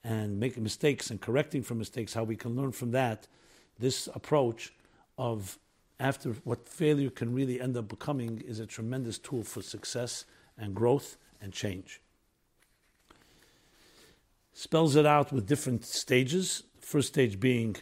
and 0.03 0.40
making 0.40 0.62
mistakes 0.62 1.10
and 1.10 1.20
correcting 1.20 1.64
from 1.64 1.80
mistakes, 1.80 2.14
how 2.14 2.24
we 2.24 2.36
can 2.36 2.56
learn 2.56 2.72
from 2.72 2.91
that, 2.91 3.28
this 3.80 4.07
approach 4.14 4.72
of 5.18 5.57
after 5.99 6.34
what 6.44 6.70
failure 6.70 7.10
can 7.10 7.34
really 7.34 7.60
end 7.60 7.76
up 7.76 7.88
becoming 7.88 8.44
is 8.45 8.60
a 8.60 8.68
tremendous 8.68 9.18
tool 9.18 9.44
for 9.44 9.64
success 9.64 10.26
and 10.56 10.76
growth 10.76 11.18
and 11.41 11.52
change. 11.52 12.02
Spells 14.53 14.95
it 14.95 15.07
out 15.07 15.32
with 15.32 15.48
different 15.48 15.86
stages. 15.86 16.62
First 16.82 17.07
stage 17.07 17.40
being 17.40 17.78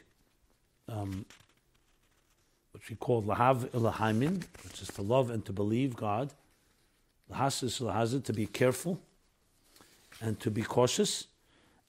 um, 0.87 1.25
what 2.73 2.89
we 2.89 2.95
call 2.95 3.23
lahav 3.23 3.69
ilahimin, 3.69 4.43
which 4.63 4.81
is 4.81 4.89
to 4.89 5.01
love 5.01 5.29
and 5.29 5.45
to 5.45 5.53
believe 5.53 5.95
God. 5.95 6.33
Lahasis 7.31 7.79
lahazit, 7.79 8.25
to 8.25 8.33
be 8.33 8.45
careful 8.45 8.99
and 10.19 10.39
to 10.39 10.51
be 10.51 10.63
cautious, 10.63 11.27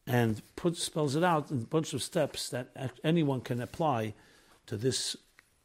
and 0.07 0.43
put 0.57 0.77
spells 0.77 1.17
it 1.17 1.25
out 1.25 1.51
in 1.51 1.59
a 1.59 1.67
bunch 1.67 1.95
of 1.95 2.03
steps 2.03 2.51
that 2.51 2.69
anyone 3.03 3.41
can 3.41 3.61
apply 3.61 4.15
to 4.67 4.77
this 4.77 5.17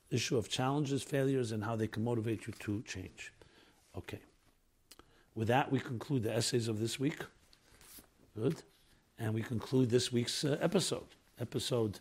issue 0.09 0.37
of 0.37 0.49
challenges, 0.49 1.03
failures, 1.03 1.51
and 1.51 1.63
how 1.63 1.75
they 1.75 1.87
can 1.87 2.03
motivate 2.03 2.47
you 2.47 2.53
to 2.59 2.81
change. 2.83 3.31
Okay. 3.97 4.19
With 5.35 5.47
that, 5.49 5.71
we 5.71 5.79
conclude 5.79 6.23
the 6.23 6.33
essays 6.33 6.67
of 6.67 6.79
this 6.79 6.99
week. 6.99 7.19
Good. 8.35 8.63
And 9.17 9.33
we 9.33 9.41
conclude 9.41 9.89
this 9.89 10.11
week's 10.11 10.43
uh, 10.43 10.57
episode, 10.61 11.15
episode 11.39 11.99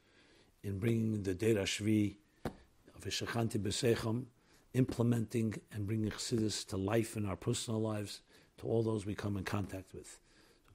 in 0.63 0.79
bringing 0.79 1.25
the 1.25 1.35
Deir 1.35 1.57
Shvi 1.57 2.17
of 2.47 3.05
Ishachanti 3.05 3.59
Besecham, 3.59 4.25
implementing 4.73 5.61
and 5.73 5.87
bringing 5.87 6.11
Chassidus 6.11 6.65
to 6.69 6.79
life 6.79 7.19
in 7.19 7.27
our 7.27 7.37
personal 7.37 7.83
lives, 7.83 8.23
to 8.57 8.67
all 8.67 8.83
those 8.83 9.05
we 9.05 9.15
come 9.15 9.37
in 9.37 9.45
contact 9.45 9.93
with. 9.93 10.19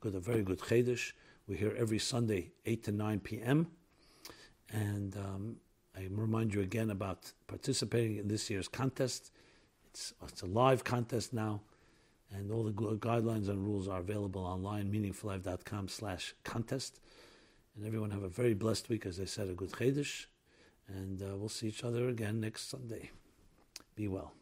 Good, 0.03 0.15
a 0.15 0.19
very 0.19 0.43
good 0.43 0.59
Chedesh. 0.59 1.13
We're 1.47 1.57
here 1.57 1.73
every 1.77 1.97
Sunday, 1.97 2.51
8 2.65 2.83
to 2.83 2.91
9 2.91 3.19
p.m. 3.21 3.67
And 4.69 5.15
um, 5.15 5.55
I 5.95 6.09
remind 6.11 6.53
you 6.53 6.59
again 6.59 6.89
about 6.89 7.31
participating 7.47 8.17
in 8.17 8.27
this 8.27 8.49
year's 8.49 8.67
contest. 8.67 9.31
It's, 9.85 10.13
it's 10.27 10.41
a 10.41 10.45
live 10.45 10.83
contest 10.83 11.31
now 11.31 11.61
and 12.33 12.51
all 12.51 12.65
the 12.65 12.73
guidelines 12.73 13.47
and 13.47 13.63
rules 13.65 13.87
are 13.87 14.01
available 14.01 14.41
online, 14.43 14.91
meaningfullife.com 14.91 15.87
slash 15.87 16.35
contest. 16.43 16.99
And 17.77 17.87
everyone 17.87 18.11
have 18.11 18.23
a 18.23 18.27
very 18.27 18.55
blessed 18.55 18.89
week, 18.89 19.05
as 19.05 19.21
I 19.21 19.25
said, 19.25 19.47
a 19.47 19.53
good 19.53 19.71
Chedesh, 19.71 20.25
and 20.89 21.21
uh, 21.21 21.37
we'll 21.37 21.47
see 21.47 21.69
each 21.69 21.85
other 21.85 22.09
again 22.09 22.41
next 22.41 22.69
Sunday. 22.69 23.11
Be 23.95 24.09
well. 24.09 24.33